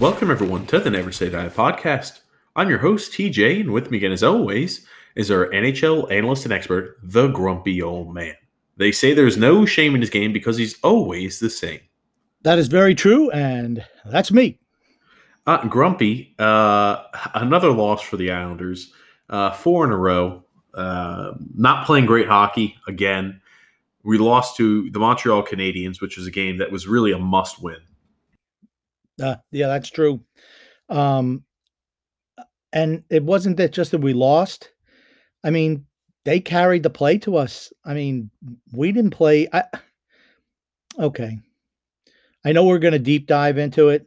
Welcome, 0.00 0.32
everyone, 0.32 0.66
to 0.66 0.80
the 0.80 0.90
Never 0.90 1.12
Say 1.12 1.30
Die 1.30 1.48
podcast. 1.50 2.18
I'm 2.56 2.68
your 2.68 2.80
host, 2.80 3.12
TJ, 3.12 3.60
and 3.60 3.72
with 3.72 3.92
me 3.92 3.98
again, 3.98 4.10
as 4.10 4.24
always, 4.24 4.84
is 5.14 5.30
our 5.30 5.48
NHL 5.50 6.10
analyst 6.10 6.44
and 6.44 6.52
expert, 6.52 6.98
the 7.00 7.28
grumpy 7.28 7.80
old 7.80 8.12
man. 8.12 8.34
They 8.76 8.90
say 8.90 9.14
there's 9.14 9.36
no 9.36 9.64
shame 9.64 9.94
in 9.94 10.00
his 10.00 10.10
game 10.10 10.32
because 10.32 10.56
he's 10.56 10.80
always 10.80 11.38
the 11.38 11.48
same. 11.48 11.78
That 12.42 12.58
is 12.58 12.66
very 12.66 12.96
true, 12.96 13.30
and 13.30 13.84
that's 14.04 14.32
me. 14.32 14.58
Uh, 15.46 15.64
grumpy, 15.68 16.34
uh, 16.40 17.04
another 17.34 17.70
loss 17.70 18.02
for 18.02 18.16
the 18.16 18.32
Islanders, 18.32 18.92
uh, 19.30 19.52
four 19.52 19.84
in 19.84 19.92
a 19.92 19.96
row. 19.96 20.42
Uh, 20.74 21.34
not 21.54 21.86
playing 21.86 22.06
great 22.06 22.26
hockey 22.26 22.74
again. 22.88 23.40
We 24.02 24.18
lost 24.18 24.56
to 24.56 24.90
the 24.90 24.98
Montreal 24.98 25.44
Canadiens, 25.44 26.00
which 26.00 26.16
was 26.16 26.26
a 26.26 26.32
game 26.32 26.58
that 26.58 26.72
was 26.72 26.88
really 26.88 27.12
a 27.12 27.18
must 27.18 27.62
win. 27.62 27.78
Uh, 29.22 29.36
yeah, 29.50 29.68
that's 29.68 29.90
true. 29.90 30.20
Um, 30.88 31.44
and 32.72 33.04
it 33.08 33.22
wasn't 33.22 33.56
that 33.58 33.72
just 33.72 33.92
that 33.92 34.00
we 34.00 34.12
lost. 34.12 34.70
I 35.44 35.50
mean, 35.50 35.86
they 36.24 36.40
carried 36.40 36.82
the 36.82 36.90
play 36.90 37.18
to 37.18 37.36
us. 37.36 37.72
I 37.84 37.94
mean, 37.94 38.30
we 38.72 38.92
didn't 38.92 39.12
play. 39.12 39.48
I, 39.52 39.64
okay. 40.98 41.38
I 42.44 42.52
know 42.52 42.64
we're 42.64 42.78
going 42.78 42.92
to 42.92 42.98
deep 42.98 43.26
dive 43.26 43.58
into 43.58 43.88
it, 43.88 44.06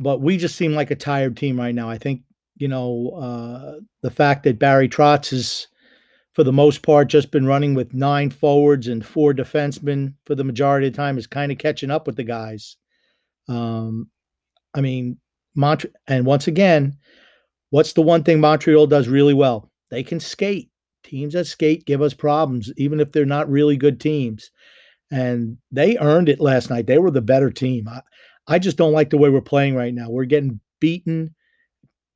but 0.00 0.20
we 0.20 0.36
just 0.36 0.56
seem 0.56 0.74
like 0.74 0.90
a 0.90 0.96
tired 0.96 1.36
team 1.36 1.58
right 1.58 1.74
now. 1.74 1.90
I 1.90 1.98
think, 1.98 2.22
you 2.56 2.68
know, 2.68 3.10
uh, 3.10 3.80
the 4.02 4.10
fact 4.10 4.44
that 4.44 4.58
Barry 4.58 4.88
Trotz 4.88 5.30
has, 5.30 5.66
for 6.34 6.44
the 6.44 6.52
most 6.52 6.82
part, 6.82 7.08
just 7.08 7.30
been 7.30 7.46
running 7.46 7.74
with 7.74 7.92
nine 7.92 8.30
forwards 8.30 8.88
and 8.88 9.04
four 9.04 9.34
defensemen 9.34 10.14
for 10.24 10.34
the 10.34 10.44
majority 10.44 10.86
of 10.86 10.92
the 10.92 10.96
time 10.96 11.18
is 11.18 11.26
kind 11.26 11.50
of 11.50 11.58
catching 11.58 11.90
up 11.90 12.06
with 12.06 12.16
the 12.16 12.24
guys. 12.24 12.76
Um, 13.48 14.10
I 14.74 14.80
mean, 14.80 15.18
Mont- 15.54 15.86
and 16.06 16.24
once 16.24 16.46
again, 16.46 16.96
what's 17.70 17.92
the 17.92 18.02
one 18.02 18.22
thing 18.22 18.40
Montreal 18.40 18.86
does 18.86 19.08
really 19.08 19.34
well? 19.34 19.70
They 19.90 20.02
can 20.02 20.20
skate. 20.20 20.70
Teams 21.04 21.34
that 21.34 21.46
skate 21.46 21.84
give 21.84 22.00
us 22.00 22.14
problems, 22.14 22.72
even 22.76 23.00
if 23.00 23.12
they're 23.12 23.26
not 23.26 23.50
really 23.50 23.76
good 23.76 24.00
teams. 24.00 24.50
And 25.10 25.58
they 25.70 25.98
earned 25.98 26.28
it 26.28 26.40
last 26.40 26.70
night. 26.70 26.86
They 26.86 26.98
were 26.98 27.10
the 27.10 27.20
better 27.20 27.50
team. 27.50 27.88
I, 27.88 28.00
I 28.46 28.58
just 28.58 28.76
don't 28.76 28.92
like 28.92 29.10
the 29.10 29.18
way 29.18 29.28
we're 29.28 29.40
playing 29.40 29.74
right 29.74 29.92
now. 29.92 30.08
We're 30.08 30.24
getting 30.24 30.60
beaten, 30.80 31.34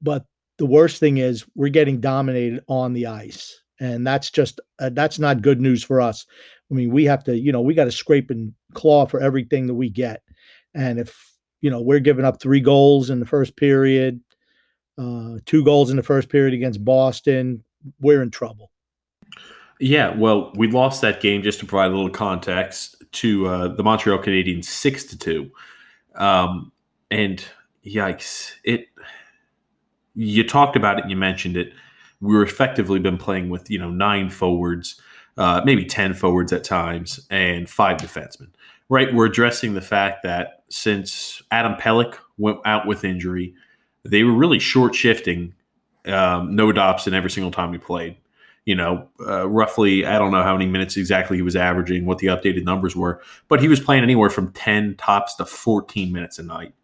but 0.01 0.25
the 0.59 0.67
worst 0.67 0.99
thing 0.99 1.19
is 1.19 1.45
we're 1.55 1.69
getting 1.69 2.01
dominated 2.01 2.63
on 2.69 2.95
the 2.95 3.07
ice. 3.07 3.61
And 3.81 4.07
that's 4.07 4.31
just, 4.31 4.61
uh, 4.79 4.91
that's 4.93 5.19
not 5.19 5.43
good 5.43 5.61
news 5.61 5.85
for 5.85 6.01
us. 6.01 6.25
I 6.71 6.75
mean, 6.75 6.91
we 6.91 7.05
have 7.05 7.23
to, 7.25 7.37
you 7.37 7.53
know, 7.53 7.61
we 7.61 7.75
got 7.75 7.85
to 7.85 7.93
scrape 7.93 8.31
and 8.31 8.55
claw 8.73 9.05
for 9.05 9.21
everything 9.21 9.67
that 9.67 9.75
we 9.75 9.91
get. 9.91 10.23
And 10.77 11.01
if 11.01 11.33
you 11.61 11.71
know, 11.71 11.81
we're 11.81 12.01
giving 12.01 12.25
up 12.25 12.41
three 12.41 12.61
goals 12.61 13.11
in 13.11 13.19
the 13.19 13.27
first 13.27 13.57
period, 13.57 14.21
uh, 14.99 15.39
two 15.47 15.65
goals 15.65 15.91
in 15.91 15.97
the 15.97 16.03
first 16.03 16.29
period 16.29 16.55
against 16.55 16.85
Boston. 16.85 17.65
We're 18.01 18.23
in 18.23 18.31
trouble. 18.31 18.71
Yeah, 19.81 20.17
well, 20.17 20.53
we 20.55 20.71
lost 20.71 21.01
that 21.03 21.21
game 21.21 21.43
just 21.43 21.61
to 21.61 21.67
provide 21.67 21.91
a 21.91 21.95
little 21.95 22.11
context 22.11 23.03
to 23.13 23.47
uh, 23.47 23.69
the 23.69 23.83
Montreal 23.83 24.19
Canadiens 24.19 24.65
six 24.65 25.05
to 25.05 25.19
two, 25.19 25.51
um, 26.15 26.73
and 27.11 27.45
yikes! 27.85 28.53
It 28.65 28.87
you 30.15 30.49
talked 30.49 30.77
about 30.77 30.99
it, 30.99 31.11
you 31.11 31.17
mentioned 31.17 31.57
it. 31.57 31.73
We 32.21 32.35
were 32.35 32.43
effectively 32.43 32.99
been 32.99 33.19
playing 33.19 33.51
with 33.51 33.71
you 33.71 33.79
know 33.79 33.91
nine 33.91 34.31
forwards, 34.31 35.01
uh, 35.37 35.61
maybe 35.65 35.85
ten 35.85 36.15
forwards 36.15 36.53
at 36.55 36.65
times, 36.65 37.27
and 37.29 37.69
five 37.69 37.99
defensemen 37.99 38.49
right, 38.89 39.13
we're 39.13 39.27
addressing 39.27 39.75
the 39.75 39.81
fact 39.81 40.23
that 40.23 40.65
since 40.69 41.43
Adam 41.51 41.75
Pelech 41.75 42.17
went 42.39 42.59
out 42.65 42.87
with 42.87 43.05
injury, 43.05 43.55
they 44.05 44.23
were 44.23 44.33
really 44.33 44.59
short 44.59 44.95
shifting 44.95 45.55
um, 46.07 46.55
Noah 46.55 46.73
Dobson 46.73 47.15
every 47.15 47.31
single 47.31 47.51
time 47.51 47.73
he 47.73 47.79
played. 47.79 48.17
You 48.65 48.75
know, 48.75 49.09
uh, 49.21 49.49
roughly, 49.49 50.05
I 50.05 50.19
don't 50.19 50.33
know 50.33 50.43
how 50.43 50.53
many 50.53 50.67
minutes 50.67 50.97
exactly 50.97 51.37
he 51.37 51.43
was 51.43 51.55
averaging, 51.55 52.05
what 52.05 52.19
the 52.19 52.27
updated 52.29 52.65
numbers 52.65 52.97
were, 52.97 53.23
but 53.49 53.61
he 53.61 53.69
was 53.69 53.79
playing 53.79 54.03
anywhere 54.03 54.29
from 54.29 54.53
10 54.53 54.97
tops 54.97 55.37
to 55.37 55.45
14 55.45 56.13
minutes 56.13 56.41
a 56.41 56.43
night. 56.43 56.75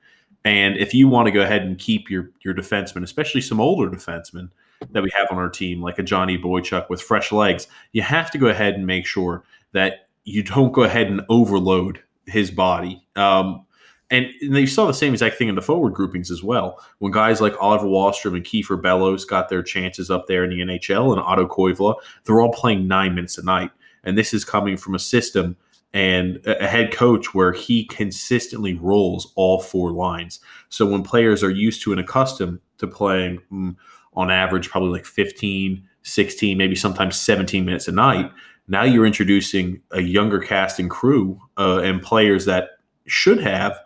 And 0.44 0.76
if 0.76 0.94
you 0.94 1.08
want 1.08 1.26
to 1.26 1.32
go 1.32 1.42
ahead 1.42 1.62
and 1.62 1.78
keep 1.78 2.10
your 2.10 2.30
your 2.44 2.54
defensemen, 2.54 3.02
especially 3.02 3.40
some 3.40 3.60
older 3.60 3.88
defensemen 3.88 4.50
that 4.90 5.02
we 5.02 5.10
have 5.14 5.28
on 5.30 5.38
our 5.38 5.48
team, 5.48 5.80
like 5.80 5.98
a 5.98 6.02
Johnny 6.02 6.36
Boychuk 6.36 6.88
with 6.88 7.00
fresh 7.00 7.30
legs, 7.30 7.69
you 7.92 8.02
have 8.02 8.30
to 8.32 8.38
go 8.38 8.46
ahead 8.46 8.74
and 8.74 8.86
make 8.86 9.06
sure 9.06 9.44
that 9.72 10.08
you 10.24 10.42
don't 10.42 10.72
go 10.72 10.82
ahead 10.82 11.08
and 11.08 11.22
overload 11.28 12.02
his 12.26 12.50
body. 12.50 13.04
Um, 13.16 13.66
and, 14.10 14.26
and 14.42 14.56
you 14.56 14.66
saw 14.66 14.86
the 14.86 14.92
same 14.92 15.14
exact 15.14 15.36
thing 15.36 15.48
in 15.48 15.54
the 15.54 15.62
forward 15.62 15.94
groupings 15.94 16.30
as 16.30 16.42
well. 16.42 16.78
When 16.98 17.12
guys 17.12 17.40
like 17.40 17.54
Oliver 17.60 17.86
Wahlstrom 17.86 18.36
and 18.36 18.44
Kiefer 18.44 18.80
Bellows 18.80 19.24
got 19.24 19.48
their 19.48 19.62
chances 19.62 20.10
up 20.10 20.26
there 20.26 20.44
in 20.44 20.50
the 20.50 20.60
NHL 20.60 21.12
and 21.12 21.20
Otto 21.20 21.46
Koivula, 21.46 21.94
they're 22.24 22.40
all 22.40 22.52
playing 22.52 22.86
nine 22.86 23.14
minutes 23.14 23.38
a 23.38 23.42
night. 23.42 23.70
And 24.04 24.18
this 24.18 24.34
is 24.34 24.44
coming 24.44 24.76
from 24.76 24.94
a 24.94 24.98
system 24.98 25.56
and 25.94 26.40
a 26.46 26.66
head 26.66 26.92
coach 26.92 27.34
where 27.34 27.52
he 27.52 27.84
consistently 27.84 28.74
rolls 28.74 29.32
all 29.34 29.60
four 29.60 29.92
lines. 29.92 30.40
So 30.68 30.86
when 30.86 31.02
players 31.02 31.42
are 31.42 31.50
used 31.50 31.82
to 31.82 31.92
and 31.92 32.00
accustomed 32.00 32.60
to 32.78 32.86
playing 32.86 33.40
mm, 33.52 33.76
on 34.14 34.30
average 34.30 34.70
probably 34.70 34.90
like 34.90 35.04
15, 35.04 35.86
16, 36.02 36.58
maybe 36.58 36.74
sometimes 36.74 37.20
17 37.20 37.64
minutes 37.64 37.88
a 37.88 37.92
night, 37.92 38.30
now 38.68 38.84
you're 38.84 39.06
introducing 39.06 39.80
a 39.90 40.00
younger 40.00 40.38
cast 40.38 40.78
and 40.78 40.90
crew 40.90 41.40
uh, 41.58 41.80
and 41.80 42.02
players 42.02 42.44
that 42.46 42.70
should 43.06 43.40
have 43.40 43.78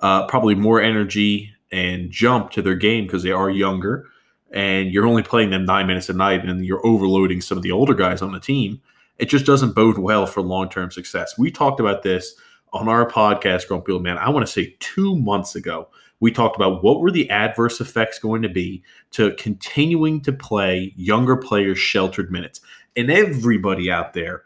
uh, 0.00 0.26
probably 0.26 0.54
more 0.54 0.80
energy 0.80 1.52
and 1.72 2.10
jump 2.10 2.50
to 2.50 2.62
their 2.62 2.74
game 2.74 3.06
because 3.06 3.22
they 3.22 3.32
are 3.32 3.50
younger. 3.50 4.06
And 4.52 4.92
you're 4.92 5.06
only 5.06 5.22
playing 5.22 5.50
them 5.50 5.64
nine 5.64 5.86
minutes 5.86 6.08
a 6.08 6.12
night, 6.12 6.44
and 6.44 6.64
you're 6.64 6.86
overloading 6.86 7.40
some 7.40 7.58
of 7.58 7.62
the 7.62 7.72
older 7.72 7.94
guys 7.94 8.22
on 8.22 8.32
the 8.32 8.40
team. 8.40 8.80
It 9.18 9.26
just 9.26 9.44
doesn't 9.44 9.74
bode 9.74 9.98
well 9.98 10.26
for 10.26 10.40
long 10.40 10.68
term 10.68 10.90
success. 10.90 11.36
We 11.36 11.50
talked 11.50 11.80
about 11.80 12.02
this 12.02 12.36
on 12.72 12.88
our 12.88 13.08
podcast, 13.08 13.66
Grumpy 13.66 13.92
Old 13.92 14.02
Man. 14.02 14.18
I 14.18 14.30
want 14.30 14.46
to 14.46 14.52
say 14.52 14.76
two 14.78 15.16
months 15.16 15.56
ago 15.56 15.88
we 16.20 16.30
talked 16.30 16.56
about 16.56 16.82
what 16.82 17.00
were 17.00 17.10
the 17.10 17.28
adverse 17.30 17.80
effects 17.80 18.18
going 18.18 18.42
to 18.42 18.48
be 18.48 18.82
to 19.12 19.34
continuing 19.34 20.20
to 20.22 20.32
play 20.32 20.92
younger 20.96 21.36
players 21.36 21.78
sheltered 21.78 22.30
minutes 22.30 22.60
and 22.96 23.10
everybody 23.10 23.90
out 23.90 24.14
there 24.14 24.42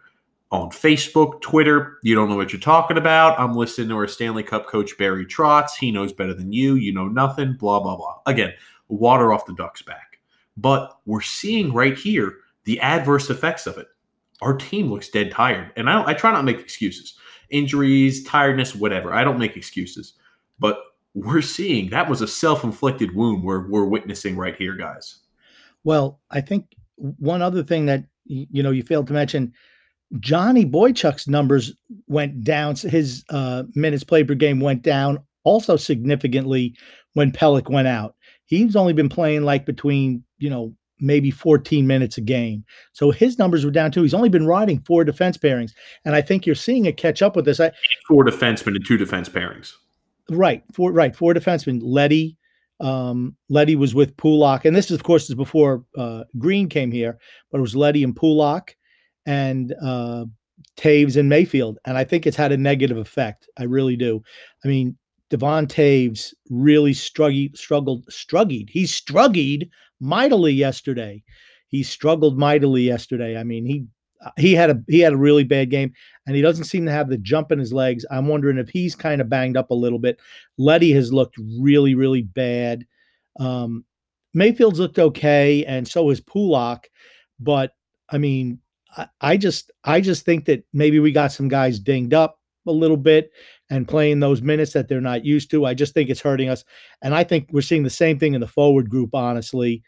on 0.51 0.71
Facebook, 0.71 1.41
Twitter, 1.41 1.99
you 2.03 2.15
don't 2.15 2.29
know 2.29 2.37
what 2.37 2.53
you're 2.53 2.61
talking 2.61 2.97
about. 2.97 3.39
I'm 3.39 3.55
listening 3.55 3.89
to 3.91 3.95
our 3.97 4.09
Stanley 4.09 4.43
Cup 4.43 4.67
coach 4.67 4.99
Barry 4.99 5.25
Trotz. 5.25 5.77
He 5.79 5.93
knows 5.93 6.13
better 6.13 6.35
than 6.35 6.53
you. 6.53 6.75
You 6.75 6.93
know 6.93 7.09
nothing. 7.09 7.55
Blah 7.55 7.81
blah 7.81 7.97
blah. 7.97 8.17
Again, 8.27 8.53
water 8.89 9.33
off 9.33 9.47
the 9.47 9.55
duck's 9.55 9.83
back. 9.83 10.19
But 10.57 10.99
we're 11.07 11.21
seeing 11.21 11.73
right 11.73 11.97
here 11.97 12.35
the 12.65 12.81
adverse 12.81 13.31
effects 13.31 13.67
of 13.67 13.79
it. 13.79 13.87
Our 14.43 14.57
team 14.57 14.91
looks 14.91 15.09
dead 15.09 15.31
tired, 15.31 15.71
and 15.77 15.89
I, 15.89 16.05
I 16.07 16.15
try 16.15 16.33
not 16.33 16.39
to 16.39 16.43
make 16.43 16.59
excuses. 16.59 17.15
Injuries, 17.51 18.25
tiredness, 18.25 18.75
whatever. 18.75 19.13
I 19.13 19.25
don't 19.25 19.39
make 19.39 19.57
excuses, 19.57 20.15
but 20.59 20.79
we're 21.15 21.43
seeing 21.43 21.91
that 21.91 22.09
was 22.09 22.21
a 22.21 22.29
self-inflicted 22.29 23.15
wound 23.15 23.43
we're, 23.43 23.69
we're 23.69 23.85
witnessing 23.85 24.37
right 24.37 24.55
here, 24.57 24.77
guys. 24.77 25.19
Well, 25.83 26.21
I 26.31 26.41
think 26.41 26.77
one 26.97 27.43
other 27.43 27.65
thing 27.65 27.87
that 27.87 28.05
you 28.31 28.63
know 28.63 28.71
you 28.71 28.83
failed 28.83 29.07
to 29.09 29.13
mention 29.13 29.53
Johnny 30.19 30.65
Boychuk's 30.65 31.29
numbers 31.29 31.73
went 32.09 32.43
down. 32.43 32.75
His 32.77 33.25
uh, 33.31 33.65
minutes 33.75 34.05
played 34.05 34.27
per 34.27 34.35
game 34.35 34.61
went 34.61 34.83
down 34.83 35.19
also 35.45 35.77
significantly 35.77 36.75
when 37.15 37.31
Pelech 37.31 37.71
went 37.71 37.89
out. 37.89 38.17
He's 38.47 38.75
only 38.75 38.93
been 38.93 39.09
playing 39.09 39.45
like 39.45 39.65
between, 39.65 40.25
you 40.39 40.51
know, 40.51 40.75
maybe 40.99 41.31
14 41.31 41.87
minutes 41.87 42.19
a 42.19 42.21
game. 42.21 42.65
So 42.93 43.11
his 43.11 43.39
numbers 43.39 43.65
were 43.65 43.71
down 43.71 43.93
too. 43.93 44.03
He's 44.03 44.13
only 44.13 44.29
been 44.29 44.47
riding 44.47 44.81
four 44.81 45.05
defense 45.05 45.39
pairings. 45.39 45.73
And 46.05 46.15
I 46.15 46.21
think 46.21 46.45
you're 46.45 46.55
seeing 46.55 46.85
it 46.87 46.97
catch 46.97 47.23
up 47.23 47.37
with 47.37 47.45
this. 47.45 47.61
I, 47.61 47.71
four 48.09 48.25
defensemen 48.25 48.75
and 48.75 48.85
two 48.85 48.97
defense 48.97 49.29
pairings. 49.29 49.75
Right. 50.29 50.63
Four 50.73 50.93
right. 50.93 51.15
Four 51.15 51.35
defensemen. 51.35 51.81
Leddy. 51.83 52.37
Um, 52.81 53.37
Leddy 53.49 53.77
was 53.77 53.95
with 53.95 54.17
Pulock. 54.17 54.65
And 54.65 54.75
this 54.75 54.87
is 54.87 54.93
of 54.93 55.03
course 55.03 55.29
is 55.29 55.35
before 55.35 55.85
uh, 55.97 56.25
Greene 56.39 56.69
came 56.69 56.91
here, 56.91 57.19
but 57.51 57.59
it 57.59 57.63
was 57.63 57.77
Leddy 57.77 58.03
and 58.05 58.17
Pulock 58.17 58.75
and 59.27 59.75
uh 59.83 60.25
Toews 60.77 61.17
and 61.17 61.29
Mayfield. 61.29 61.79
And 61.85 61.97
I 61.99 62.05
think 62.05 62.27
it's 62.27 62.37
had 62.37 62.53
a 62.53 62.57
negative 62.57 62.97
effect. 62.97 63.49
I 63.59 63.65
really 63.65 63.97
do. 63.97 64.23
I 64.65 64.69
mean, 64.69 64.97
Devon 65.29 65.67
Toews 65.67 66.35
really 66.49 66.93
struggled, 66.93 67.57
struggled, 67.57 68.05
struggled. 68.11 68.69
He 68.69 68.87
struggled 68.87 69.65
mightily 70.01 70.53
yesterday. 70.53 71.23
He 71.69 71.83
struggled 71.83 72.39
mightily 72.39 72.83
yesterday. 72.83 73.37
I 73.37 73.45
mean, 73.45 73.65
he 73.65 73.85
he 74.39 74.55
had 74.55 74.71
a 74.71 74.83
he 74.89 75.01
had 75.01 75.13
a 75.13 75.19
really 75.19 75.45
bad 75.45 75.71
game, 75.71 75.93
and 76.27 76.37
he 76.37 76.43
doesn't 76.43 76.65
seem 76.65 76.85
to 76.87 76.93
have 76.93 77.09
the 77.09 77.19
jump 77.19 77.53
in 77.53 77.59
his 77.59 77.73
legs. 77.73 78.05
I'm 78.11 78.27
wondering 78.27 78.59
if 78.59 78.69
he's 78.69 78.95
kind 78.95 79.21
of 79.21 79.29
banged 79.29 79.57
up 79.57 79.71
a 79.71 79.75
little 79.75 79.99
bit. 79.99 80.19
Leddy 80.59 80.93
has 80.93 81.13
looked 81.13 81.37
really, 81.59 81.95
really 81.95 82.23
bad. 82.23 82.87
Um, 83.39 83.85
Mayfield's 84.35 84.79
looked 84.79 84.99
okay, 84.99 85.65
and 85.65 85.87
so 85.87 86.09
has 86.11 86.21
Pulock. 86.21 86.87
But 87.39 87.73
I 88.11 88.19
mean, 88.19 88.61
I, 88.97 89.09
I 89.21 89.37
just 89.37 89.71
I 89.85 90.01
just 90.01 90.25
think 90.25 90.45
that 90.47 90.65
maybe 90.73 91.01
we 91.01 91.13
got 91.13 91.33
some 91.33 91.49
guys 91.49 91.79
dinged 91.79 92.15
up 92.15 92.39
a 92.67 92.73
little 92.73 92.99
bit 92.99 93.31
and 93.71 93.89
playing 93.89 94.21
those 94.21 94.43
minutes 94.43 94.75
that 94.75 94.87
they're 94.89 95.01
not 95.01 95.25
used 95.25 95.51
to. 95.51 95.65
I 95.65 95.73
just 95.73 95.95
think 95.95 96.11
it's 96.11 96.21
hurting 96.21 96.51
us. 96.51 96.65
And 97.03 97.15
I 97.15 97.25
think 97.25 97.49
we're 97.53 97.63
seeing 97.63 97.85
the 97.85 97.91
same 97.91 98.19
thing 98.19 98.35
in 98.35 98.41
the 98.41 98.47
forward 98.47 98.91
group, 98.91 99.15
honestly. 99.15 99.83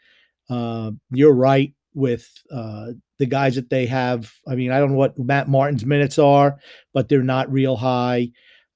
Uh, 0.48 0.92
you're 1.10 1.34
right 1.34 1.74
with 1.94 2.28
uh, 2.50 2.88
the 3.18 3.26
guys 3.26 3.54
that 3.54 3.70
they 3.70 3.86
have. 3.86 4.32
I 4.48 4.54
mean, 4.54 4.70
I 4.70 4.78
don't 4.78 4.92
know 4.92 4.98
what 4.98 5.18
Matt 5.18 5.48
Martin's 5.48 5.84
minutes 5.84 6.18
are, 6.18 6.58
but 6.92 7.08
they're 7.08 7.22
not 7.22 7.52
real 7.52 7.76
high. 7.76 8.30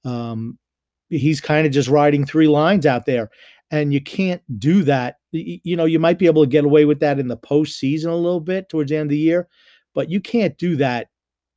Um, 0.05 0.59
he's 1.09 1.41
kind 1.41 1.67
of 1.67 1.73
just 1.73 1.89
riding 1.89 2.25
three 2.25 2.49
lines 2.49 2.87
out 2.87 3.07
there. 3.07 3.31
And 3.71 3.93
you 3.93 4.01
can't 4.01 4.43
do 4.59 4.83
that. 4.85 5.17
You 5.33 5.77
know, 5.77 5.87
you 5.87 5.99
might 5.99 6.19
be 6.19 6.27
able 6.27 6.45
to 6.45 6.49
get 6.51 6.65
away 6.65 6.85
with 6.85 7.01
that 7.01 7.19
in 7.19 7.29
the 7.29 7.37
postseason 7.37 8.07
a 8.07 8.15
little 8.15 8.41
bit 8.41 8.69
towards 8.69 8.91
the 8.91 8.97
end 8.97 9.07
of 9.07 9.11
the 9.11 9.19
year, 9.19 9.49
but 9.95 10.09
you 10.09 10.21
can't 10.21 10.57
do 10.57 10.77
that 10.77 11.09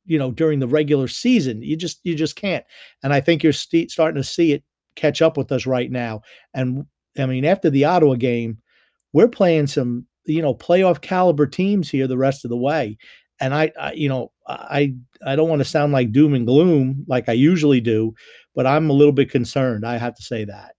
you 0.06 0.18
know 0.18 0.32
during 0.32 0.58
the 0.58 0.66
regular 0.66 1.06
season 1.06 1.62
you 1.62 1.76
just 1.76 2.00
you 2.02 2.14
just 2.14 2.34
can't 2.34 2.64
and 3.02 3.12
i 3.12 3.20
think 3.20 3.42
you're 3.42 3.52
st- 3.52 3.90
starting 3.90 4.20
to 4.20 4.26
see 4.26 4.52
it 4.52 4.64
catch 4.96 5.22
up 5.22 5.36
with 5.36 5.52
us 5.52 5.66
right 5.66 5.90
now 5.90 6.20
and 6.54 6.84
i 7.18 7.26
mean 7.26 7.44
after 7.44 7.70
the 7.70 7.84
ottawa 7.84 8.14
game 8.14 8.58
we're 9.12 9.28
playing 9.28 9.66
some 9.66 10.04
you 10.24 10.42
know 10.42 10.54
playoff 10.54 11.00
caliber 11.00 11.46
teams 11.46 11.90
here 11.90 12.06
the 12.06 12.18
rest 12.18 12.44
of 12.44 12.50
the 12.50 12.56
way 12.56 12.96
and 13.40 13.54
I, 13.54 13.72
I 13.78 13.92
you 13.92 14.08
know 14.08 14.32
i 14.46 14.94
i 15.24 15.36
don't 15.36 15.48
want 15.48 15.60
to 15.60 15.64
sound 15.64 15.92
like 15.92 16.12
doom 16.12 16.34
and 16.34 16.46
gloom 16.46 17.04
like 17.08 17.28
i 17.28 17.32
usually 17.32 17.80
do 17.80 18.14
but 18.54 18.66
i'm 18.66 18.90
a 18.90 18.94
little 18.94 19.12
bit 19.12 19.30
concerned 19.30 19.86
i 19.86 19.96
have 19.96 20.14
to 20.14 20.22
say 20.22 20.44
that 20.44 20.74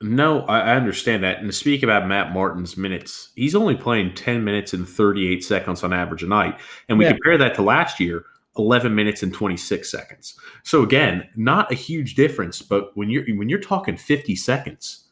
no, 0.00 0.42
I 0.42 0.76
understand 0.76 1.24
that. 1.24 1.38
And 1.38 1.48
to 1.48 1.52
speak 1.52 1.82
about 1.82 2.06
Matt 2.06 2.32
Martin's 2.32 2.76
minutes, 2.76 3.30
he's 3.34 3.56
only 3.56 3.74
playing 3.74 4.14
10 4.14 4.44
minutes 4.44 4.72
and 4.72 4.88
38 4.88 5.42
seconds 5.42 5.82
on 5.82 5.92
average 5.92 6.22
a 6.22 6.28
night. 6.28 6.60
And 6.88 6.98
we 6.98 7.04
yeah. 7.04 7.12
compare 7.12 7.36
that 7.38 7.56
to 7.56 7.62
last 7.62 7.98
year, 7.98 8.24
11 8.56 8.94
minutes 8.94 9.24
and 9.24 9.34
26 9.34 9.90
seconds. 9.90 10.38
So 10.62 10.82
again, 10.82 11.28
not 11.34 11.72
a 11.72 11.74
huge 11.74 12.14
difference, 12.14 12.62
but 12.62 12.90
when 12.96 13.10
you're 13.10 13.24
when 13.36 13.48
you're 13.48 13.58
talking 13.58 13.96
50 13.96 14.36
seconds, 14.36 15.07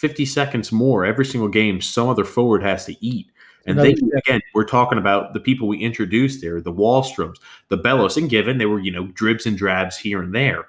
50 0.00 0.24
seconds 0.24 0.72
more 0.72 1.04
every 1.04 1.24
single 1.24 1.48
game, 1.48 1.80
some 1.80 2.08
other 2.08 2.24
forward 2.24 2.62
has 2.62 2.86
to 2.86 2.96
eat. 3.04 3.30
And 3.66 3.78
they, 3.78 3.94
again, 4.16 4.40
we're 4.54 4.64
talking 4.64 4.98
about 4.98 5.34
the 5.34 5.38
people 5.38 5.68
we 5.68 5.78
introduced 5.78 6.40
there, 6.40 6.60
the 6.60 6.72
Wahlstroms, 6.72 7.36
the 7.68 7.76
Bellows, 7.76 8.16
and 8.16 8.28
given 8.28 8.56
they 8.56 8.66
were, 8.66 8.80
you 8.80 8.90
know, 8.90 9.08
dribs 9.08 9.44
and 9.44 9.56
drabs 9.56 9.98
here 9.98 10.22
and 10.22 10.34
there 10.34 10.66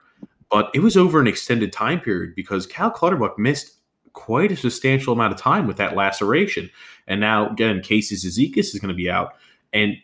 but 0.51 0.69
it 0.73 0.79
was 0.81 0.97
over 0.97 1.19
an 1.19 1.27
extended 1.27 1.71
time 1.71 1.99
period 2.01 2.35
because 2.35 2.67
Cal 2.67 2.91
Clutterbuck 2.91 3.39
missed 3.39 3.77
quite 4.13 4.51
a 4.51 4.57
substantial 4.57 5.13
amount 5.13 5.33
of 5.33 5.39
time 5.39 5.65
with 5.65 5.77
that 5.77 5.95
laceration. 5.95 6.69
And 7.07 7.21
now 7.21 7.49
again, 7.49 7.81
Casey 7.81 8.15
Cizikas 8.15 8.73
is 8.73 8.79
going 8.79 8.89
to 8.89 8.93
be 8.93 9.09
out. 9.09 9.35
And 9.71 9.95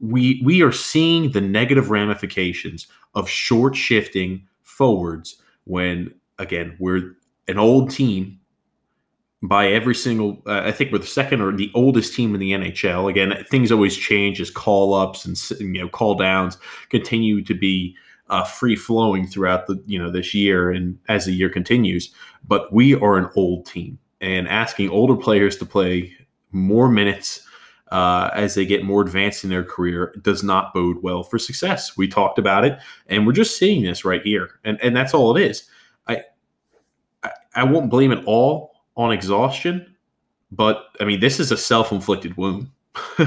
we 0.00 0.40
we 0.44 0.62
are 0.62 0.72
seeing 0.72 1.32
the 1.32 1.40
negative 1.40 1.90
ramifications 1.90 2.86
of 3.14 3.28
short 3.28 3.74
shifting 3.76 4.46
forwards 4.62 5.42
when 5.64 6.14
again 6.38 6.76
we're 6.78 7.16
an 7.48 7.58
old 7.58 7.90
team 7.90 8.38
by 9.42 9.66
every 9.68 9.94
single 9.94 10.42
uh, 10.46 10.62
i 10.64 10.70
think 10.72 10.92
we're 10.92 10.98
the 10.98 11.06
second 11.06 11.40
or 11.40 11.52
the 11.52 11.70
oldest 11.74 12.14
team 12.14 12.34
in 12.34 12.40
the 12.40 12.52
nhl 12.52 13.10
again 13.10 13.44
things 13.50 13.72
always 13.72 13.96
change 13.96 14.40
as 14.40 14.50
call 14.50 14.94
ups 14.94 15.24
and 15.24 15.38
you 15.60 15.80
know 15.80 15.88
call 15.88 16.14
downs 16.14 16.56
continue 16.90 17.42
to 17.42 17.54
be 17.54 17.96
uh, 18.32 18.44
free 18.44 18.76
flowing 18.76 19.26
throughout 19.26 19.66
the 19.66 19.80
you 19.86 19.98
know 19.98 20.10
this 20.10 20.32
year 20.32 20.70
and 20.70 20.98
as 21.08 21.26
the 21.26 21.32
year 21.32 21.50
continues. 21.50 22.12
But 22.48 22.72
we 22.72 22.94
are 22.94 23.18
an 23.18 23.28
old 23.36 23.66
team, 23.66 23.98
and 24.20 24.48
asking 24.48 24.88
older 24.88 25.16
players 25.16 25.56
to 25.58 25.66
play 25.66 26.14
more 26.50 26.88
minutes 26.88 27.46
uh, 27.90 28.30
as 28.32 28.54
they 28.54 28.64
get 28.64 28.84
more 28.84 29.02
advanced 29.02 29.44
in 29.44 29.50
their 29.50 29.62
career 29.62 30.14
does 30.22 30.42
not 30.42 30.72
bode 30.72 31.02
well 31.02 31.22
for 31.22 31.38
success. 31.38 31.96
We 31.96 32.08
talked 32.08 32.38
about 32.38 32.64
it, 32.64 32.78
and 33.06 33.26
we're 33.26 33.34
just 33.34 33.58
seeing 33.58 33.82
this 33.82 34.02
right 34.04 34.22
here, 34.22 34.48
and 34.64 34.80
and 34.82 34.96
that's 34.96 35.12
all 35.12 35.36
it 35.36 35.42
is. 35.42 35.68
I 36.08 36.22
I, 37.22 37.30
I 37.54 37.64
won't 37.64 37.90
blame 37.90 38.12
it 38.12 38.24
all 38.24 38.71
on 38.96 39.12
exhaustion, 39.12 39.94
but 40.50 40.86
I 41.00 41.04
mean 41.04 41.20
this 41.20 41.40
is 41.40 41.52
a 41.52 41.56
self 41.56 41.92
inflicted 41.92 42.36
wound. 42.36 42.68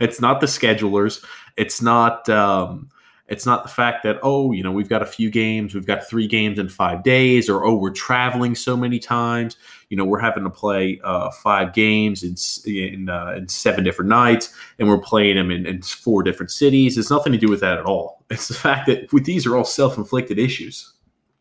it's 0.00 0.20
not 0.20 0.40
the 0.40 0.46
schedulers. 0.46 1.24
It's 1.56 1.80
not. 1.80 2.28
Um, 2.28 2.90
it's 3.26 3.46
not 3.46 3.62
the 3.62 3.70
fact 3.70 4.02
that, 4.02 4.18
oh, 4.22 4.52
you 4.52 4.62
know, 4.62 4.70
we've 4.70 4.88
got 4.88 5.00
a 5.00 5.06
few 5.06 5.30
games, 5.30 5.74
we've 5.74 5.86
got 5.86 6.06
three 6.06 6.26
games 6.26 6.58
in 6.58 6.68
five 6.68 7.02
days, 7.02 7.48
or 7.48 7.64
oh, 7.64 7.74
we're 7.74 7.90
traveling 7.90 8.54
so 8.54 8.76
many 8.76 8.98
times. 8.98 9.56
You 9.88 9.96
know, 9.96 10.04
we're 10.04 10.20
having 10.20 10.44
to 10.44 10.50
play 10.50 11.00
uh, 11.02 11.30
five 11.30 11.72
games 11.72 12.22
in 12.22 12.34
in, 12.70 13.08
uh, 13.08 13.34
in, 13.36 13.48
seven 13.48 13.82
different 13.82 14.10
nights, 14.10 14.54
and 14.78 14.88
we're 14.88 14.98
playing 14.98 15.36
them 15.36 15.50
in, 15.50 15.64
in, 15.64 15.80
four 15.80 16.22
different 16.22 16.50
cities. 16.50 16.98
It's 16.98 17.10
nothing 17.10 17.32
to 17.32 17.38
do 17.38 17.48
with 17.48 17.60
that 17.60 17.78
at 17.78 17.86
all. 17.86 18.24
It's 18.28 18.48
the 18.48 18.54
fact 18.54 18.86
that 18.88 19.08
these 19.24 19.46
are 19.46 19.56
all 19.56 19.64
self 19.64 19.96
inflicted 19.96 20.38
issues. 20.38 20.92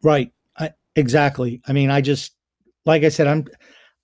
Right. 0.01 0.31
I, 0.57 0.71
exactly. 0.95 1.61
I 1.67 1.73
mean, 1.73 1.89
I 1.89 1.99
just, 1.99 2.33
like 2.85 3.03
I 3.03 3.09
said, 3.09 3.27
I'm. 3.27 3.45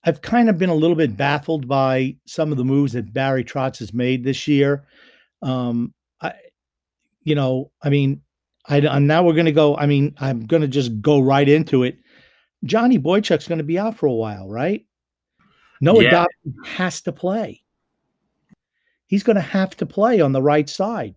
I've 0.06 0.22
kind 0.22 0.50
of 0.50 0.58
been 0.58 0.70
a 0.70 0.76
little 0.76 0.96
bit 0.96 1.18
baffled 1.18 1.68
by 1.68 2.16
some 2.26 2.54
of 2.54 2.58
the 2.58 2.64
moves 2.64 2.94
that 2.94 3.12
Barry 3.12 3.44
Trotz 3.44 3.80
has 3.80 3.94
made 3.94 4.24
this 4.24 4.48
year. 4.48 4.86
Um, 5.42 5.94
you 7.24 7.36
know, 7.36 7.72
I 7.82 7.90
mean, 7.90 8.22
I, 8.68 8.80
now 8.80 9.24
we're 9.24 9.34
going 9.34 9.46
to 9.46 9.52
go. 9.52 9.76
I 9.78 9.86
mean, 9.86 10.16
I'm 10.20 10.46
going 10.46 10.62
to 10.62 10.68
just 10.68 11.02
go 11.02 11.20
right 11.20 11.48
into 11.48 11.84
it. 11.84 11.98
Johnny 12.64 13.00
Boychuk's 13.00 13.48
going 13.48 13.60
to 13.60 13.64
be 13.64 13.80
out 13.80 13.98
for 13.98 14.06
a 14.06 14.14
while, 14.14 14.50
right? 14.50 14.86
No 15.82 16.00
yeah. 16.00 16.12
Dobson 16.12 16.56
has 16.66 17.02
to 17.02 17.12
play. 17.12 17.62
He's 19.08 19.24
going 19.24 19.38
to 19.38 19.42
have 19.42 19.76
to 19.78 19.86
play 19.86 20.22
on 20.22 20.34
the 20.34 20.42
right 20.42 20.70
side. 20.70 21.16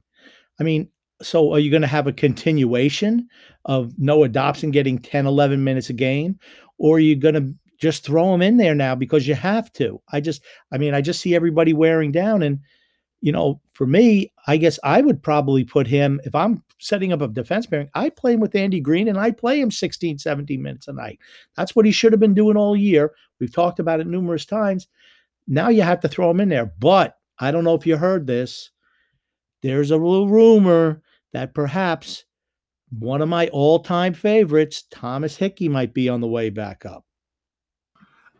I 0.60 0.62
mean, 0.62 0.88
so 1.20 1.52
are 1.52 1.58
you 1.58 1.70
going 1.70 1.82
to 1.82 1.88
have 1.88 2.06
a 2.06 2.12
continuation 2.12 3.28
of 3.64 3.98
Noah 3.98 4.28
Dobson 4.28 4.70
getting 4.70 4.98
10, 4.98 5.26
11 5.26 5.62
minutes 5.62 5.90
a 5.90 5.94
game? 5.94 6.38
Or 6.82 6.96
are 6.96 7.00
you 7.00 7.16
going 7.16 7.34
to 7.34 7.54
just 7.78 8.04
throw 8.04 8.34
him 8.34 8.42
in 8.42 8.58
there 8.58 8.74
now 8.74 8.94
because 8.94 9.26
you 9.26 9.34
have 9.34 9.72
to? 9.74 10.02
I 10.12 10.20
just, 10.20 10.42
I 10.70 10.76
mean, 10.76 10.92
I 10.92 11.00
just 11.00 11.20
see 11.20 11.34
everybody 11.34 11.72
wearing 11.72 12.12
down 12.12 12.42
and– 12.42 12.58
you 13.22 13.30
know, 13.30 13.60
for 13.72 13.86
me, 13.86 14.32
I 14.48 14.56
guess 14.56 14.78
I 14.82 15.00
would 15.00 15.22
probably 15.22 15.64
put 15.64 15.86
him, 15.86 16.20
if 16.24 16.34
I'm 16.34 16.62
setting 16.80 17.12
up 17.12 17.22
a 17.22 17.28
defense 17.28 17.66
pairing, 17.66 17.88
I 17.94 18.10
play 18.10 18.34
him 18.34 18.40
with 18.40 18.56
Andy 18.56 18.80
Greene 18.80 19.06
and 19.06 19.16
I 19.16 19.30
play 19.30 19.60
him 19.60 19.70
16, 19.70 20.18
17 20.18 20.60
minutes 20.60 20.88
a 20.88 20.92
night. 20.92 21.20
That's 21.56 21.74
what 21.74 21.86
he 21.86 21.92
should 21.92 22.12
have 22.12 22.20
been 22.20 22.34
doing 22.34 22.56
all 22.56 22.76
year. 22.76 23.12
We've 23.38 23.54
talked 23.54 23.78
about 23.78 24.00
it 24.00 24.08
numerous 24.08 24.44
times. 24.44 24.88
Now 25.46 25.68
you 25.68 25.82
have 25.82 26.00
to 26.00 26.08
throw 26.08 26.30
him 26.30 26.40
in 26.40 26.48
there. 26.48 26.72
But 26.80 27.16
I 27.38 27.52
don't 27.52 27.64
know 27.64 27.76
if 27.76 27.86
you 27.86 27.96
heard 27.96 28.26
this. 28.26 28.70
There's 29.62 29.92
a 29.92 29.96
little 29.96 30.28
rumor 30.28 31.00
that 31.32 31.54
perhaps 31.54 32.24
one 32.98 33.22
of 33.22 33.28
my 33.28 33.48
all 33.48 33.80
time 33.80 34.14
favorites, 34.14 34.84
Thomas 34.90 35.36
Hickey, 35.36 35.68
might 35.68 35.94
be 35.94 36.08
on 36.08 36.20
the 36.20 36.26
way 36.26 36.50
back 36.50 36.84
up. 36.84 37.04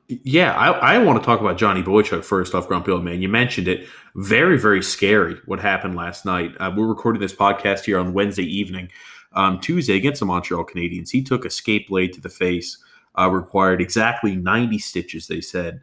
Yeah, 0.09 0.55
I, 0.55 0.97
I 0.97 0.99
want 0.99 1.21
to 1.21 1.25
talk 1.25 1.41
about 1.41 1.57
Johnny 1.57 1.83
Boychuk 1.83 2.25
first 2.25 2.55
off, 2.55 2.69
Grumpy 2.69 2.91
Old 2.91 3.05
Man. 3.05 3.23
You 3.23 3.29
mentioned 3.29 3.69
it. 3.69 3.89
Very, 4.15 4.59
very 4.59 4.83
scary 4.83 5.39
what 5.47 5.59
happened 5.59 5.97
last 5.97 6.27
night. 6.27 6.55
Uh, 6.61 6.71
we're 6.77 6.87
recording 6.87 7.21
this 7.21 7.35
podcast 7.35 7.85
here 7.85 7.99
on 7.99 8.13
Wednesday 8.13 8.45
evening. 8.45 8.91
Um, 9.33 9.59
Tuesday 9.59 9.97
against 9.97 10.21
the 10.21 10.27
Montreal 10.27 10.67
Canadiens, 10.67 11.11
he 11.11 11.23
took 11.23 11.47
a 11.47 11.51
skate 11.51 11.89
blade 11.89 12.13
to 12.13 12.21
the 12.21 12.29
face, 12.29 12.77
uh, 13.19 13.31
required 13.31 13.81
exactly 13.81 14.37
90 14.37 14.79
stitches, 14.79 15.29
they 15.29 15.41
said. 15.41 15.81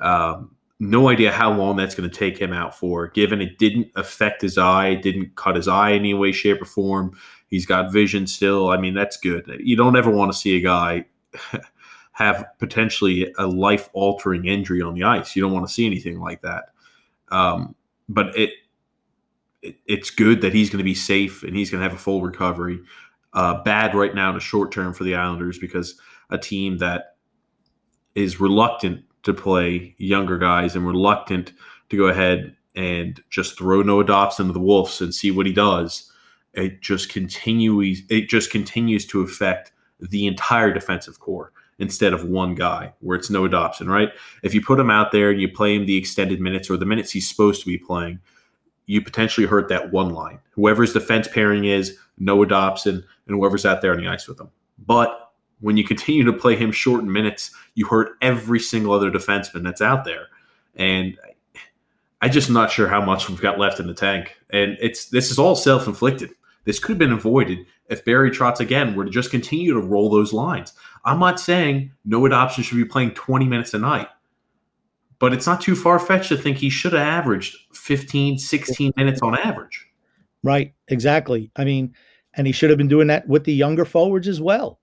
Um, 0.00 0.54
no 0.78 1.08
idea 1.08 1.32
how 1.32 1.52
long 1.52 1.76
that's 1.76 1.94
going 1.94 2.08
to 2.08 2.14
take 2.14 2.36
him 2.36 2.52
out 2.52 2.76
for, 2.76 3.08
given 3.08 3.40
it 3.40 3.58
didn't 3.58 3.88
affect 3.96 4.42
his 4.42 4.58
eye, 4.58 4.94
didn't 4.94 5.36
cut 5.36 5.56
his 5.56 5.68
eye 5.68 5.90
in 5.90 6.00
any 6.00 6.14
way, 6.14 6.32
shape, 6.32 6.60
or 6.60 6.66
form. 6.66 7.18
He's 7.50 7.66
got 7.66 7.92
vision 7.92 8.26
still. 8.26 8.70
I 8.70 8.76
mean, 8.76 8.94
that's 8.94 9.16
good. 9.16 9.50
You 9.58 9.76
don't 9.76 9.96
ever 9.96 10.10
want 10.10 10.32
to 10.32 10.38
see 10.38 10.56
a 10.56 10.60
guy 10.60 11.04
have 12.12 12.44
potentially 12.58 13.32
a 13.38 13.46
life 13.46 13.88
altering 13.92 14.46
injury 14.46 14.80
on 14.80 14.94
the 14.94 15.02
ice. 15.02 15.34
You 15.34 15.42
don't 15.42 15.52
want 15.52 15.66
to 15.66 15.72
see 15.72 15.84
anything 15.84 16.20
like 16.20 16.42
that. 16.42 16.66
Um, 17.30 17.74
but 18.08 18.36
it, 18.36 18.50
it, 19.62 19.76
it's 19.86 20.10
good 20.10 20.40
that 20.42 20.54
he's 20.54 20.70
going 20.70 20.78
to 20.78 20.84
be 20.84 20.94
safe 20.94 21.42
and 21.42 21.56
he's 21.56 21.70
going 21.70 21.82
to 21.82 21.88
have 21.88 21.98
a 21.98 22.00
full 22.00 22.22
recovery. 22.22 22.78
Uh, 23.32 23.62
bad 23.62 23.94
right 23.94 24.14
now 24.14 24.28
in 24.28 24.34
the 24.34 24.40
short 24.40 24.72
term 24.72 24.92
for 24.92 25.04
the 25.04 25.14
Islanders 25.14 25.58
because 25.58 25.98
a 26.30 26.38
team 26.38 26.78
that 26.78 27.16
is 28.14 28.40
reluctant 28.40 29.04
to 29.22 29.34
play 29.34 29.94
younger 29.98 30.38
guys 30.38 30.74
and 30.74 30.86
reluctant 30.86 31.52
to 31.90 31.96
go 31.96 32.06
ahead 32.06 32.56
and 32.74 33.22
just 33.30 33.58
throw 33.58 33.82
Noah 33.82 34.04
Dobson 34.04 34.46
to 34.46 34.52
the 34.52 34.60
Wolves 34.60 35.00
and 35.00 35.14
see 35.14 35.30
what 35.30 35.46
he 35.46 35.52
does. 35.52 36.09
It 36.54 36.80
just 36.80 37.08
continues. 37.08 38.02
It 38.08 38.28
just 38.28 38.50
continues 38.50 39.06
to 39.06 39.22
affect 39.22 39.72
the 40.00 40.26
entire 40.26 40.72
defensive 40.72 41.20
core 41.20 41.52
instead 41.78 42.12
of 42.12 42.24
one 42.24 42.54
guy, 42.54 42.92
where 43.00 43.16
it's 43.16 43.30
Noah 43.30 43.48
Dobson, 43.48 43.88
right? 43.88 44.10
If 44.42 44.54
you 44.54 44.60
put 44.60 44.78
him 44.78 44.90
out 44.90 45.12
there 45.12 45.30
and 45.30 45.40
you 45.40 45.48
play 45.48 45.74
him 45.74 45.86
the 45.86 45.96
extended 45.96 46.40
minutes 46.40 46.68
or 46.68 46.76
the 46.76 46.84
minutes 46.84 47.10
he's 47.10 47.28
supposed 47.28 47.60
to 47.62 47.66
be 47.66 47.78
playing, 47.78 48.20
you 48.86 49.00
potentially 49.00 49.46
hurt 49.46 49.68
that 49.68 49.92
one 49.92 50.10
line. 50.10 50.40
Whoever's 50.52 50.92
defense 50.92 51.28
pairing 51.28 51.64
is 51.64 51.96
Noah 52.18 52.46
Dobson 52.46 53.04
and 53.26 53.36
whoever's 53.36 53.64
out 53.64 53.80
there 53.80 53.92
on 53.92 53.98
the 53.98 54.08
ice 54.08 54.28
with 54.28 54.40
him. 54.40 54.50
But 54.78 55.32
when 55.60 55.76
you 55.76 55.84
continue 55.84 56.24
to 56.24 56.32
play 56.32 56.56
him 56.56 56.72
short 56.72 57.00
in 57.00 57.12
minutes, 57.12 57.50
you 57.74 57.86
hurt 57.86 58.16
every 58.20 58.60
single 58.60 58.92
other 58.92 59.10
defenseman 59.10 59.62
that's 59.62 59.80
out 59.80 60.04
there. 60.04 60.26
And 60.74 61.16
I'm 62.20 62.30
just 62.30 62.50
not 62.50 62.70
sure 62.70 62.88
how 62.88 63.00
much 63.04 63.28
we've 63.28 63.40
got 63.40 63.58
left 63.58 63.80
in 63.80 63.86
the 63.86 63.94
tank. 63.94 64.36
And 64.50 64.76
it's 64.80 65.06
this 65.06 65.30
is 65.30 65.38
all 65.38 65.56
self 65.56 65.86
inflicted. 65.86 66.30
This 66.64 66.78
could 66.78 66.90
have 66.90 66.98
been 66.98 67.12
avoided 67.12 67.66
if 67.88 68.04
Barry 68.04 68.30
Trotz 68.30 68.60
again 68.60 68.94
were 68.94 69.04
to 69.04 69.10
just 69.10 69.30
continue 69.30 69.72
to 69.72 69.80
roll 69.80 70.10
those 70.10 70.32
lines. 70.32 70.72
I'm 71.04 71.18
not 71.18 71.40
saying 71.40 71.92
Noah 72.04 72.30
Dobson 72.30 72.62
should 72.62 72.76
be 72.76 72.84
playing 72.84 73.12
20 73.12 73.46
minutes 73.46 73.74
a 73.74 73.78
night, 73.78 74.08
but 75.18 75.32
it's 75.32 75.46
not 75.46 75.60
too 75.60 75.74
far 75.74 75.98
fetched 75.98 76.28
to 76.28 76.36
think 76.36 76.58
he 76.58 76.70
should 76.70 76.92
have 76.92 77.02
averaged 77.02 77.56
15, 77.74 78.38
16 78.38 78.92
minutes 78.96 79.22
on 79.22 79.36
average. 79.36 79.86
Right, 80.42 80.74
exactly. 80.88 81.50
I 81.56 81.64
mean, 81.64 81.94
and 82.34 82.46
he 82.46 82.52
should 82.52 82.70
have 82.70 82.78
been 82.78 82.88
doing 82.88 83.08
that 83.08 83.26
with 83.26 83.44
the 83.44 83.52
younger 83.52 83.84
forwards 83.84 84.28
as 84.28 84.40
well. 84.40 84.78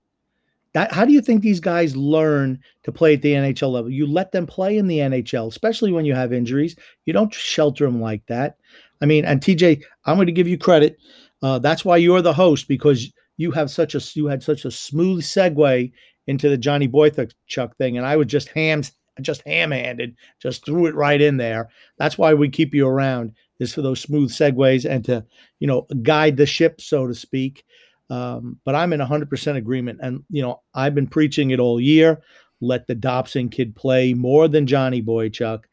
That, 0.74 0.92
how 0.92 1.04
do 1.04 1.12
you 1.12 1.22
think 1.22 1.42
these 1.42 1.60
guys 1.60 1.96
learn 1.96 2.60
to 2.82 2.92
play 2.92 3.14
at 3.14 3.22
the 3.22 3.32
NHL 3.32 3.72
level? 3.72 3.90
You 3.90 4.06
let 4.06 4.32
them 4.32 4.46
play 4.46 4.76
in 4.76 4.86
the 4.86 4.98
NHL, 4.98 5.48
especially 5.48 5.92
when 5.92 6.04
you 6.04 6.14
have 6.14 6.32
injuries. 6.32 6.76
You 7.06 7.12
don't 7.12 7.32
shelter 7.32 7.86
them 7.86 8.00
like 8.00 8.24
that. 8.26 8.58
I 9.00 9.06
mean, 9.06 9.24
and 9.24 9.40
TJ, 9.40 9.82
I'm 10.04 10.16
going 10.16 10.26
to 10.26 10.32
give 10.32 10.48
you 10.48 10.58
credit. 10.58 10.98
Uh, 11.42 11.58
that's 11.58 11.84
why 11.84 11.96
you're 11.96 12.22
the 12.22 12.32
host 12.32 12.68
because 12.68 13.12
you 13.36 13.50
have 13.52 13.70
such 13.70 13.94
a 13.94 14.00
you 14.14 14.26
had 14.26 14.42
such 14.42 14.64
a 14.64 14.70
smooth 14.70 15.22
segue 15.22 15.92
into 16.26 16.48
the 16.48 16.58
Johnny 16.58 16.88
Boychuk 16.88 17.32
chuck 17.46 17.76
thing, 17.76 17.96
and 17.96 18.06
I 18.06 18.16
was 18.16 18.26
just 18.26 18.48
ham 18.48 18.82
just 19.20 19.42
ham-handed, 19.46 20.14
just 20.40 20.64
threw 20.64 20.86
it 20.86 20.94
right 20.94 21.20
in 21.20 21.38
there. 21.38 21.68
That's 21.98 22.16
why 22.16 22.34
we 22.34 22.48
keep 22.48 22.72
you 22.72 22.86
around 22.86 23.32
is 23.58 23.74
for 23.74 23.82
those 23.82 24.00
smooth 24.00 24.30
segues 24.30 24.88
and 24.88 25.04
to 25.06 25.24
you 25.60 25.66
know 25.66 25.86
guide 26.02 26.36
the 26.36 26.46
ship, 26.46 26.80
so 26.80 27.06
to 27.06 27.14
speak. 27.14 27.64
Um, 28.10 28.58
but 28.64 28.74
I'm 28.74 28.92
in 28.92 29.00
100% 29.00 29.56
agreement. 29.56 30.00
And, 30.02 30.24
you 30.30 30.42
know, 30.42 30.62
I've 30.74 30.94
been 30.94 31.06
preaching 31.06 31.50
it 31.50 31.60
all 31.60 31.80
year. 31.80 32.22
Let 32.60 32.86
the 32.86 32.94
Dobson 32.94 33.48
kid 33.48 33.76
play 33.76 34.14
more 34.14 34.48
than 34.48 34.66
Johnny 34.66 35.02
Boychuk. 35.02 35.64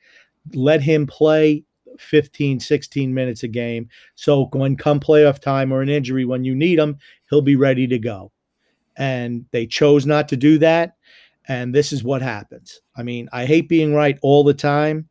Let 0.53 0.81
him 0.81 1.07
play 1.07 1.63
15, 1.99 2.59
16 2.59 3.13
minutes 3.13 3.43
a 3.43 3.47
game. 3.47 3.89
So 4.15 4.49
when 4.53 4.75
come 4.75 4.99
playoff 4.99 5.39
time 5.39 5.71
or 5.71 5.81
an 5.81 5.89
injury, 5.89 6.25
when 6.25 6.43
you 6.43 6.55
need 6.55 6.79
him, 6.79 6.97
he'll 7.29 7.41
be 7.41 7.55
ready 7.55 7.87
to 7.87 7.99
go. 7.99 8.31
And 8.97 9.45
they 9.51 9.67
chose 9.67 10.05
not 10.05 10.29
to 10.29 10.37
do 10.37 10.57
that. 10.59 10.95
And 11.47 11.73
this 11.75 11.93
is 11.93 12.03
what 12.03 12.21
happens. 12.21 12.81
I 12.95 13.03
mean, 13.03 13.29
I 13.31 13.45
hate 13.45 13.69
being 13.69 13.93
right 13.93 14.17
all 14.21 14.43
the 14.43 14.53
time, 14.53 15.09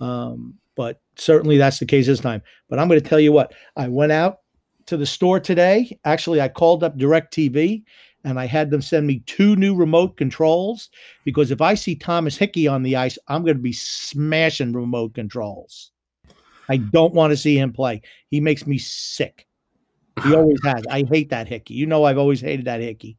um, 0.00 0.54
but 0.74 1.00
certainly 1.16 1.58
that's 1.58 1.78
the 1.78 1.86
case 1.86 2.06
this 2.06 2.20
time. 2.20 2.42
But 2.68 2.78
I'm 2.78 2.88
going 2.88 3.00
to 3.00 3.08
tell 3.08 3.20
you 3.20 3.32
what, 3.32 3.54
I 3.76 3.88
went 3.88 4.12
out 4.12 4.40
to 4.86 4.96
the 4.96 5.06
store 5.06 5.38
today. 5.38 5.96
Actually, 6.04 6.40
I 6.40 6.48
called 6.48 6.82
up 6.82 6.96
DirecTV 6.96 7.84
and 8.24 8.40
I 8.40 8.46
had 8.46 8.70
them 8.70 8.82
send 8.82 9.06
me 9.06 9.22
two 9.26 9.54
new 9.54 9.76
remote 9.76 10.16
controls 10.16 10.90
because 11.24 11.52
if 11.52 11.60
I 11.60 11.74
see 11.74 11.94
Thomas 11.94 12.36
Hickey 12.36 12.66
on 12.66 12.82
the 12.82 12.96
ice, 12.96 13.18
I'm 13.28 13.42
going 13.42 13.56
to 13.56 13.62
be 13.62 13.72
smashing 13.72 14.72
remote 14.72 15.14
controls. 15.14 15.92
I 16.68 16.78
don't 16.78 17.14
want 17.14 17.32
to 17.32 17.36
see 17.36 17.58
him 17.58 17.72
play. 17.72 18.02
He 18.28 18.40
makes 18.40 18.66
me 18.66 18.78
sick. 18.78 19.46
He 20.24 20.34
always 20.34 20.58
has. 20.64 20.86
I 20.90 21.04
hate 21.04 21.30
that 21.30 21.46
Hickey. 21.48 21.74
You 21.74 21.86
know, 21.86 22.04
I've 22.04 22.18
always 22.18 22.40
hated 22.40 22.64
that 22.66 22.80
Hickey. 22.80 23.18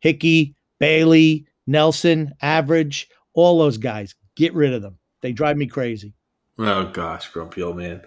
Hickey, 0.00 0.54
Bailey, 0.78 1.46
Nelson, 1.66 2.32
Average, 2.40 3.08
all 3.34 3.58
those 3.58 3.76
guys. 3.76 4.14
Get 4.34 4.54
rid 4.54 4.72
of 4.72 4.82
them. 4.82 4.98
They 5.20 5.32
drive 5.32 5.56
me 5.56 5.66
crazy. 5.66 6.14
Oh 6.58 6.86
gosh, 6.86 7.28
grumpy 7.30 7.62
old 7.62 7.76
man. 7.76 8.02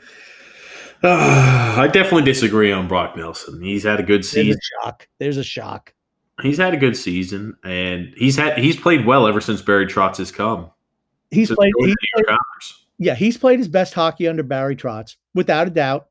Uh, 1.03 1.75
I 1.77 1.87
definitely 1.87 2.23
disagree 2.23 2.71
on 2.71 2.87
Brock 2.87 3.15
Nelson. 3.15 3.61
He's 3.61 3.83
had 3.83 3.99
a 3.99 4.03
good 4.03 4.25
season. 4.25 4.47
There's 4.47 4.57
a 4.57 4.85
shock. 4.85 5.07
There's 5.19 5.37
a 5.37 5.43
shock. 5.43 5.93
He's 6.41 6.57
had 6.57 6.73
a 6.73 6.77
good 6.77 6.97
season, 6.97 7.55
and 7.63 8.13
he's 8.17 8.35
had 8.35 8.57
he's 8.57 8.75
played 8.79 9.05
well 9.05 9.27
ever 9.27 9.41
since 9.41 9.61
Barry 9.61 9.85
Trotz 9.85 10.17
has 10.17 10.31
come. 10.31 10.71
He's 11.29 11.51
played, 11.51 11.71
he's 11.77 11.95
played 12.15 12.37
yeah, 13.01 13.15
he's 13.15 13.35
played 13.35 13.57
his 13.57 13.67
best 13.67 13.95
hockey 13.95 14.27
under 14.27 14.43
Barry 14.43 14.75
Trotz, 14.75 15.15
without 15.33 15.67
a 15.67 15.71
doubt. 15.71 16.05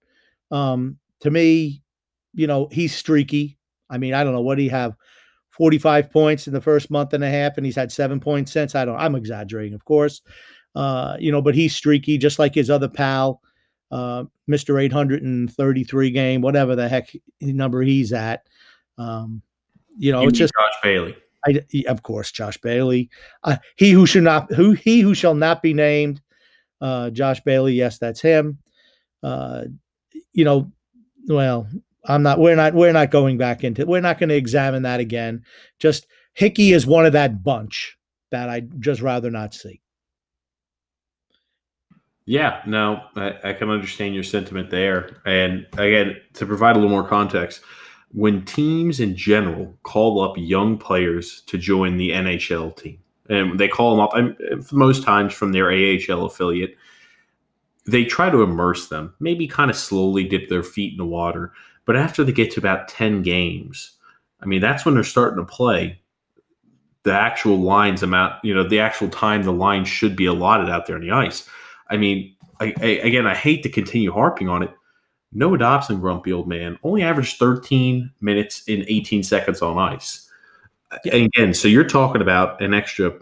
Um, 0.51 0.99
to 1.21 1.31
me, 1.31 1.83
you 2.35 2.49
know, 2.49 2.69
he's 2.73 2.95
streaky. 2.95 3.59
I 3.89 3.97
mean, 3.97 4.13
I 4.13 4.25
don't 4.25 4.33
know 4.33 4.41
what 4.41 4.59
he 4.59 4.69
have 4.69 4.97
45 5.51 6.11
points 6.11 6.49
in 6.49 6.53
the 6.53 6.61
first 6.61 6.91
month 6.91 7.13
and 7.13 7.23
a 7.23 7.31
half, 7.31 7.57
and 7.57 7.65
he's 7.65 7.77
had 7.77 7.93
seven 7.93 8.19
points 8.19 8.51
since. 8.51 8.75
I 8.75 8.85
don't 8.85 8.99
I'm 8.99 9.15
exaggerating, 9.15 9.75
of 9.75 9.85
course. 9.85 10.21
Uh, 10.75 11.17
you 11.21 11.31
know, 11.31 11.41
but 11.41 11.55
he's 11.55 11.77
streaky, 11.77 12.19
just 12.19 12.41
like 12.41 12.57
his 12.57 12.71
other 12.71 12.89
pal 12.89 13.41
uh, 13.93 14.25
Mr. 14.51 14.83
833 14.83 16.11
game, 16.11 16.41
whatever 16.41 16.75
the 16.75 16.89
heck 16.89 17.13
number 17.41 17.83
he's 17.83 18.13
at. 18.13 18.43
Um, 18.99 19.43
you 19.97 20.11
know, 20.11 20.23
you 20.23 20.29
it's 20.29 20.39
just 20.39 20.53
Josh 20.59 20.81
Bailey. 20.83 21.17
I, 21.47 21.63
of 21.87 22.03
course, 22.03 22.33
Josh 22.33 22.59
Bailey. 22.59 23.11
Uh, 23.45 23.57
he 23.77 23.93
who 23.93 24.07
should 24.07 24.25
not, 24.25 24.53
who 24.53 24.73
he 24.73 25.01
who 25.01 25.15
shall 25.15 25.35
not 25.35 25.63
be 25.63 25.73
named, 25.73 26.21
uh, 26.81 27.11
Josh 27.11 27.41
Bailey. 27.41 27.75
Yes, 27.75 27.99
that's 27.99 28.21
him. 28.21 28.59
Uh, 29.23 29.65
you 30.33 30.45
know, 30.45 30.73
well, 31.29 31.69
I'm 32.05 32.23
not. 32.23 32.39
We're 32.39 32.57
not. 32.57 32.75
We're 32.75 32.93
not 32.93 33.11
going 33.11 33.39
back 33.39 33.65
into. 33.65 33.87
We're 33.87 34.01
not 34.01 34.19
going 34.19 34.31
to 34.31 34.37
examine 34.37 34.83
that 34.83 35.01
again. 35.01 35.45
Just 35.79 36.07
Hickey 36.35 36.73
is 36.73 36.87
one 36.87 37.07
of 37.07 37.13
that 37.13 37.43
bunch 37.43 37.97
that 38.31 38.49
I 38.49 38.61
just 38.61 39.01
rather 39.03 39.31
not 39.31 39.55
see. 39.55 39.81
Yeah, 42.27 42.63
no, 42.67 43.03
I, 43.17 43.35
I, 43.43 43.53
can 43.55 43.71
understand 43.71 44.15
your 44.15 44.23
sentiment 44.23 44.71
there. 44.71 45.21
And 45.27 45.67
again, 45.73 46.17
to 46.35 46.47
provide 46.47 46.77
a 46.77 46.79
little 46.79 46.91
more 46.91 47.07
context, 47.07 47.61
when 48.13 48.45
teams 48.45 49.01
in 49.01 49.17
general 49.17 49.77
call 49.83 50.23
up 50.23 50.35
young 50.37 50.79
players 50.79 51.43
to 51.47 51.59
join 51.59 51.97
the 51.97 52.11
NHL 52.11 52.77
team, 52.77 53.01
and 53.31 53.59
they 53.59 53.69
call 53.69 53.93
them 53.93 54.01
up, 54.01 54.15
and 54.15 54.37
uh, 54.53 54.63
most 54.73 55.03
times 55.03 55.33
from 55.33 55.53
their 55.53 55.71
AHL 55.71 56.27
affiliate, 56.27 56.77
they 57.87 58.05
try 58.05 58.29
to 58.29 58.43
immerse 58.43 58.89
them, 58.89 59.15
maybe 59.21 59.47
kind 59.47 59.71
of 59.71 59.77
slowly 59.77 60.25
dip 60.25 60.49
their 60.49 60.63
feet 60.63 60.93
in 60.93 60.99
the 60.99 61.07
water. 61.07 61.53
But 61.87 61.97
after 61.97 62.25
they 62.25 62.33
get 62.33 62.51
to 62.53 62.61
about 62.61 62.89
10 62.89 63.23
games, 63.23 63.93
I 64.41 64.47
mean, 64.47 64.61
that's 64.61 64.85
when 64.85 64.95
they're 64.95 65.05
starting 65.05 65.39
to 65.39 65.51
play 65.51 66.01
the 67.03 67.13
actual 67.13 67.59
lines 67.59 68.03
amount, 68.03 68.45
you 68.45 68.55
know, 68.55 68.69
the 68.69 68.81
actual 68.81 69.09
time 69.09 69.43
the 69.43 69.53
line 69.53 69.85
should 69.85 70.17
be 70.17 70.27
allotted 70.27 70.69
out 70.69 70.87
there 70.87 70.97
on 70.97 71.03
the 71.03 71.11
ice. 71.11 71.49
I 71.89 71.97
mean, 71.97 72.35
I, 72.61 72.75
I, 72.81 72.87
again, 72.87 73.27
I 73.27 73.35
hate 73.35 73.63
to 73.63 73.71
continue 73.71 74.13
harping 74.13 74.49
on 74.49 74.63
it. 74.63 74.71
Noah 75.33 75.59
Dobson, 75.59 76.01
grumpy 76.01 76.33
old 76.33 76.49
man, 76.49 76.79
only 76.83 77.03
averaged 77.03 77.39
13 77.39 78.11
minutes 78.21 78.65
in 78.67 78.85
18 78.89 79.23
seconds 79.23 79.63
on 79.63 79.79
ice. 79.79 80.30
And 81.05 81.27
again, 81.27 81.55
so 81.55 81.69
you're 81.69 81.85
talking 81.85 82.23
about 82.23 82.61
an 82.61 82.75
extra 82.75 83.13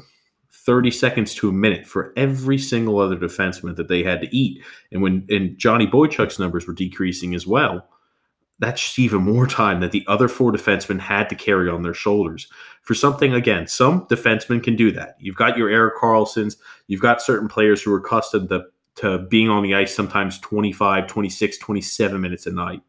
30 0.69 0.91
seconds 0.91 1.35
to 1.35 1.49
a 1.49 1.53
minute 1.53 1.87
for 1.87 2.13
every 2.17 2.59
single 2.59 2.99
other 2.99 3.17
defenseman 3.17 3.77
that 3.77 3.89
they 3.89 4.03
had 4.03 4.21
to 4.21 4.37
eat. 4.37 4.63
And 4.93 5.03
when 5.03 5.27
and 5.31 5.57
Johnny 5.57 5.87
Boychuk's 5.87 6.39
numbers 6.39 6.67
were 6.67 6.75
decreasing 6.75 7.35
as 7.35 7.47
well, 7.47 7.89
that's 8.59 8.99
even 8.99 9.23
more 9.23 9.47
time 9.47 9.81
that 9.81 9.93
the 9.93 10.05
other 10.09 10.29
four 10.29 10.53
defensemen 10.53 11.01
had 11.01 11.29
to 11.29 11.35
carry 11.35 11.71
on 11.71 11.83
their 11.83 11.95
shoulders. 11.95 12.49
For 12.83 12.95
something 12.95 13.33
again 13.33 13.67
some 13.67 14.07
defensemen 14.09 14.63
can 14.63 14.77
do 14.77 14.91
that. 14.93 15.17
You've 15.19 15.37
got 15.37 15.57
your 15.57 15.71
Erik 15.71 15.97
Karlssons, 15.97 16.57
you've 16.87 17.01
got 17.01 17.23
certain 17.23 17.49
players 17.49 17.83
who 17.83 17.93
are 17.95 17.99
accustomed 17.99 18.49
to, 18.51 18.65
to 18.97 19.21
being 19.21 19.49
on 19.49 19.63
the 19.63 19.75
ice 19.75 19.95
sometimes 19.95 20.39
25 20.41 21.07
26 21.07 21.59
27 21.59 22.21
minutes 22.21 22.47
a 22.47 22.53
night. 22.53 22.83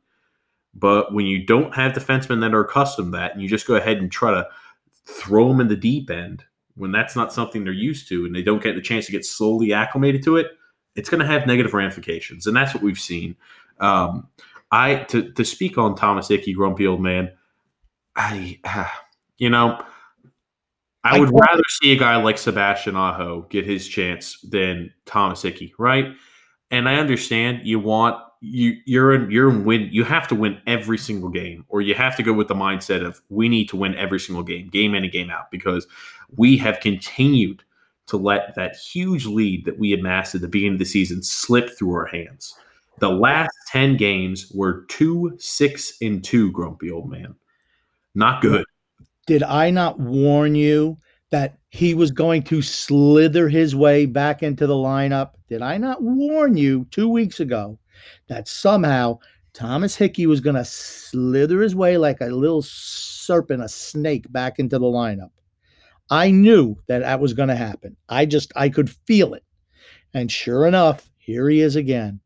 But 0.73 1.13
when 1.13 1.25
you 1.25 1.45
don't 1.45 1.73
have 1.75 1.93
defensemen 1.93 2.41
that 2.41 2.53
are 2.53 2.65
accustomed 2.65 3.13
to 3.13 3.19
that 3.19 3.33
and 3.33 3.41
you 3.41 3.47
just 3.47 3.67
go 3.67 3.75
ahead 3.75 3.97
and 3.97 4.11
try 4.11 4.31
to 4.31 4.47
throw 5.17 5.47
them 5.47 5.61
in 5.61 5.67
the 5.67 5.75
deep 5.75 6.09
end 6.09 6.43
when 6.75 6.91
that's 6.91 7.15
not 7.15 7.33
something 7.33 7.63
they're 7.63 7.73
used 7.73 8.07
to 8.07 8.25
and 8.25 8.35
they 8.35 8.41
don't 8.41 8.63
get 8.63 8.75
the 8.75 8.81
chance 8.81 9.05
to 9.05 9.11
get 9.11 9.25
slowly 9.25 9.73
acclimated 9.73 10.23
to 10.23 10.37
it 10.37 10.51
it's 10.95 11.09
going 11.09 11.21
to 11.21 11.25
have 11.25 11.47
negative 11.47 11.73
ramifications, 11.73 12.47
and 12.47 12.55
that's 12.55 12.73
what 12.73 12.83
we've 12.83 12.99
seen. 12.99 13.35
Um, 13.79 14.27
I 14.71 14.95
to 15.09 15.31
to 15.31 15.45
speak 15.45 15.77
on 15.77 15.95
Thomas 15.95 16.27
Hickey, 16.27 16.53
grumpy 16.53 16.85
old 16.85 17.01
man. 17.01 17.31
I, 18.15 18.59
uh, 18.63 18.89
you 19.37 19.49
know, 19.49 19.81
I, 21.03 21.15
I 21.15 21.19
would 21.19 21.31
rather 21.31 21.63
see 21.81 21.93
a 21.93 21.95
guy 21.95 22.17
like 22.17 22.37
Sebastian 22.37 22.95
Aho 22.95 23.47
get 23.49 23.65
his 23.65 23.87
chance 23.87 24.39
than 24.41 24.93
Thomas 25.05 25.41
Hickey, 25.41 25.73
right? 25.77 26.07
And 26.69 26.87
I 26.87 26.95
understand 26.95 27.65
you 27.65 27.79
want 27.79 28.21
you 28.41 28.77
you're 28.85 29.13
in 29.13 29.29
you're 29.29 29.49
in 29.49 29.65
win 29.65 29.89
you 29.91 30.03
have 30.03 30.27
to 30.27 30.35
win 30.35 30.57
every 30.65 30.97
single 30.97 31.29
game 31.29 31.65
or 31.67 31.81
you 31.81 31.93
have 31.93 32.15
to 32.15 32.23
go 32.23 32.31
with 32.31 32.47
the 32.47 32.55
mindset 32.55 33.05
of 33.05 33.21
we 33.29 33.49
need 33.49 33.67
to 33.67 33.75
win 33.75 33.93
every 33.95 34.19
single 34.19 34.43
game 34.43 34.69
game 34.69 34.95
in 34.95 35.03
and 35.03 35.11
game 35.11 35.29
out 35.29 35.51
because 35.51 35.85
we 36.37 36.55
have 36.55 36.79
continued 36.79 37.63
to 38.09 38.17
let 38.17 38.55
that 38.55 38.75
huge 38.75 39.25
lead 39.25 39.65
that 39.65 39.77
we 39.77 39.93
amassed 39.93 40.33
at 40.33 40.41
the 40.41 40.47
beginning 40.47 40.73
of 40.73 40.79
the 40.79 40.85
season 40.85 41.21
slip 41.21 41.69
through 41.77 41.93
our 41.93 42.07
hands. 42.07 42.55
The 42.97 43.09
last 43.09 43.51
10 43.71 43.97
games 43.97 44.51
were 44.53 44.85
2 44.89 45.37
6 45.37 45.93
and 46.01 46.23
2 46.23 46.51
grumpy 46.51 46.89
old 46.89 47.09
man. 47.09 47.35
Not 48.15 48.41
good. 48.41 48.65
Did 49.27 49.43
i 49.43 49.69
not 49.69 49.99
warn 49.99 50.55
you 50.55 50.97
that 51.29 51.59
he 51.69 51.93
was 51.93 52.09
going 52.09 52.41
to 52.43 52.63
slither 52.63 53.47
his 53.47 53.75
way 53.75 54.07
back 54.07 54.41
into 54.41 54.65
the 54.65 54.73
lineup? 54.73 55.33
Did 55.47 55.61
i 55.61 55.77
not 55.77 56.01
warn 56.01 56.57
you 56.57 56.87
2 56.89 57.07
weeks 57.07 57.39
ago 57.39 57.77
that 58.27 58.47
somehow 58.47 59.19
Thomas 59.53 59.95
Hickey 59.95 60.25
was 60.25 60.41
going 60.41 60.55
to 60.55 60.65
slither 60.65 61.61
his 61.61 61.75
way 61.75 61.97
like 61.97 62.21
a 62.21 62.27
little 62.27 62.61
serpent, 62.61 63.63
a 63.63 63.69
snake 63.69 64.31
back 64.31 64.59
into 64.59 64.79
the 64.79 64.85
lineup. 64.85 65.31
I 66.09 66.31
knew 66.31 66.75
that 66.87 66.99
that 66.99 67.19
was 67.19 67.33
going 67.33 67.49
to 67.49 67.55
happen. 67.55 67.95
I 68.09 68.25
just, 68.25 68.51
I 68.55 68.69
could 68.69 68.89
feel 68.89 69.33
it. 69.33 69.43
And 70.13 70.31
sure 70.31 70.65
enough, 70.65 71.09
here 71.17 71.47
he 71.49 71.61
is 71.61 71.75
again. 71.75 72.19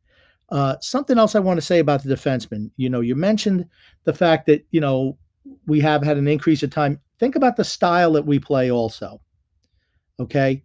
Uh, 0.49 0.75
something 0.79 1.17
else 1.17 1.35
I 1.35 1.39
want 1.39 1.57
to 1.57 1.65
say 1.65 1.79
about 1.79 2.03
the 2.03 2.13
defenseman. 2.13 2.71
You 2.77 2.89
know, 2.89 3.01
you 3.01 3.15
mentioned 3.15 3.65
the 4.05 4.13
fact 4.13 4.45
that, 4.47 4.65
you 4.71 4.79
know, 4.79 5.17
we 5.67 5.79
have 5.81 6.03
had 6.03 6.17
an 6.17 6.27
increase 6.27 6.63
of 6.63 6.69
time. 6.69 6.99
Think 7.19 7.35
about 7.35 7.57
the 7.57 7.63
style 7.63 8.13
that 8.13 8.25
we 8.25 8.39
play 8.39 8.71
also. 8.71 9.19
Okay. 10.19 10.63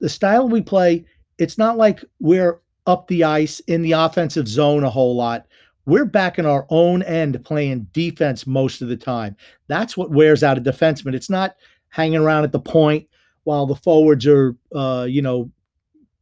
The 0.00 0.08
style 0.08 0.48
we 0.48 0.60
play, 0.60 1.04
it's 1.38 1.58
not 1.58 1.76
like 1.76 2.04
we're 2.20 2.60
up 2.86 3.06
the 3.08 3.24
ice 3.24 3.60
in 3.60 3.82
the 3.82 3.92
offensive 3.92 4.48
zone 4.48 4.84
a 4.84 4.90
whole 4.90 5.16
lot. 5.16 5.46
We're 5.84 6.04
back 6.04 6.38
in 6.38 6.46
our 6.46 6.66
own 6.70 7.02
end 7.02 7.44
playing 7.44 7.88
defense 7.92 8.46
most 8.46 8.82
of 8.82 8.88
the 8.88 8.96
time. 8.96 9.36
That's 9.66 9.96
what 9.96 10.10
wears 10.10 10.42
out 10.42 10.58
a 10.58 10.60
defenseman. 10.60 11.14
It's 11.14 11.30
not 11.30 11.56
hanging 11.88 12.20
around 12.20 12.44
at 12.44 12.52
the 12.52 12.60
point 12.60 13.08
while 13.44 13.66
the 13.66 13.74
forwards 13.74 14.26
are, 14.26 14.56
uh, 14.74 15.06
you 15.08 15.22
know, 15.22 15.50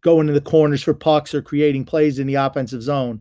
going 0.00 0.26
to 0.26 0.32
the 0.32 0.40
corners 0.40 0.82
for 0.82 0.94
pucks 0.94 1.34
or 1.34 1.42
creating 1.42 1.84
plays 1.84 2.18
in 2.18 2.26
the 2.26 2.34
offensive 2.36 2.82
zone. 2.82 3.20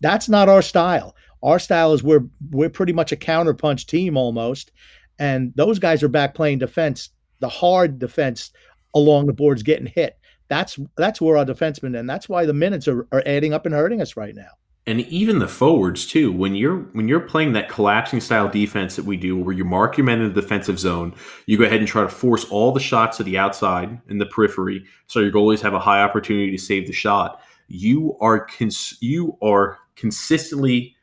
That's 0.00 0.28
not 0.28 0.48
our 0.48 0.62
style. 0.62 1.14
Our 1.42 1.58
style 1.58 1.92
is 1.92 2.02
we're 2.02 2.26
we're 2.50 2.70
pretty 2.70 2.92
much 2.92 3.12
a 3.12 3.16
counterpunch 3.16 3.86
team 3.86 4.16
almost, 4.16 4.72
and 5.18 5.52
those 5.54 5.78
guys 5.78 6.02
are 6.02 6.08
back 6.08 6.34
playing 6.34 6.58
defense, 6.58 7.10
the 7.38 7.48
hard 7.48 7.98
defense 7.98 8.50
along 8.94 9.26
the 9.26 9.32
boards, 9.32 9.62
getting 9.62 9.86
hit. 9.86 10.18
That's 10.48 10.78
that's 10.96 11.20
where 11.20 11.36
our 11.36 11.44
defensemen, 11.44 11.98
and 11.98 12.08
that's 12.08 12.28
why 12.28 12.46
the 12.46 12.52
minutes 12.52 12.86
are, 12.88 13.06
are 13.12 13.22
adding 13.26 13.52
up 13.52 13.66
and 13.66 13.74
hurting 13.74 14.00
us 14.00 14.16
right 14.16 14.34
now. 14.34 14.50
And 14.88 15.00
even 15.00 15.40
the 15.40 15.48
forwards 15.48 16.06
too. 16.06 16.30
When 16.32 16.54
you're 16.54 16.78
when 16.92 17.08
you're 17.08 17.20
playing 17.20 17.54
that 17.54 17.68
collapsing 17.68 18.20
style 18.20 18.48
defense 18.48 18.94
that 18.96 19.04
we 19.04 19.16
do, 19.16 19.36
where 19.36 19.54
you 19.54 19.64
mark 19.64 19.96
your 19.96 20.04
men 20.04 20.20
in 20.20 20.32
the 20.32 20.40
defensive 20.40 20.78
zone, 20.78 21.14
you 21.46 21.58
go 21.58 21.64
ahead 21.64 21.80
and 21.80 21.88
try 21.88 22.02
to 22.02 22.08
force 22.08 22.44
all 22.44 22.70
the 22.70 22.80
shots 22.80 23.16
to 23.16 23.24
the 23.24 23.36
outside 23.36 24.00
in 24.08 24.18
the 24.18 24.26
periphery, 24.26 24.84
so 25.08 25.18
your 25.18 25.32
goalies 25.32 25.60
have 25.60 25.74
a 25.74 25.80
high 25.80 26.02
opportunity 26.02 26.52
to 26.52 26.58
save 26.58 26.86
the 26.86 26.92
shot. 26.92 27.40
You 27.66 28.16
are 28.20 28.46
cons- 28.46 28.96
you 29.00 29.36
are 29.42 29.78
consistently 29.96 30.94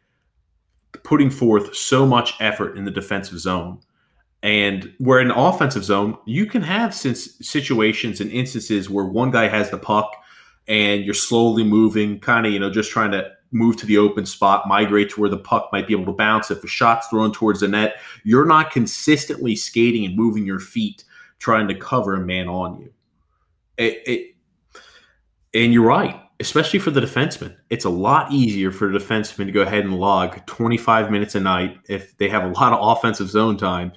putting 1.04 1.30
forth 1.30 1.76
so 1.76 2.06
much 2.06 2.36
effort 2.40 2.78
in 2.78 2.86
the 2.86 2.92
defensive 2.92 3.40
zone 3.40 3.80
and 4.44 4.94
where 4.98 5.22
in 5.22 5.32
offensive 5.32 5.86
zone, 5.86 6.18
you 6.26 6.46
can 6.46 6.62
have 6.62 6.94
since 6.94 7.38
situations 7.42 8.20
and 8.20 8.30
instances 8.30 8.90
where 8.90 9.06
one 9.06 9.32
guy 9.32 9.48
has 9.48 9.72
the 9.72 9.78
puck 9.78 10.14
and 10.68 11.06
you're 11.06 11.14
slowly 11.14 11.64
moving, 11.64 12.20
kind 12.20 12.46
of, 12.46 12.52
you 12.52 12.60
know, 12.60 12.70
just 12.70 12.92
trying 12.92 13.12
to 13.12 13.32
move 13.52 13.78
to 13.78 13.86
the 13.86 13.98
open 13.98 14.26
spot, 14.26 14.68
migrate 14.68 15.12
to 15.12 15.22
where 15.22 15.30
the 15.30 15.38
puck 15.38 15.70
might 15.72 15.88
be 15.88 15.94
able 15.94 16.06
to 16.06 16.12
bounce. 16.12 16.52
If 16.52 16.62
a 16.62 16.68
shot's 16.68 17.08
thrown 17.08 17.32
towards 17.32 17.62
the 17.62 17.70
net, 17.70 17.96
you're 18.26 18.46
not 18.46 18.72
consistently 18.72 19.56
skating 19.56 20.04
and 20.06 20.16
moving 20.16 20.46
your 20.46 20.60
feet 20.60 21.06
trying 21.40 21.70
to 21.70 21.76
cover 21.76 22.16
a 22.16 22.20
man 22.20 22.50
on 22.50 22.82
you. 22.82 22.94
It, 23.78 24.04
it, 24.06 24.36
and 25.54 25.72
you're 25.72 25.86
right, 25.86 26.20
especially 26.42 26.80
for 26.80 26.92
the 26.92 27.00
defenseman. 27.00 27.56
It's 27.70 27.86
a 27.86 27.90
lot 27.90 28.32
easier 28.32 28.72
for 28.72 28.92
the 28.92 29.00
defenseman 29.00 29.46
to 29.46 29.52
go 29.54 29.62
ahead 29.62 29.86
and 29.86 29.98
log 30.00 30.46
25 30.48 31.12
minutes 31.12 31.36
a 31.36 31.40
night 31.40 31.78
if 31.88 32.18
they 32.18 32.28
have 32.28 32.44
a 32.44 32.50
lot 32.50 32.74
of 32.74 32.80
offensive 32.82 33.30
zone 33.30 33.56
time 33.56 33.94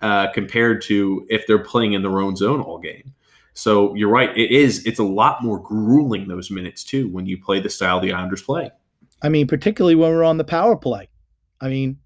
uh, 0.00 0.30
compared 0.32 0.82
to 0.82 1.26
if 1.28 1.46
they're 1.46 1.58
playing 1.58 1.92
in 1.92 2.02
their 2.02 2.20
own 2.20 2.36
zone 2.36 2.60
all 2.60 2.78
game. 2.78 3.14
So 3.54 3.94
you're 3.96 4.10
right. 4.10 4.30
It 4.38 4.52
is. 4.52 4.86
It's 4.86 5.00
a 5.00 5.04
lot 5.04 5.42
more 5.42 5.58
grueling 5.58 6.28
those 6.28 6.50
minutes 6.50 6.84
too 6.84 7.08
when 7.08 7.26
you 7.26 7.42
play 7.42 7.58
the 7.58 7.68
style 7.68 7.98
the 7.98 8.12
Islanders 8.12 8.42
play. 8.42 8.70
I 9.22 9.28
mean, 9.28 9.48
particularly 9.48 9.96
when 9.96 10.12
we're 10.12 10.22
on 10.22 10.38
the 10.38 10.44
power 10.44 10.76
play. 10.76 11.08
I 11.60 11.68
mean, 11.68 11.98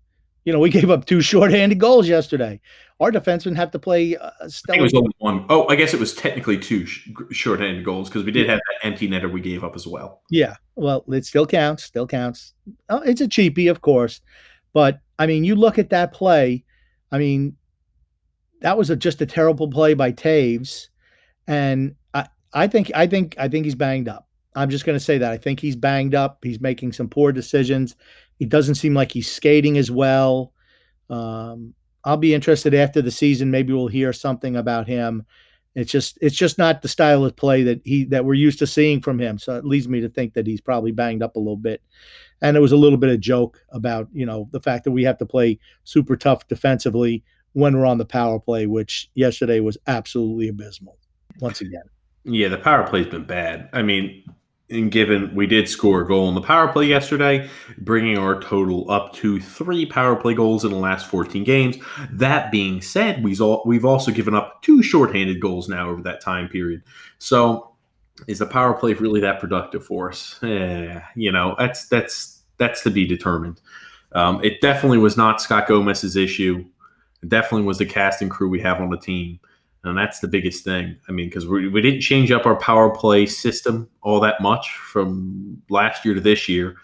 you 0.44 0.52
know, 0.52 0.58
we 0.58 0.70
gave 0.78 0.90
up 0.90 1.04
two 1.04 1.20
shorthanded 1.20 1.78
goals 1.78 2.08
yesterday. 2.08 2.60
Our 3.00 3.10
defensemen 3.10 3.56
have 3.56 3.70
to 3.72 3.78
play. 3.78 4.16
Uh, 4.16 4.30
it 4.68 4.80
was 4.80 4.94
only 4.94 5.10
one. 5.18 5.44
Oh, 5.48 5.66
I 5.68 5.74
guess 5.74 5.92
it 5.92 6.00
was 6.00 6.14
technically 6.14 6.56
two 6.56 6.86
sh- 6.86 7.10
shorthanded 7.32 7.84
goals 7.84 8.08
because 8.08 8.24
we 8.24 8.30
did 8.30 8.48
have 8.48 8.60
that 8.60 8.86
empty 8.86 9.08
netter 9.08 9.30
we 9.30 9.40
gave 9.40 9.64
up 9.64 9.74
as 9.74 9.86
well. 9.86 10.22
Yeah, 10.30 10.54
well, 10.76 11.04
it 11.08 11.26
still 11.26 11.46
counts. 11.46 11.82
Still 11.82 12.06
counts. 12.06 12.54
Oh, 12.88 13.00
it's 13.00 13.20
a 13.20 13.26
cheapie, 13.26 13.70
of 13.70 13.80
course, 13.80 14.20
but 14.72 15.00
I 15.18 15.26
mean, 15.26 15.42
you 15.42 15.56
look 15.56 15.78
at 15.78 15.90
that 15.90 16.12
play. 16.12 16.64
I 17.10 17.18
mean, 17.18 17.56
that 18.62 18.78
was 18.78 18.90
a, 18.90 18.96
just 18.96 19.20
a 19.20 19.26
terrible 19.26 19.68
play 19.68 19.94
by 19.94 20.12
Toews, 20.12 20.88
and 21.46 21.94
I, 22.14 22.26
I 22.52 22.66
think 22.66 22.90
I 22.94 23.06
think 23.06 23.34
I 23.38 23.48
think 23.48 23.64
he's 23.64 23.74
banged 23.74 24.08
up. 24.08 24.28
I'm 24.54 24.70
just 24.70 24.84
going 24.84 24.98
to 24.98 25.04
say 25.04 25.18
that 25.18 25.32
I 25.32 25.36
think 25.36 25.60
he's 25.60 25.76
banged 25.76 26.14
up. 26.14 26.38
He's 26.42 26.60
making 26.60 26.92
some 26.92 27.08
poor 27.08 27.32
decisions. 27.32 27.96
He 28.38 28.46
doesn't 28.46 28.74
seem 28.74 28.94
like 28.94 29.12
he's 29.12 29.30
skating 29.30 29.78
as 29.78 29.90
well. 29.90 30.52
Um, 31.08 31.74
I'll 32.04 32.16
be 32.16 32.34
interested 32.34 32.74
after 32.74 33.00
the 33.00 33.10
season. 33.10 33.50
Maybe 33.50 33.72
we'll 33.72 33.88
hear 33.88 34.12
something 34.12 34.56
about 34.56 34.86
him. 34.86 35.24
It's 35.74 35.90
just 35.90 36.18
it's 36.20 36.36
just 36.36 36.58
not 36.58 36.82
the 36.82 36.88
style 36.88 37.24
of 37.24 37.34
play 37.34 37.62
that 37.62 37.80
he 37.84 38.04
that 38.06 38.24
we're 38.24 38.34
used 38.34 38.58
to 38.58 38.66
seeing 38.66 39.00
from 39.00 39.18
him. 39.18 39.38
So 39.38 39.56
it 39.56 39.64
leads 39.64 39.88
me 39.88 40.00
to 40.00 40.08
think 40.08 40.34
that 40.34 40.46
he's 40.46 40.60
probably 40.60 40.92
banged 40.92 41.22
up 41.22 41.36
a 41.36 41.38
little 41.38 41.56
bit. 41.56 41.80
And 42.42 42.56
it 42.56 42.60
was 42.60 42.72
a 42.72 42.76
little 42.76 42.98
bit 42.98 43.10
of 43.10 43.20
joke 43.20 43.60
about 43.70 44.08
you 44.12 44.26
know 44.26 44.48
the 44.52 44.60
fact 44.60 44.84
that 44.84 44.90
we 44.90 45.04
have 45.04 45.18
to 45.18 45.26
play 45.26 45.58
super 45.84 46.16
tough 46.16 46.46
defensively 46.48 47.24
when 47.52 47.76
we're 47.76 47.86
on 47.86 47.98
the 47.98 48.04
power 48.04 48.38
play, 48.38 48.66
which 48.66 49.10
yesterday 49.14 49.60
was 49.60 49.78
absolutely 49.86 50.48
abysmal 50.48 50.96
once 51.40 51.60
again. 51.60 51.82
Yeah, 52.24 52.48
the 52.48 52.58
power 52.58 52.86
play's 52.86 53.06
been 53.06 53.24
bad. 53.24 53.68
I 53.72 53.82
mean, 53.82 54.22
and 54.72 54.90
given 54.90 55.34
we 55.34 55.46
did 55.46 55.68
score 55.68 56.00
a 56.00 56.06
goal 56.06 56.28
in 56.28 56.34
the 56.34 56.40
power 56.40 56.68
play 56.68 56.86
yesterday, 56.86 57.48
bringing 57.78 58.16
our 58.16 58.40
total 58.40 58.90
up 58.90 59.12
to 59.14 59.40
three 59.40 59.84
power 59.84 60.16
play 60.16 60.34
goals 60.34 60.64
in 60.64 60.70
the 60.70 60.78
last 60.78 61.06
14 61.06 61.44
games. 61.44 61.76
That 62.10 62.50
being 62.50 62.80
said, 62.80 63.22
we've 63.22 63.84
also 63.84 64.10
given 64.10 64.34
up 64.34 64.62
two 64.62 64.82
shorthanded 64.82 65.40
goals 65.40 65.68
now 65.68 65.90
over 65.90 66.02
that 66.02 66.20
time 66.20 66.48
period. 66.48 66.82
So, 67.18 67.68
is 68.28 68.38
the 68.38 68.46
power 68.46 68.74
play 68.74 68.92
really 68.94 69.20
that 69.20 69.40
productive 69.40 69.84
for 69.84 70.10
us? 70.10 70.38
Eh, 70.42 71.00
you 71.16 71.32
know, 71.32 71.54
that's 71.58 71.86
that's 71.88 72.42
that's 72.58 72.82
to 72.82 72.90
be 72.90 73.06
determined. 73.06 73.60
Um, 74.12 74.42
it 74.44 74.60
definitely 74.60 74.98
was 74.98 75.16
not 75.16 75.40
Scott 75.40 75.66
Gomez's 75.66 76.16
issue. 76.16 76.64
It 77.22 77.28
definitely 77.28 77.66
was 77.66 77.78
the 77.78 77.86
casting 77.86 78.28
crew 78.28 78.48
we 78.48 78.60
have 78.60 78.80
on 78.80 78.90
the 78.90 78.98
team. 78.98 79.40
And 79.84 79.98
that's 79.98 80.20
the 80.20 80.28
biggest 80.28 80.64
thing. 80.64 80.96
I 81.08 81.12
mean, 81.12 81.28
because 81.28 81.46
we, 81.46 81.68
we 81.68 81.80
didn't 81.80 82.00
change 82.00 82.30
up 82.30 82.46
our 82.46 82.56
power 82.56 82.90
play 82.90 83.26
system 83.26 83.88
all 84.02 84.20
that 84.20 84.40
much 84.40 84.70
from 84.70 85.60
last 85.70 86.04
year 86.04 86.14
to 86.14 86.20
this 86.20 86.48
year. 86.48 86.76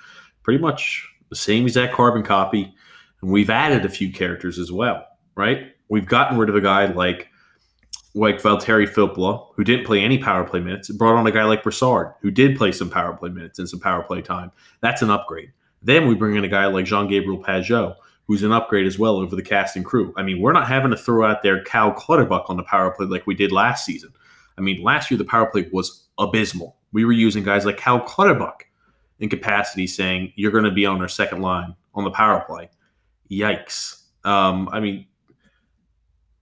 Pretty 0.42 0.61
much 0.61 1.07
the 1.29 1.37
same 1.37 1.64
exact 1.64 1.94
carbon 1.94 2.22
copy. 2.22 2.74
And 3.22 3.31
we've 3.31 3.51
added 3.51 3.85
a 3.85 3.88
few 3.88 4.12
characters 4.12 4.59
as 4.59 4.72
well, 4.72 5.07
right? 5.37 5.72
We've 5.88 6.07
gotten 6.07 6.38
rid 6.38 6.48
of 6.48 6.57
a 6.57 6.61
guy 6.61 6.87
like 6.87 7.29
like 8.14 8.40
Valtteri 8.40 8.88
Filppula, 8.88 9.46
who 9.55 9.62
didn't 9.62 9.87
play 9.87 10.01
any 10.01 10.18
power 10.18 10.42
play 10.42 10.61
minutes, 10.61 10.90
brought 10.90 11.14
on 11.14 11.27
a 11.27 11.31
guy 11.31 11.44
like 11.44 11.62
Brassard, 11.62 12.14
who 12.20 12.31
did 12.31 12.57
play 12.57 12.72
some 12.72 12.90
power 12.90 13.12
play 13.16 13.29
minutes 13.29 13.59
and 13.59 13.68
some 13.68 13.79
power 13.79 14.03
play 14.03 14.22
time. 14.22 14.51
That's 14.81 15.03
an 15.03 15.11
upgrade. 15.11 15.53
Then 15.83 16.09
we 16.09 16.14
bring 16.14 16.35
in 16.35 16.42
a 16.42 16.48
guy 16.48 16.66
like 16.66 16.87
Jean 16.87 17.07
Gabriel 17.07 17.42
Pageau, 17.42 17.94
who's 18.29 18.43
an 18.43 18.53
upgrade 18.53 18.87
as 18.87 18.99
well 18.99 19.17
over 19.17 19.35
the 19.35 19.43
cast 19.43 19.75
and 19.75 19.85
crew. 19.85 20.12
I 20.17 20.23
mean, 20.23 20.41
we're 20.41 20.53
not 20.53 20.69
having 20.69 20.91
to 20.91 20.97
throw 20.97 21.29
out 21.29 21.43
there 21.43 21.64
Cal 21.64 21.93
Clutterbuck 21.93 22.49
on 22.49 22.59
the 22.59 22.62
power 22.62 22.91
play 22.91 23.07
like 23.07 23.27
we 23.27 23.35
did 23.35 23.51
last 23.51 23.87
season. 23.87 24.12
I 24.59 24.61
mean, 24.61 24.83
last 24.83 25.11
year 25.11 25.19
the 25.19 25.25
power 25.25 25.47
play 25.47 25.69
was 25.73 26.07
abysmal. 26.19 26.77
We 26.93 27.07
were 27.07 27.12
using 27.12 27.43
guys 27.43 27.64
like 27.64 27.79
Cal 27.79 28.01
Clutterbuck 28.01 28.67
in 29.19 29.31
capacity, 29.31 29.87
saying 29.87 30.33
you're 30.37 30.53
going 30.53 30.64
to 30.64 30.71
be 30.71 30.85
on 30.85 31.01
our 31.01 31.09
second 31.09 31.41
line 31.41 31.75
on 31.95 32.05
the 32.05 32.11
power 32.11 32.45
play. 32.47 32.69
Yikes! 33.31 34.03
Um, 34.25 34.69
I 34.73 34.81
mean, 34.81 35.07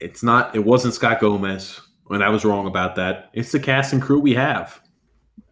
it's 0.00 0.22
not. 0.22 0.54
It 0.56 0.64
wasn't 0.64 0.94
Scott 0.94 1.20
Gomez, 1.20 1.80
and 2.10 2.22
I 2.22 2.28
was 2.28 2.44
wrong 2.44 2.66
about 2.66 2.96
that. 2.96 3.30
It's 3.32 3.52
the 3.52 3.60
cast 3.60 3.92
and 3.92 4.02
crew 4.02 4.18
we 4.18 4.34
have. 4.34 4.80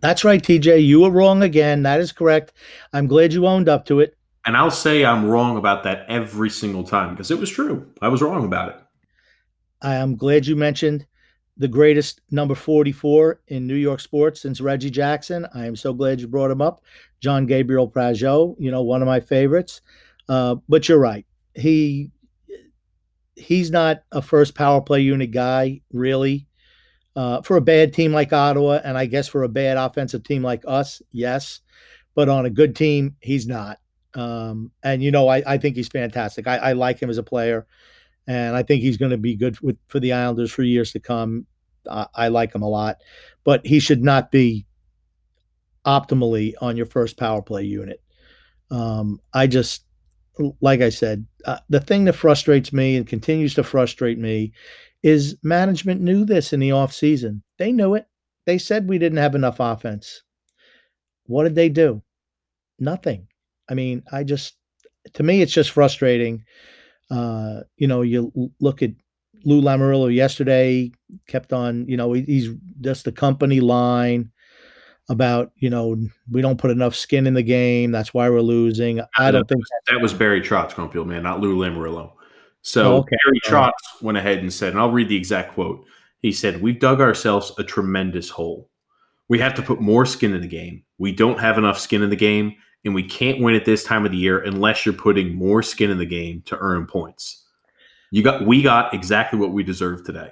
That's 0.01 0.25
right, 0.25 0.43
TJ. 0.43 0.85
You 0.85 1.01
were 1.01 1.11
wrong 1.11 1.43
again. 1.43 1.83
That 1.85 2.01
is 2.01 2.13
correct. 2.13 2.53
I'm 2.93 3.07
glad 3.07 3.33
you 3.33 3.47
owned 3.47 3.69
up 3.69 3.87
to 3.87 4.01
it. 4.01 4.17
And 4.47 4.57
I'll 4.57 4.71
say 4.71 5.05
I'm 5.05 5.27
wrong 5.27 5.57
about 5.57 5.85
that 5.85 6.05
every 6.09 6.51
single 6.51 6.85
time 6.85 7.11
because 7.11 7.31
it 7.31 7.39
was 7.39 7.51
true. 7.51 7.91
I 8.03 8.09
was 8.09 8.21
wrong 8.21 8.45
about 8.45 8.71
it. 8.71 8.77
I 9.81 9.95
am 9.95 10.17
glad 10.17 10.47
you 10.47 10.57
mentioned 10.57 11.07
the 11.57 11.69
greatest 11.69 12.21
number 12.31 12.55
44 12.55 13.41
in 13.49 13.67
New 13.67 13.75
York 13.75 14.01
sports 14.01 14.41
since 14.41 14.61
Reggie 14.61 14.91
Jackson. 14.91 15.47
I 15.55 15.67
am 15.67 15.77
so 15.77 15.93
glad 15.93 16.21
you 16.21 16.27
brought 16.27 16.51
him 16.51 16.61
up. 16.61 16.83
John 17.21 17.47
Gabriel 17.47 17.91
Pageau, 17.91 18.57
you 18.59 18.71
know, 18.71 18.83
one 18.83 19.03
of 19.03 19.07
my 19.07 19.21
favorites. 19.21 19.81
Uh, 20.29 20.57
but 20.69 20.89
you're 20.89 20.99
right. 20.99 21.27
He 21.55 22.11
he's 23.37 23.71
not 23.71 24.03
a 24.13 24.23
first 24.23 24.55
power 24.55 24.81
play 24.81 25.01
unit 25.01 25.31
guy, 25.31 25.81
really. 25.93 26.47
Uh, 27.17 27.41
for 27.43 27.57
a 27.57 27.61
bad 27.61 27.93
team 27.93 28.13
like 28.13 28.33
Ottawa, 28.33 28.81
and 28.83 28.99
I 28.99 29.07
guess 29.07 29.29
for 29.29 29.45
a 29.45 29.49
bad 29.49 29.77
offensive 29.77 30.25
team 30.25 30.43
like 30.43 30.65
us, 30.67 31.01
yes. 31.13 31.61
But 32.17 32.29
on 32.29 32.47
a 32.47 32.51
good 32.51 32.75
team, 32.75 33.15
he's 33.21 33.47
not. 33.47 33.79
Um, 34.15 34.71
and 34.83 35.03
you 35.03 35.11
know, 35.11 35.29
I, 35.29 35.43
I 35.47 35.59
think 35.59 35.77
he's 35.77 35.89
fantastic. 35.89 36.47
I, 36.47 36.57
I 36.57 36.73
like 36.73 37.01
him 37.01 37.11
as 37.11 37.19
a 37.19 37.23
player, 37.23 37.67
and 38.27 38.57
I 38.57 38.63
think 38.63 38.83
he's 38.83 38.97
going 38.97 39.11
to 39.11 39.19
be 39.19 39.37
good 39.37 39.59
with, 39.61 39.77
for 39.89 40.01
the 40.01 40.13
Islanders 40.13 40.53
for 40.53 40.63
years 40.63 40.93
to 40.93 41.01
come. 41.01 41.47
I, 41.91 42.07
I 42.15 42.29
like 42.29 42.55
him 42.55 42.63
a 42.63 42.69
lot, 42.69 42.99
but 43.45 43.67
he 43.67 43.81
should 43.81 44.03
not 44.03 44.31
be 44.31 44.67
optimally 45.85 46.55
on 46.61 46.77
your 46.77 46.87
first 46.87 47.17
power 47.17 47.43
play 47.43 47.65
unit. 47.65 48.03
Um, 48.71 49.21
I 49.33 49.47
just, 49.47 49.85
like 50.61 50.81
I 50.81 50.89
said, 50.89 51.27
uh, 51.45 51.59
the 51.69 51.81
thing 51.81 52.05
that 52.05 52.15
frustrates 52.15 52.73
me 52.73 52.97
and 52.97 53.07
continues 53.07 53.55
to 53.55 53.63
frustrate 53.63 54.19
me 54.19 54.53
is 55.03 55.37
management 55.43 56.01
knew 56.01 56.25
this 56.25 56.53
in 56.53 56.61
the 56.61 56.71
offseason. 56.71 57.43
They 57.59 57.73
knew 57.73 57.95
it. 57.95 58.07
They 58.47 58.59
said 58.59 58.89
we 58.89 58.99
didn't 58.99 59.19
have 59.19 59.35
enough 59.35 59.57
offense. 59.61 60.23
What 61.27 61.45
did 61.45 61.55
they 61.55 61.69
do? 61.69 62.03
Nothing. 62.79 63.29
I 63.69 63.75
mean, 63.75 64.03
I 64.13 64.25
just, 64.25 64.55
to 65.15 65.23
me, 65.23 65.43
it's 65.43 65.53
just 65.53 65.71
frustrating. 65.71 66.45
Uh, 67.11 67.61
you 67.77 67.87
know, 67.87 68.03
you 68.03 68.33
look 68.61 68.83
at 68.83 68.91
Lou 69.45 69.61
Lamoriello 69.61 70.15
yesterday, 70.15 70.91
kept 71.27 71.53
on, 71.53 71.87
you 71.87 71.97
know, 71.97 72.13
he's 72.13 72.49
just 72.81 73.05
the 73.05 73.13
company 73.13 73.61
line 73.61 74.31
about 75.09 75.53
you 75.57 75.69
know 75.69 75.97
we 76.31 76.41
don't 76.41 76.59
put 76.59 76.71
enough 76.71 76.95
skin 76.95 77.27
in 77.27 77.35
the 77.35 77.43
game. 77.43 77.91
That's 77.91 78.15
why 78.15 78.29
we're 78.31 78.41
losing. 78.41 79.01
I 79.19 79.31
don't 79.31 79.49
think 79.49 79.63
that 79.89 80.01
was 80.01 80.15
Barry 80.15 80.41
Trotz, 80.41 80.75
Grumpy 80.75 81.03
man, 81.05 81.23
not 81.23 81.41
Lou 81.41 81.57
Lamoriello. 81.57 82.13
So 82.63 82.95
oh, 82.95 82.97
okay. 82.99 83.17
Barry 83.27 83.41
Trotz 83.45 84.03
went 84.03 84.19
ahead 84.19 84.39
and 84.39 84.53
said, 84.53 84.73
and 84.73 84.81
I'll 84.81 84.91
read 84.91 85.09
the 85.09 85.17
exact 85.17 85.53
quote. 85.53 85.85
He 86.21 86.33
said, 86.33 86.63
"We've 86.63 86.79
dug 86.79 87.01
ourselves 87.01 87.53
a 87.59 87.65
tremendous 87.65 88.31
hole. 88.31 88.71
We 89.29 89.39
have 89.39 89.55
to 89.55 89.63
put 89.63 89.81
more 89.81 90.07
skin 90.07 90.35
in 90.35 90.41
the 90.41 90.49
game. 90.49 90.85
We 90.99 91.13
don't 91.13 91.39
have 91.39 91.59
enough 91.59 91.79
skin 91.79 92.03
in 92.03 92.11
the 92.11 92.17
game, 92.17 92.55
and 92.85 92.95
we 92.95 93.03
can't 93.03 93.41
win 93.41 93.55
at 93.55 93.65
this 93.65 93.85
time 93.85 94.05
of 94.05 94.13
the 94.13 94.19
year 94.19 94.41
unless 94.41 94.85
you're 94.85 94.95
putting 94.95 95.35
more 95.35 95.63
skin 95.63 95.91
in 95.91 95.99
the 95.99 96.07
game 96.07 96.43
to 96.47 96.59
earn 96.59 96.87
points. 96.87 97.45
You 98.11 98.23
got, 98.23 98.47
we 98.47 98.63
got 98.63 98.93
exactly 98.95 99.39
what 99.39 99.53
we 99.53 99.63
deserve 99.63 100.05
today." 100.05 100.31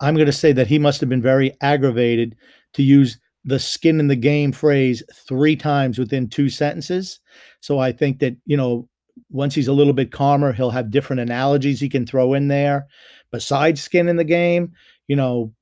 I'm 0.00 0.14
going 0.14 0.26
to 0.26 0.32
say 0.32 0.52
that 0.52 0.66
he 0.66 0.78
must 0.78 1.00
have 1.00 1.08
been 1.08 1.22
very 1.22 1.52
aggravated 1.60 2.36
to 2.74 2.82
use 2.82 3.18
the 3.44 3.58
skin 3.58 4.00
in 4.00 4.08
the 4.08 4.16
game 4.16 4.52
phrase 4.52 5.02
three 5.14 5.56
times 5.56 5.98
within 5.98 6.28
two 6.28 6.48
sentences. 6.48 7.20
So 7.60 7.78
I 7.78 7.92
think 7.92 8.18
that, 8.18 8.36
you 8.44 8.56
know, 8.56 8.88
once 9.30 9.54
he's 9.54 9.68
a 9.68 9.72
little 9.72 9.92
bit 9.92 10.12
calmer, 10.12 10.52
he'll 10.52 10.70
have 10.70 10.90
different 10.90 11.20
analogies 11.20 11.80
he 11.80 11.88
can 11.88 12.06
throw 12.06 12.34
in 12.34 12.48
there. 12.48 12.86
Besides 13.30 13.82
skin 13.82 14.08
in 14.08 14.16
the 14.16 14.24
game, 14.24 14.72
you 15.08 15.16
know, 15.16 15.52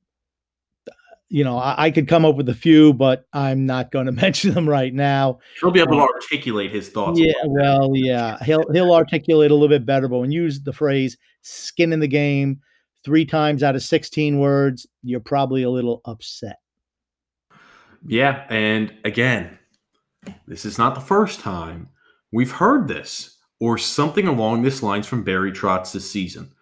you 1.31 1.45
know, 1.45 1.57
I, 1.57 1.87
I 1.87 1.91
could 1.93 2.09
come 2.09 2.25
up 2.25 2.35
with 2.35 2.49
a 2.49 2.55
few, 2.55 2.93
but 2.93 3.25
I'm 3.33 3.65
not 3.65 3.93
going 3.93 4.07
to 4.07 4.13
mention 4.13 4.53
them 4.53 4.69
right 4.69 4.93
now. 4.93 5.39
He'll 5.61 5.71
be 5.71 5.81
able 5.81 5.97
to 5.97 6.03
uh, 6.03 6.07
articulate 6.15 6.71
his 6.71 6.89
thoughts. 6.89 7.19
Yeah, 7.19 7.33
well, 7.47 7.93
yeah, 7.95 8.43
he'll 8.45 8.71
he'll 8.73 8.93
articulate 8.93 9.51
a 9.51 9.55
little 9.55 9.69
bit 9.69 9.87
better. 9.87 10.09
But 10.09 10.19
when 10.19 10.33
you 10.33 10.43
use 10.43 10.61
the 10.61 10.73
phrase 10.73 11.17
"skin 11.43 11.93
in 11.93 12.01
the 12.01 12.09
game" 12.09 12.61
three 13.03 13.25
times 13.25 13.63
out 13.63 13.75
of 13.75 13.83
16 13.83 14.39
words, 14.39 14.87
you're 15.03 15.21
probably 15.21 15.63
a 15.63 15.71
little 15.71 16.03
upset. 16.05 16.59
Yeah, 18.07 18.45
and 18.51 18.93
again, 19.05 19.59
this 20.47 20.65
is 20.65 20.77
not 20.77 20.95
the 20.95 21.01
first 21.01 21.41
time 21.41 21.89
we've 22.33 22.53
heard 22.53 22.89
this 22.89 23.39
or 23.61 23.79
something 23.79 24.27
along 24.27 24.63
this 24.63 24.83
lines 24.83 25.07
from 25.07 25.23
Barry 25.23 25.53
Trotz 25.53 25.93
this 25.93 26.11
season. 26.11 26.53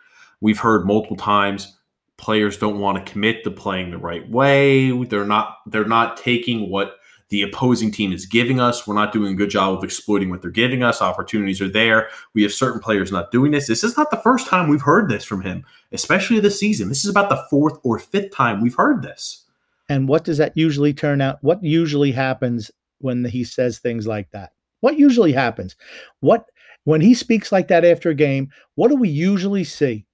We've 0.41 0.59
heard 0.59 0.87
multiple 0.87 1.17
times 1.17 1.78
players 2.19 2.59
don't 2.59 2.81
want 2.81 3.05
to 3.05 3.11
commit 3.11 3.45
to 3.45 3.51
playing 3.51 3.91
the 3.91 3.99
right 3.99 4.29
way. 4.29 4.91
They're 5.05 5.25
not 5.25 5.59
they're 5.67 5.87
not 5.87 6.19
taking 6.19 6.69
what 6.69 6.97
the 7.31 7.43
opposing 7.43 7.91
team 7.91 8.13
is 8.13 8.27
giving 8.27 8.59
us. 8.61 8.87
We're 8.87 8.95
not 8.95 9.13
doing 9.13 9.33
a 9.33 9.37
good 9.37 9.51
job 9.51 9.77
of 9.77 9.85
exploiting 9.85 10.31
what 10.31 10.43
they're 10.43 10.51
giving 10.51 10.83
us. 10.83 11.03
Opportunities 11.03 11.61
are 11.61 11.69
there. 11.69 12.09
We 12.35 12.43
have 12.43 12.53
certain 12.53 12.81
players 12.81 13.13
not 13.13 13.31
doing 13.31 13.53
this. 13.53 13.67
This 13.67 13.85
is 13.85 13.97
not 13.97 14.11
the 14.11 14.17
first 14.17 14.47
time 14.47 14.69
we've 14.69 14.83
heard 14.83 15.09
this 15.09 15.25
from 15.25 15.43
him, 15.43 15.65
especially 15.93 16.41
this 16.41 16.59
season. 16.59 16.89
This 16.89 17.05
is 17.05 17.11
about 17.11 17.29
the 17.29 17.45
fourth 17.51 17.79
or 17.83 17.99
fifth 17.99 18.35
time 18.35 18.61
we've 18.63 18.75
heard 18.75 19.03
this. 19.03 19.45
And 19.91 20.09
what 20.09 20.25
does 20.25 20.39
that 20.39 20.57
usually 20.57 20.93
turn 20.93 21.21
out? 21.21 21.39
What 21.43 21.63
usually 21.63 22.13
happens 22.13 22.71
when 22.99 23.25
he 23.25 23.45
says 23.45 23.79
things 23.79 24.07
like 24.07 24.31
that? 24.31 24.53
What 24.81 24.99
usually 24.99 25.33
happens? 25.33 25.77
What 26.21 26.51
when 26.85 27.01
he 27.03 27.13
speaks 27.13 27.53
like 27.53 27.69
that 27.69 27.85
after 27.85 28.09
a 28.09 28.15
game, 28.15 28.51
what 28.77 28.89
do 28.89 28.97
we 28.97 29.11
usually 29.11 29.65
see? 29.65 30.07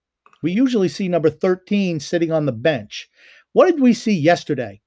We 0.45 0.53
usually 0.53 0.89
see 0.89 1.09
number 1.09 1.31
13 1.31 2.01
sitting 2.01 2.31
on 2.31 2.45
the 2.45 2.53
bench. 2.53 3.09
What 3.55 3.65
did 3.65 3.81
we 3.81 3.95
see 3.95 4.13
yesterday? 4.13 4.83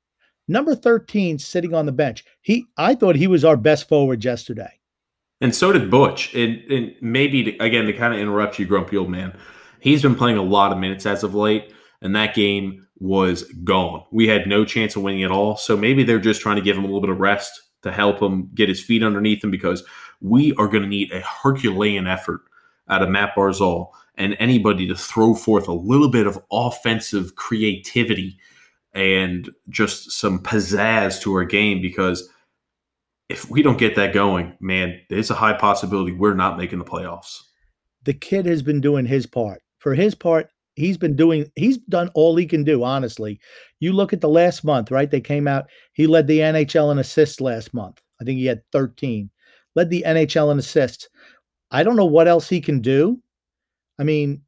Number 0.47 0.75
13 0.75 1.39
sitting 1.39 1.73
on 1.73 1.87
the 1.87 1.91
bench. 1.91 2.23
He 2.41 2.67
I 2.77 2.93
thought 2.93 3.15
he 3.15 3.25
was 3.25 3.43
our 3.43 3.57
best 3.57 3.89
forward 3.89 4.23
yesterday. 4.23 4.79
And 5.41 5.55
so 5.55 5.71
did 5.71 5.89
Butch. 5.89 6.31
And, 6.35 6.59
and 6.71 6.93
maybe 7.01 7.43
to, 7.43 7.57
again 7.57 7.87
to 7.87 7.93
kind 7.93 8.13
of 8.13 8.19
interrupt 8.19 8.59
you, 8.59 8.67
grumpy 8.67 8.97
old 8.97 9.09
man. 9.09 9.35
He's 9.79 10.03
been 10.03 10.13
playing 10.13 10.37
a 10.37 10.43
lot 10.43 10.71
of 10.71 10.77
minutes 10.77 11.07
as 11.07 11.23
of 11.23 11.33
late, 11.33 11.73
and 12.03 12.15
that 12.15 12.35
game 12.35 12.85
was 12.99 13.41
gone. 13.63 14.03
We 14.11 14.27
had 14.27 14.45
no 14.45 14.63
chance 14.63 14.95
of 14.95 15.01
winning 15.01 15.23
at 15.23 15.31
all. 15.31 15.57
So 15.57 15.75
maybe 15.75 16.03
they're 16.03 16.19
just 16.19 16.41
trying 16.41 16.57
to 16.57 16.61
give 16.61 16.77
him 16.77 16.83
a 16.83 16.87
little 16.87 17.01
bit 17.01 17.09
of 17.09 17.19
rest 17.19 17.63
to 17.81 17.91
help 17.91 18.21
him 18.21 18.51
get 18.53 18.69
his 18.69 18.83
feet 18.83 19.01
underneath 19.01 19.43
him 19.43 19.49
because 19.49 19.83
we 20.21 20.53
are 20.59 20.67
going 20.67 20.83
to 20.83 20.89
need 20.89 21.11
a 21.11 21.21
Herculean 21.21 22.05
effort 22.05 22.41
out 22.89 23.01
of 23.01 23.09
Matt 23.09 23.33
Barzal 23.35 23.89
and 24.17 24.35
anybody 24.39 24.87
to 24.87 24.95
throw 24.95 25.33
forth 25.33 25.67
a 25.67 25.73
little 25.73 26.09
bit 26.09 26.27
of 26.27 26.43
offensive 26.51 27.35
creativity 27.35 28.37
and 28.93 29.49
just 29.69 30.11
some 30.11 30.39
pizzazz 30.39 31.21
to 31.21 31.33
our 31.33 31.45
game 31.45 31.81
because 31.81 32.29
if 33.29 33.49
we 33.49 33.61
don't 33.61 33.77
get 33.77 33.95
that 33.95 34.13
going, 34.13 34.55
man, 34.59 34.99
there's 35.09 35.29
a 35.29 35.35
high 35.35 35.53
possibility 35.53 36.13
we're 36.13 36.33
not 36.33 36.57
making 36.57 36.79
the 36.79 36.85
playoffs. 36.85 37.43
The 38.03 38.13
kid 38.13 38.45
has 38.45 38.63
been 38.63 38.81
doing 38.81 39.05
his 39.05 39.25
part. 39.25 39.61
For 39.79 39.93
his 39.93 40.15
part, 40.15 40.49
he's 40.75 40.97
been 40.97 41.15
doing 41.15 41.51
he's 41.55 41.77
done 41.77 42.09
all 42.13 42.35
he 42.35 42.45
can 42.45 42.63
do 42.63 42.83
honestly. 42.83 43.39
You 43.79 43.93
look 43.93 44.13
at 44.13 44.21
the 44.21 44.29
last 44.29 44.63
month 44.63 44.91
right? 44.91 45.09
They 45.09 45.21
came 45.21 45.47
out 45.47 45.69
he 45.93 46.07
led 46.07 46.27
the 46.27 46.39
nhl 46.39 46.91
in 46.91 46.99
assists 46.99 47.41
last 47.41 47.73
month. 47.73 48.01
I 48.21 48.23
think 48.23 48.37
he 48.37 48.45
had 48.45 48.61
13 48.71 49.29
led 49.75 49.89
the 49.89 50.03
nhl 50.05 50.51
in 50.51 50.59
assists. 50.59 51.09
I 51.71 51.83
don't 51.83 51.95
know 51.95 52.05
what 52.05 52.27
else 52.27 52.47
he 52.47 52.61
can 52.61 52.79
do 52.79 53.21
i 53.99 54.03
mean 54.03 54.41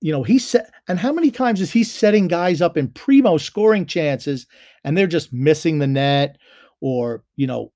you 0.00 0.12
know 0.12 0.22
he 0.22 0.38
set 0.38 0.70
and 0.88 0.98
how 0.98 1.12
many 1.12 1.30
times 1.30 1.60
is 1.60 1.72
he 1.72 1.84
setting 1.84 2.28
guys 2.28 2.60
up 2.60 2.76
in 2.76 2.88
primo 2.88 3.36
scoring 3.38 3.86
chances 3.86 4.46
and 4.84 4.96
they're 4.96 5.06
just 5.06 5.32
missing 5.32 5.78
the 5.78 5.86
net 5.86 6.36
or 6.80 7.24
you 7.36 7.46
know 7.46 7.72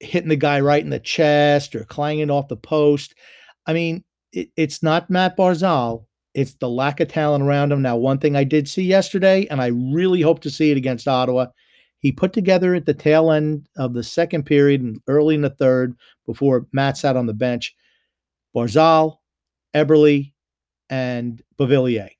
hitting 0.00 0.28
the 0.28 0.36
guy 0.36 0.60
right 0.60 0.82
in 0.82 0.90
the 0.90 0.98
chest 0.98 1.76
or 1.76 1.84
clanging 1.84 2.30
off 2.30 2.48
the 2.48 2.56
post? 2.56 3.14
I 3.66 3.72
mean 3.72 4.04
it, 4.32 4.50
it's 4.56 4.82
not 4.82 5.10
matt 5.10 5.36
barzal. 5.36 6.06
It's 6.34 6.54
the 6.54 6.68
lack 6.68 7.00
of 7.00 7.08
talent 7.08 7.42
around 7.42 7.72
him. 7.72 7.82
Now, 7.82 7.96
one 7.96 8.18
thing 8.18 8.36
I 8.36 8.44
did 8.44 8.68
see 8.68 8.84
yesterday, 8.84 9.48
and 9.50 9.60
I 9.60 9.66
really 9.66 10.20
hope 10.20 10.38
to 10.42 10.50
see 10.50 10.70
it 10.70 10.76
against 10.76 11.08
Ottawa, 11.08 11.46
he 11.98 12.12
put 12.12 12.32
together 12.32 12.72
at 12.74 12.86
the 12.86 12.94
tail 12.94 13.32
end 13.32 13.68
of 13.76 13.94
the 13.94 14.04
second 14.04 14.44
period 14.44 14.80
and 14.80 15.00
early 15.08 15.34
in 15.34 15.40
the 15.40 15.50
third 15.50 15.96
before 16.26 16.68
Matt 16.72 16.96
sat 16.96 17.16
on 17.16 17.26
the 17.26 17.34
bench. 17.34 17.74
Barzal, 18.54 19.16
Eberle, 19.74 20.32
and 20.90 21.42
Beauvillier. 21.58 22.10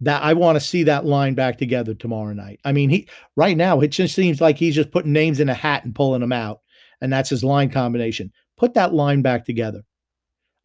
That 0.00 0.22
I 0.24 0.32
want 0.32 0.56
to 0.56 0.60
see 0.60 0.82
that 0.82 1.06
line 1.06 1.34
back 1.34 1.56
together 1.56 1.94
tomorrow 1.94 2.32
night. 2.32 2.58
I 2.64 2.72
mean, 2.72 2.90
he 2.90 3.08
right 3.36 3.56
now 3.56 3.80
it 3.80 3.88
just 3.88 4.14
seems 4.14 4.40
like 4.40 4.58
he's 4.58 4.74
just 4.74 4.90
putting 4.90 5.12
names 5.12 5.38
in 5.38 5.48
a 5.48 5.54
hat 5.54 5.84
and 5.84 5.94
pulling 5.94 6.20
them 6.20 6.32
out, 6.32 6.60
and 7.00 7.12
that's 7.12 7.30
his 7.30 7.44
line 7.44 7.70
combination. 7.70 8.32
Put 8.56 8.74
that 8.74 8.92
line 8.92 9.22
back 9.22 9.44
together. 9.44 9.82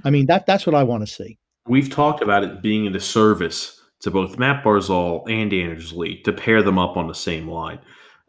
I 0.04 0.10
mean, 0.10 0.26
that 0.26 0.48
that's 0.48 0.66
what 0.66 0.76
I 0.76 0.84
want 0.84 1.06
to 1.06 1.14
see 1.14 1.38
we've 1.70 1.90
talked 1.90 2.22
about 2.22 2.44
it 2.44 2.62
being 2.62 2.88
a 2.88 2.92
disservice 2.92 3.80
to 4.02 4.12
both 4.12 4.40
Matt 4.40 4.64
Barzal 4.64 5.30
and 5.30 5.54
Anders 5.54 5.94
Lee 5.94 6.22
to 6.24 6.34
pair 6.34 6.64
them 6.64 6.80
up 6.80 6.98
on 6.98 7.08
the 7.08 7.14
same 7.14 7.48
line. 7.48 7.80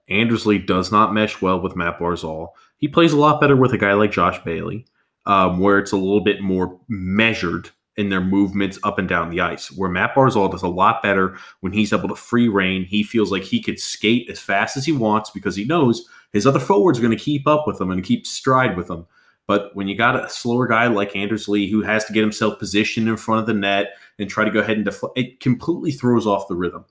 Anders 0.08 0.46
Lee 0.46 0.58
does 0.58 0.92
not 0.92 1.14
mesh 1.14 1.40
well 1.40 1.60
with 1.60 1.76
Matt 1.76 1.98
Barzal. 1.98 2.48
He 2.76 2.86
plays 2.86 3.12
a 3.12 3.18
lot 3.18 3.40
better 3.40 3.56
with 3.56 3.72
a 3.72 3.78
guy 3.78 3.94
like 3.94 4.12
Josh 4.12 4.42
Bailey, 4.44 4.86
um, 5.26 5.58
where 5.58 5.78
it's 5.78 5.92
a 5.92 5.96
little 5.96 6.22
bit 6.22 6.42
more 6.42 6.78
measured 6.88 7.70
in 7.96 8.08
their 8.08 8.20
movements 8.20 8.78
up 8.82 8.98
and 8.98 9.08
down 9.08 9.30
the 9.30 9.40
ice. 9.40 9.70
Where 9.72 9.90
Matt 9.90 10.14
Barzal 10.14 10.50
does 10.50 10.62
a 10.62 10.68
lot 10.68 11.02
better 11.02 11.36
when 11.60 11.72
he's 11.72 11.92
able 11.92 12.08
to 12.08 12.14
free 12.14 12.48
reign. 12.48 12.84
He 12.84 13.02
feels 13.02 13.30
like 13.30 13.42
he 13.42 13.62
could 13.62 13.78
skate 13.78 14.30
as 14.30 14.40
fast 14.40 14.76
as 14.76 14.86
he 14.86 14.92
wants 14.92 15.30
because 15.30 15.56
he 15.56 15.64
knows 15.64 16.08
his 16.32 16.46
other 16.46 16.60
forwards 16.60 16.98
are 16.98 17.02
going 17.02 17.16
to 17.16 17.22
keep 17.22 17.46
up 17.46 17.66
with 17.66 17.80
him 17.80 17.90
and 17.90 18.04
keep 18.04 18.26
stride 18.26 18.76
with 18.76 18.88
him. 18.88 19.06
But 19.46 19.74
when 19.74 19.88
you 19.88 19.96
got 19.96 20.14
a 20.14 20.28
slower 20.28 20.68
guy 20.68 20.86
like 20.86 21.16
Anders 21.16 21.48
Lee 21.48 21.68
who 21.68 21.82
has 21.82 22.04
to 22.04 22.12
get 22.12 22.20
himself 22.20 22.58
positioned 22.58 23.08
in 23.08 23.16
front 23.16 23.40
of 23.40 23.46
the 23.46 23.54
net 23.54 23.94
and 24.18 24.30
try 24.30 24.44
to 24.44 24.50
go 24.50 24.60
ahead 24.60 24.76
and 24.76 24.84
deflect, 24.84 25.18
it 25.18 25.40
completely 25.40 25.90
throws 25.90 26.26
off 26.26 26.46
the 26.46 26.54
rhythm. 26.54 26.84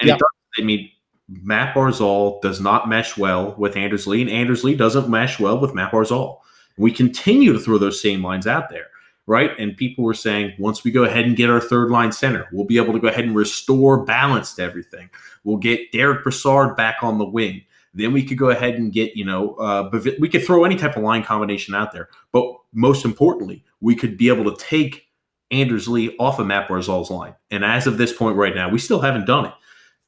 And 0.00 0.10
it 0.10 0.18
does, 0.18 0.28
I 0.58 0.62
mean, 0.62 0.90
Matt 1.28 1.74
Barzal 1.74 2.40
does 2.42 2.60
not 2.60 2.88
mesh 2.88 3.16
well 3.16 3.54
with 3.56 3.76
Anders 3.76 4.06
Lee, 4.06 4.20
and 4.20 4.30
Anders 4.30 4.64
Lee 4.64 4.74
doesn't 4.74 5.08
mesh 5.08 5.38
well 5.38 5.60
with 5.60 5.74
Matt 5.74 5.92
Barzal. 5.92 6.38
We 6.76 6.92
continue 6.92 7.52
to 7.52 7.58
throw 7.58 7.78
those 7.78 8.02
same 8.02 8.22
lines 8.22 8.46
out 8.46 8.68
there 8.68 8.86
right? 9.26 9.50
And 9.58 9.76
people 9.76 10.04
were 10.04 10.14
saying 10.14 10.54
once 10.58 10.84
we 10.84 10.90
go 10.90 11.04
ahead 11.04 11.24
and 11.24 11.36
get 11.36 11.50
our 11.50 11.60
third 11.60 11.90
line 11.90 12.12
center, 12.12 12.46
we'll 12.52 12.64
be 12.64 12.78
able 12.78 12.92
to 12.92 13.00
go 13.00 13.08
ahead 13.08 13.24
and 13.24 13.34
restore 13.34 14.04
balance 14.04 14.54
to 14.54 14.62
everything. 14.62 15.10
We'll 15.44 15.56
get 15.56 15.92
Derek 15.92 16.22
Brassard 16.22 16.76
back 16.76 16.96
on 17.02 17.18
the 17.18 17.24
wing. 17.24 17.62
Then 17.94 18.12
we 18.12 18.24
could 18.24 18.38
go 18.38 18.50
ahead 18.50 18.74
and 18.74 18.92
get, 18.92 19.16
you 19.16 19.24
know, 19.24 19.54
uh, 19.54 19.90
we 20.18 20.28
could 20.28 20.44
throw 20.44 20.64
any 20.64 20.76
type 20.76 20.96
of 20.96 21.02
line 21.02 21.24
combination 21.24 21.74
out 21.74 21.92
there. 21.92 22.10
But 22.30 22.44
most 22.72 23.04
importantly, 23.04 23.64
we 23.80 23.96
could 23.96 24.18
be 24.18 24.28
able 24.28 24.44
to 24.44 24.62
take 24.62 25.06
Anders 25.50 25.88
Lee 25.88 26.14
off 26.18 26.38
of 26.38 26.46
Matt 26.46 26.68
Barzal's 26.68 27.10
line. 27.10 27.34
And 27.50 27.64
as 27.64 27.86
of 27.86 27.96
this 27.96 28.12
point 28.12 28.36
right 28.36 28.54
now, 28.54 28.68
we 28.68 28.78
still 28.78 29.00
haven't 29.00 29.26
done 29.26 29.46
it. 29.46 29.54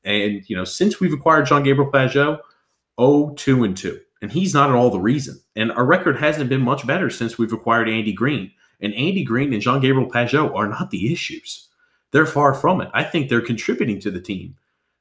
And, 0.05 0.49
you 0.49 0.57
know, 0.57 0.65
since 0.65 1.01
we've 1.01 1.13
acquired 1.13 1.47
John 1.47 1.63
Gabriel 1.63 1.91
Pageau, 1.91 2.41
0, 3.01 3.35
2, 3.37 3.65
and 3.65 3.77
2. 3.77 4.01
And 4.21 4.33
he's 4.33 4.53
not 4.53 4.69
at 4.69 4.77
all 4.77 4.91
the 4.91 4.99
reason. 4.99 5.41
And 5.55 5.71
our 5.73 5.85
record 5.85 6.19
hasn't 6.19 6.51
been 6.51 6.61
much 6.61 6.87
better 6.87 7.09
since 7.09 7.39
we've 7.39 7.53
acquired 7.53 7.89
Andy 7.89 8.13
Greene. 8.13 8.51
And 8.81 8.95
Andy 8.95 9.25
Greene 9.25 9.53
and 9.53 9.63
Jean 9.63 9.81
Gabriel 9.81 10.11
Pageau 10.11 10.55
are 10.55 10.69
not 10.69 10.91
the 10.91 11.13
issues. 11.13 11.69
They're 12.13 12.27
far 12.27 12.55
from 12.55 12.81
it. 12.81 12.89
I 12.95 13.05
think 13.05 13.29
they're 13.29 13.41
contributing 13.41 14.01
to 14.01 14.11
the 14.11 14.21
team. 14.21 14.57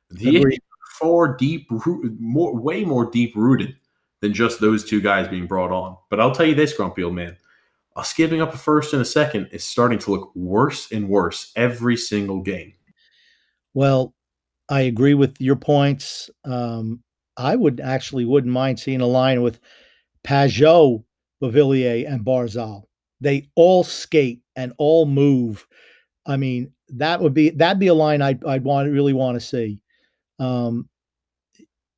The 0.09 0.37
issues 0.37 0.55
are 0.55 0.99
far 0.99 1.35
deep, 1.37 1.69
more, 2.19 2.55
way 2.55 2.83
more 2.83 3.09
deep 3.09 3.35
rooted 3.35 3.75
than 4.21 4.33
just 4.33 4.59
those 4.59 4.83
two 4.83 5.01
guys 5.01 5.27
being 5.27 5.47
brought 5.47 5.71
on. 5.71 5.97
But 6.09 6.19
I'll 6.19 6.33
tell 6.33 6.45
you 6.45 6.55
this, 6.55 6.73
grumpy 6.73 7.03
old 7.03 7.15
man, 7.15 7.37
us 7.95 8.13
giving 8.13 8.41
up 8.41 8.53
a 8.53 8.57
first 8.57 8.93
and 8.93 9.01
a 9.01 9.05
second 9.05 9.49
is 9.51 9.63
starting 9.63 9.99
to 9.99 10.11
look 10.11 10.35
worse 10.35 10.91
and 10.91 11.07
worse 11.07 11.51
every 11.55 11.97
single 11.97 12.41
game. 12.41 12.73
Well, 13.73 14.13
I 14.69 14.81
agree 14.81 15.13
with 15.13 15.39
your 15.39 15.55
points. 15.55 16.29
Um, 16.43 17.03
I 17.37 17.55
would 17.55 17.79
actually 17.79 18.25
wouldn't 18.25 18.51
mind 18.51 18.79
seeing 18.79 19.01
a 19.01 19.07
line 19.07 19.41
with 19.41 19.59
Pageau, 20.23 21.03
Beauvillier, 21.41 22.11
and 22.11 22.25
Barzal 22.25 22.83
they 23.21 23.49
all 23.56 23.84
skate 23.84 24.41
and 24.56 24.73
all 24.77 25.06
move. 25.06 25.67
I 26.25 26.38
mean, 26.38 26.71
that 26.89 27.21
would 27.21 27.34
be 27.34 27.49
that'd 27.49 27.80
be 27.80 27.88
a 27.88 27.93
line 27.93 28.21
I'd 28.21 28.43
I'd 28.45 28.63
want 28.63 28.91
really 28.91 29.13
want 29.13 29.39
to 29.39 29.45
see. 29.45 29.82
Um, 30.39 30.89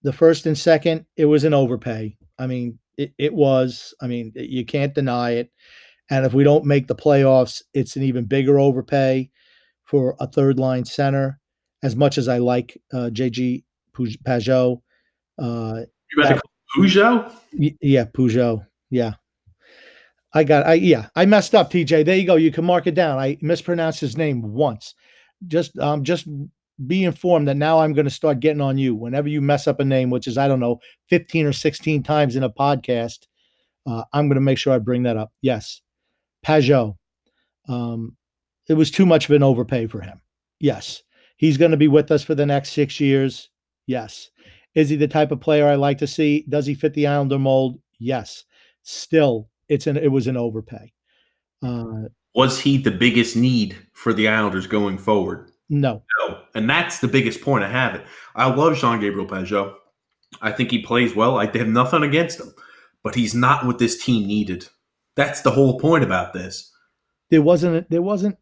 the 0.01 0.13
first 0.13 0.45
and 0.45 0.57
second, 0.57 1.05
it 1.17 1.25
was 1.25 1.43
an 1.43 1.53
overpay. 1.53 2.17
I 2.37 2.47
mean, 2.47 2.79
it, 2.97 3.13
it 3.17 3.33
was. 3.33 3.93
I 4.01 4.07
mean, 4.07 4.31
you 4.35 4.65
can't 4.65 4.93
deny 4.93 5.31
it. 5.31 5.51
And 6.09 6.25
if 6.25 6.33
we 6.33 6.43
don't 6.43 6.65
make 6.65 6.87
the 6.87 6.95
playoffs, 6.95 7.61
it's 7.73 7.95
an 7.95 8.03
even 8.03 8.25
bigger 8.25 8.59
overpay 8.59 9.29
for 9.85 10.15
a 10.19 10.27
third 10.27 10.57
line 10.57 10.85
center. 10.85 11.39
As 11.81 11.95
much 11.95 12.17
as 12.17 12.27
I 12.27 12.39
like 12.39 12.77
uh, 12.91 13.09
JG 13.11 13.63
Pageau, 13.95 14.81
uh, 15.37 15.81
you 16.11 16.23
to 16.23 16.41
Peugeot? 16.77 17.33
Yeah, 17.53 18.05
Peugeot. 18.05 18.65
Yeah, 18.89 19.13
I 20.33 20.43
got 20.43 20.65
I 20.67 20.75
yeah, 20.75 21.07
I 21.15 21.25
messed 21.25 21.55
up, 21.55 21.71
TJ. 21.71 22.05
There 22.05 22.15
you 22.15 22.25
go. 22.25 22.35
You 22.35 22.51
can 22.51 22.65
mark 22.65 22.87
it 22.87 22.95
down. 22.95 23.17
I 23.17 23.37
mispronounced 23.41 23.99
his 23.99 24.17
name 24.17 24.41
once. 24.41 24.93
Just 25.47 25.77
um 25.79 26.03
just 26.03 26.27
be 26.85 27.03
informed 27.03 27.47
that 27.47 27.57
now 27.57 27.79
I'm 27.79 27.93
going 27.93 28.05
to 28.05 28.11
start 28.11 28.39
getting 28.39 28.61
on 28.61 28.77
you 28.77 28.95
whenever 28.95 29.27
you 29.27 29.41
mess 29.41 29.67
up 29.67 29.79
a 29.79 29.85
name, 29.85 30.09
which 30.09 30.27
is 30.27 30.37
I 30.37 30.47
don't 30.47 30.59
know, 30.59 30.79
15 31.09 31.47
or 31.47 31.53
16 31.53 32.03
times 32.03 32.35
in 32.35 32.43
a 32.43 32.49
podcast. 32.49 33.27
Uh, 33.85 34.03
I'm 34.13 34.27
going 34.27 34.35
to 34.35 34.41
make 34.41 34.57
sure 34.57 34.73
I 34.73 34.79
bring 34.79 35.03
that 35.03 35.17
up. 35.17 35.31
Yes. 35.41 35.81
Pageau. 36.45 36.95
Um, 37.67 38.15
it 38.67 38.75
was 38.75 38.91
too 38.91 39.05
much 39.05 39.25
of 39.25 39.35
an 39.35 39.43
overpay 39.43 39.87
for 39.87 40.01
him. 40.01 40.21
Yes. 40.59 41.01
He's 41.37 41.57
going 41.57 41.71
to 41.71 41.77
be 41.77 41.87
with 41.87 42.11
us 42.11 42.23
for 42.23 42.35
the 42.35 42.45
next 42.45 42.71
six 42.71 42.99
years. 42.99 43.49
Yes. 43.87 44.29
Is 44.75 44.89
he 44.89 44.95
the 44.95 45.07
type 45.07 45.31
of 45.31 45.41
player 45.41 45.67
I 45.67 45.75
like 45.75 45.97
to 45.99 46.07
see? 46.07 46.45
Does 46.47 46.65
he 46.65 46.75
fit 46.75 46.93
the 46.93 47.07
Islander 47.07 47.39
mold? 47.39 47.79
Yes. 47.97 48.43
Still, 48.83 49.48
it's 49.69 49.87
an 49.87 49.97
it 49.97 50.11
was 50.11 50.27
an 50.27 50.37
overpay. 50.37 50.91
Uh, 51.63 52.09
was 52.35 52.59
he 52.59 52.77
the 52.77 52.91
biggest 52.91 53.35
need 53.35 53.75
for 53.93 54.13
the 54.13 54.27
Islanders 54.27 54.67
going 54.67 54.97
forward? 54.97 55.51
No. 55.69 56.03
No. 56.19 56.41
And 56.55 56.69
that's 56.69 56.99
the 56.99 57.07
biggest 57.07 57.41
point 57.41 57.63
I 57.63 57.69
have 57.69 57.95
it. 57.95 58.05
I 58.35 58.49
love 58.53 58.77
Jean 58.77 58.99
Gabriel 58.99 59.27
Pageau. 59.27 59.75
I 60.41 60.51
think 60.51 60.71
he 60.71 60.81
plays 60.81 61.15
well. 61.15 61.37
I 61.37 61.45
have 61.45 61.67
nothing 61.67 62.03
against 62.03 62.39
him, 62.39 62.53
but 63.03 63.15
he's 63.15 63.35
not 63.35 63.65
what 63.65 63.79
this 63.79 64.03
team 64.03 64.27
needed. 64.27 64.67
That's 65.15 65.41
the 65.41 65.51
whole 65.51 65.79
point 65.79 66.03
about 66.03 66.33
this. 66.33 66.71
There 67.29 67.41
wasn't 67.41 67.89
there 67.89 68.01
wasn't 68.01 68.37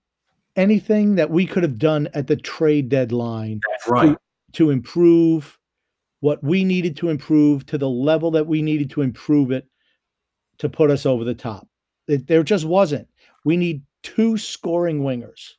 anything 0.56 1.16
that 1.16 1.30
we 1.30 1.46
could 1.46 1.64
have 1.64 1.78
done 1.78 2.10
at 2.14 2.28
the 2.28 2.36
trade 2.36 2.90
deadline 2.90 3.62
That's 3.72 3.88
right. 3.88 4.10
to, 4.10 4.18
to 4.54 4.70
improve 4.72 5.58
what 6.20 6.44
we 6.44 6.64
needed 6.64 6.98
to 6.98 7.10
improve 7.10 7.66
to 7.68 7.78
the 7.78 7.90
level 7.90 8.32
that 8.32 8.48
we 8.48 8.62
needed 8.62 8.90
to 8.92 9.02
improve 9.02 9.52
it 9.52 9.68
to 10.60 10.70
put 10.70 10.92
us 10.92 11.06
over 11.06 11.24
the 11.24 11.36
top. 11.36 11.68
It, 12.08 12.28
there 12.28 12.44
just 12.44 12.66
wasn't. 12.66 13.08
We 13.44 13.58
need 13.58 13.84
two 14.04 14.38
scoring 14.38 15.02
wingers. 15.02 15.54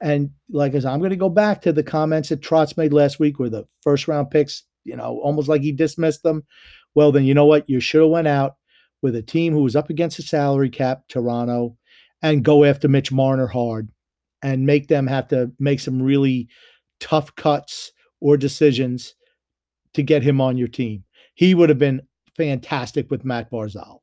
And 0.00 0.30
like 0.50 0.72
said, 0.72 0.84
I'm 0.84 0.98
going 0.98 1.10
to 1.10 1.16
go 1.16 1.28
back 1.28 1.62
to 1.62 1.72
the 1.72 1.82
comments 1.82 2.28
that 2.28 2.42
Trotz 2.42 2.76
made 2.76 2.92
last 2.92 3.18
week 3.18 3.38
where 3.38 3.48
the 3.48 3.66
first 3.82 4.08
round 4.08 4.30
picks, 4.30 4.64
you 4.84 4.96
know, 4.96 5.20
almost 5.22 5.48
like 5.48 5.62
he 5.62 5.72
dismissed 5.72 6.22
them. 6.22 6.44
Well, 6.94 7.12
then 7.12 7.24
you 7.24 7.34
know 7.34 7.46
what? 7.46 7.68
You 7.68 7.80
should 7.80 8.02
have 8.02 8.10
went 8.10 8.28
out 8.28 8.56
with 9.02 9.16
a 9.16 9.22
team 9.22 9.52
who 9.52 9.62
was 9.62 9.76
up 9.76 9.88
against 9.90 10.18
the 10.18 10.22
salary 10.22 10.70
cap, 10.70 11.04
Toronto, 11.08 11.76
and 12.22 12.44
go 12.44 12.64
after 12.64 12.88
Mitch 12.88 13.12
Marner 13.12 13.46
hard 13.46 13.88
and 14.42 14.66
make 14.66 14.88
them 14.88 15.06
have 15.06 15.28
to 15.28 15.50
make 15.58 15.80
some 15.80 16.02
really 16.02 16.48
tough 17.00 17.34
cuts 17.34 17.92
or 18.20 18.36
decisions 18.36 19.14
to 19.94 20.02
get 20.02 20.22
him 20.22 20.40
on 20.40 20.56
your 20.56 20.68
team. 20.68 21.04
He 21.34 21.54
would 21.54 21.68
have 21.68 21.78
been 21.78 22.02
fantastic 22.36 23.10
with 23.10 23.24
Matt 23.24 23.50
Barzal 23.50 24.00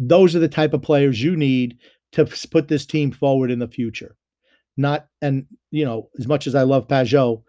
those 0.00 0.34
are 0.34 0.40
the 0.40 0.48
type 0.48 0.72
of 0.72 0.82
players 0.82 1.22
you 1.22 1.36
need 1.36 1.78
to 2.12 2.26
put 2.50 2.66
this 2.66 2.86
team 2.86 3.12
forward 3.12 3.50
in 3.50 3.58
the 3.58 3.68
future. 3.68 4.16
Not 4.76 5.06
and 5.20 5.46
you 5.70 5.84
know, 5.84 6.08
as 6.18 6.26
much 6.26 6.46
as 6.46 6.54
I 6.54 6.62
love 6.62 6.88
Pageau, 6.88 7.42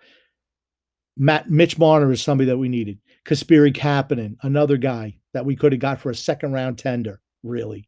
Matt 1.17 1.49
Mitch 1.49 1.77
Marner 1.77 2.11
is 2.11 2.21
somebody 2.21 2.47
that 2.47 2.57
we 2.57 2.69
needed. 2.69 2.99
Kasperi 3.25 3.73
Kapanen, 3.73 4.35
another 4.43 4.77
guy 4.77 5.17
that 5.33 5.45
we 5.45 5.55
could 5.55 5.71
have 5.71 5.81
got 5.81 6.01
for 6.01 6.09
a 6.09 6.15
second 6.15 6.51
round 6.51 6.77
tender, 6.77 7.21
really. 7.43 7.87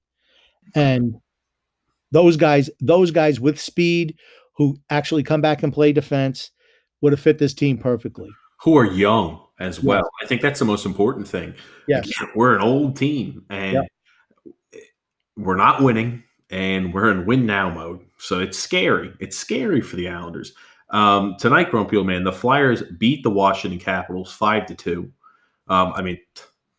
And 0.76 1.16
those 2.12 2.38
guys, 2.38 2.70
those 2.80 3.12
guys 3.12 3.40
with 3.40 3.60
speed 3.60 4.16
who 4.56 4.78
actually 4.90 5.24
come 5.24 5.42
back 5.42 5.64
and 5.64 5.74
play 5.74 5.92
defense 5.92 6.52
would 7.02 7.12
have 7.12 7.20
fit 7.20 7.40
this 7.40 7.54
team 7.54 7.78
perfectly. 7.78 8.30
Who 8.62 8.78
are 8.78 8.86
young 8.86 9.44
as 9.60 9.82
well. 9.82 10.10
I 10.22 10.26
think 10.26 10.42
that's 10.42 10.60
the 10.60 10.66
most 10.66 10.86
important 10.86 11.28
thing. 11.28 11.54
Yes. 11.88 12.08
Again, 12.08 12.30
we're 12.36 12.56
an 12.56 12.62
old 12.62 12.96
team 12.96 13.44
and 13.50 13.88
we're 15.38 15.56
not 15.56 15.82
winning 15.82 16.24
and 16.50 16.94
we're 16.94 17.12
in 17.12 17.26
win 17.26 17.46
now 17.46 17.70
mode. 17.70 18.00
So 18.18 18.40
it's 18.40 18.58
scary. 18.58 19.14
It's 19.20 19.38
scary 19.38 19.82
for 19.82 19.96
the 19.96 20.08
Islanders. 20.08 20.54
Um, 20.92 21.36
tonight, 21.40 21.72
Grumpy 21.72 21.98
Old 21.98 22.08
Man, 22.08 22.24
the 22.24 22.32
Flyers 22.32 22.84
beat 23.00 23.24
the 23.24 23.32
Washington 23.32 23.80
Capitals 23.80 24.32
five 24.32 24.66
to 24.68 24.76
two. 24.76 25.12
Um, 25.68 25.94
I 25.96 26.02
mean, 26.02 26.20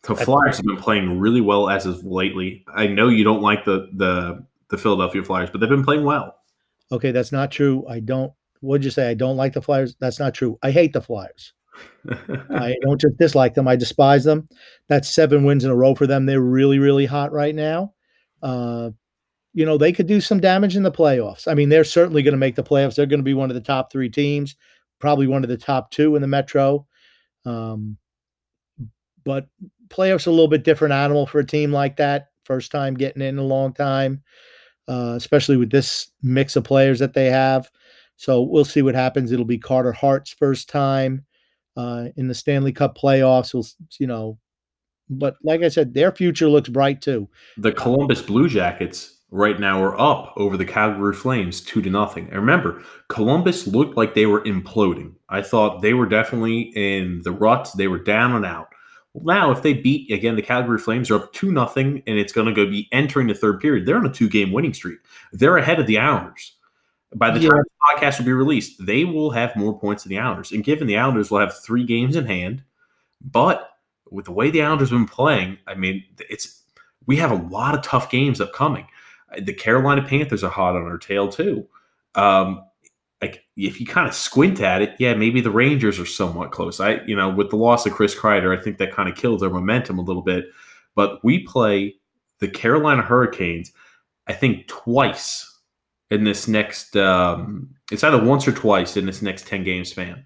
the 0.03 0.15
Flyers 0.15 0.57
have 0.57 0.65
been 0.65 0.77
playing 0.77 1.19
really 1.19 1.41
well 1.41 1.69
as 1.69 1.85
of 1.85 2.03
lately. 2.05 2.63
I 2.73 2.87
know 2.87 3.09
you 3.09 3.23
don't 3.23 3.41
like 3.41 3.65
the 3.65 3.89
the 3.93 4.45
the 4.69 4.77
Philadelphia 4.77 5.23
Flyers, 5.23 5.49
but 5.49 5.59
they've 5.59 5.69
been 5.69 5.83
playing 5.83 6.05
well. 6.05 6.35
Okay, 6.91 7.11
that's 7.11 7.31
not 7.31 7.51
true. 7.51 7.85
I 7.89 7.99
don't. 7.99 8.31
What'd 8.61 8.85
you 8.85 8.91
say? 8.91 9.09
I 9.09 9.13
don't 9.13 9.37
like 9.37 9.53
the 9.53 9.61
Flyers. 9.61 9.95
That's 9.99 10.19
not 10.19 10.33
true. 10.33 10.57
I 10.63 10.71
hate 10.71 10.93
the 10.93 11.01
Flyers. 11.01 11.53
I 12.49 12.75
don't 12.83 13.01
just 13.01 13.17
dislike 13.17 13.53
them. 13.53 13.67
I 13.67 13.75
despise 13.75 14.23
them. 14.23 14.47
That's 14.87 15.13
seven 15.13 15.43
wins 15.43 15.65
in 15.65 15.71
a 15.71 15.75
row 15.75 15.93
for 15.93 16.07
them. 16.07 16.25
They're 16.25 16.39
really, 16.39 16.79
really 16.79 17.05
hot 17.05 17.33
right 17.33 17.53
now 17.53 17.94
uh, 18.45 18.91
you 19.53 19.65
know, 19.65 19.77
they 19.77 19.91
could 19.91 20.05
do 20.05 20.21
some 20.21 20.39
damage 20.39 20.75
in 20.75 20.83
the 20.83 20.91
playoffs. 20.91 21.47
I 21.47 21.55
mean, 21.55 21.69
they're 21.69 21.83
certainly 21.83 22.21
going 22.21 22.33
to 22.33 22.37
make 22.37 22.55
the 22.55 22.63
playoffs. 22.63 22.95
They're 22.95 23.05
going 23.07 23.19
to 23.19 23.23
be 23.23 23.33
one 23.33 23.49
of 23.49 23.55
the 23.55 23.61
top 23.61 23.91
three 23.91 24.09
teams, 24.09 24.55
probably 24.99 25.27
one 25.27 25.43
of 25.43 25.49
the 25.49 25.57
top 25.57 25.89
two 25.89 26.15
in 26.15 26.21
the 26.21 26.27
Metro. 26.27 26.85
Um, 27.45 27.97
but 29.23 29.47
playoffs 29.87 30.27
are 30.27 30.29
a 30.29 30.33
little 30.33 30.47
bit 30.47 30.63
different 30.63 30.93
animal 30.93 31.25
for 31.25 31.39
a 31.39 31.45
team 31.45 31.71
like 31.71 31.97
that. 31.97 32.27
First 32.43 32.71
time 32.71 32.93
getting 32.93 33.23
in 33.23 33.39
a 33.39 33.43
long 33.43 33.73
time, 33.73 34.21
uh, 34.87 35.13
especially 35.15 35.57
with 35.57 35.71
this 35.71 36.11
mix 36.21 36.55
of 36.55 36.63
players 36.63 36.99
that 36.99 37.13
they 37.13 37.31
have. 37.31 37.71
So 38.17 38.43
we'll 38.43 38.65
see 38.65 38.83
what 38.83 38.93
happens. 38.93 39.31
It'll 39.31 39.45
be 39.45 39.57
Carter 39.57 39.91
Hart's 39.91 40.31
first 40.31 40.69
time 40.69 41.25
uh, 41.75 42.09
in 42.15 42.27
the 42.27 42.35
Stanley 42.35 42.71
Cup 42.71 42.95
playoffs. 42.95 43.53
We'll, 43.53 43.65
you 43.99 44.05
know, 44.05 44.37
but 45.09 45.37
like 45.43 45.61
I 45.61 45.69
said, 45.69 45.93
their 45.93 46.11
future 46.11 46.47
looks 46.47 46.69
bright 46.69 47.01
too. 47.01 47.27
The 47.57 47.71
Columbus 47.71 48.21
Blue 48.21 48.49
Jackets 48.49 49.15
right 49.31 49.59
now 49.59 49.81
are 49.83 49.99
up 49.99 50.33
over 50.37 50.57
the 50.57 50.65
Calgary 50.65 51.13
Flames 51.13 51.61
two 51.61 51.81
to 51.81 51.89
nothing. 51.89 52.25
And 52.25 52.35
remember, 52.35 52.81
Columbus 53.09 53.67
looked 53.67 53.97
like 53.97 54.13
they 54.13 54.25
were 54.25 54.41
imploding. 54.43 55.13
I 55.29 55.41
thought 55.41 55.81
they 55.81 55.93
were 55.93 56.05
definitely 56.05 56.71
in 56.75 57.21
the 57.23 57.31
ruts. 57.31 57.73
They 57.73 57.87
were 57.87 57.99
down 57.99 58.33
and 58.33 58.45
out. 58.45 58.69
Well, 59.13 59.35
now, 59.35 59.51
if 59.51 59.61
they 59.61 59.73
beat 59.73 60.11
again, 60.11 60.35
the 60.35 60.41
Calgary 60.41 60.77
Flames 60.77 61.09
are 61.09 61.15
up 61.15 61.33
two 61.33 61.51
nothing, 61.51 62.03
and 62.05 62.17
it's 62.17 62.33
going 62.33 62.47
to 62.47 62.53
go 62.53 62.69
be 62.69 62.89
entering 62.91 63.27
the 63.27 63.33
third 63.33 63.61
period. 63.61 63.85
They're 63.85 63.97
on 63.97 64.05
a 64.05 64.11
two 64.11 64.29
game 64.29 64.51
winning 64.51 64.73
streak. 64.73 64.99
They're 65.31 65.57
ahead 65.57 65.79
of 65.79 65.87
the 65.87 65.97
Islanders. 65.97 66.53
By 67.15 67.31
the 67.31 67.39
yeah. 67.39 67.49
time 67.49 67.63
the 67.63 67.97
podcast 67.97 68.17
will 68.19 68.25
be 68.25 68.33
released, 68.33 68.85
they 68.85 69.05
will 69.05 69.31
have 69.31 69.55
more 69.55 69.79
points 69.79 70.03
than 70.03 70.09
the 70.09 70.19
Islanders. 70.19 70.51
And 70.51 70.65
given 70.65 70.87
the 70.87 70.97
Islanders 70.97 71.31
will 71.31 71.39
have 71.39 71.57
three 71.57 71.85
games 71.85 72.17
in 72.17 72.25
hand, 72.25 72.63
but 73.21 73.69
with 74.11 74.25
the 74.25 74.31
way 74.31 74.49
the 74.49 74.61
Islanders 74.61 74.89
have 74.89 74.99
been 74.99 75.07
playing, 75.07 75.57
I 75.67 75.75
mean, 75.75 76.03
it's 76.29 76.63
we 77.05 77.17
have 77.17 77.31
a 77.31 77.47
lot 77.47 77.75
of 77.75 77.81
tough 77.81 78.09
games 78.09 78.41
upcoming. 78.41 78.87
The 79.39 79.53
Carolina 79.53 80.01
Panthers 80.01 80.43
are 80.43 80.49
hot 80.49 80.75
on 80.75 80.83
our 80.83 80.97
tail 80.97 81.29
too. 81.29 81.67
Um, 82.15 82.63
like 83.21 83.43
if 83.55 83.79
you 83.79 83.85
kind 83.85 84.07
of 84.07 84.13
squint 84.13 84.59
at 84.61 84.81
it, 84.81 84.95
yeah, 84.99 85.13
maybe 85.13 85.41
the 85.41 85.51
Rangers 85.51 85.99
are 85.99 86.05
somewhat 86.05 86.51
close. 86.51 86.79
I, 86.79 87.01
you 87.05 87.15
know, 87.15 87.29
with 87.29 87.49
the 87.49 87.55
loss 87.55 87.85
of 87.85 87.93
Chris 87.93 88.15
Kreider, 88.15 88.57
I 88.57 88.61
think 88.61 88.77
that 88.77 88.93
kind 88.93 89.09
of 89.09 89.15
killed 89.15 89.39
their 89.39 89.49
momentum 89.49 89.97
a 89.97 90.03
little 90.03 90.21
bit. 90.21 90.45
But 90.95 91.23
we 91.23 91.43
play 91.43 91.95
the 92.39 92.47
Carolina 92.47 93.01
Hurricanes, 93.01 93.71
I 94.27 94.33
think 94.33 94.67
twice 94.67 95.59
in 96.09 96.23
this 96.23 96.47
next. 96.47 96.95
Um, 96.95 97.75
it's 97.91 98.03
either 98.03 98.23
once 98.23 98.47
or 98.47 98.51
twice 98.51 98.97
in 98.97 99.05
this 99.05 99.21
next 99.21 99.47
ten 99.47 99.63
game 99.63 99.85
span. 99.85 100.25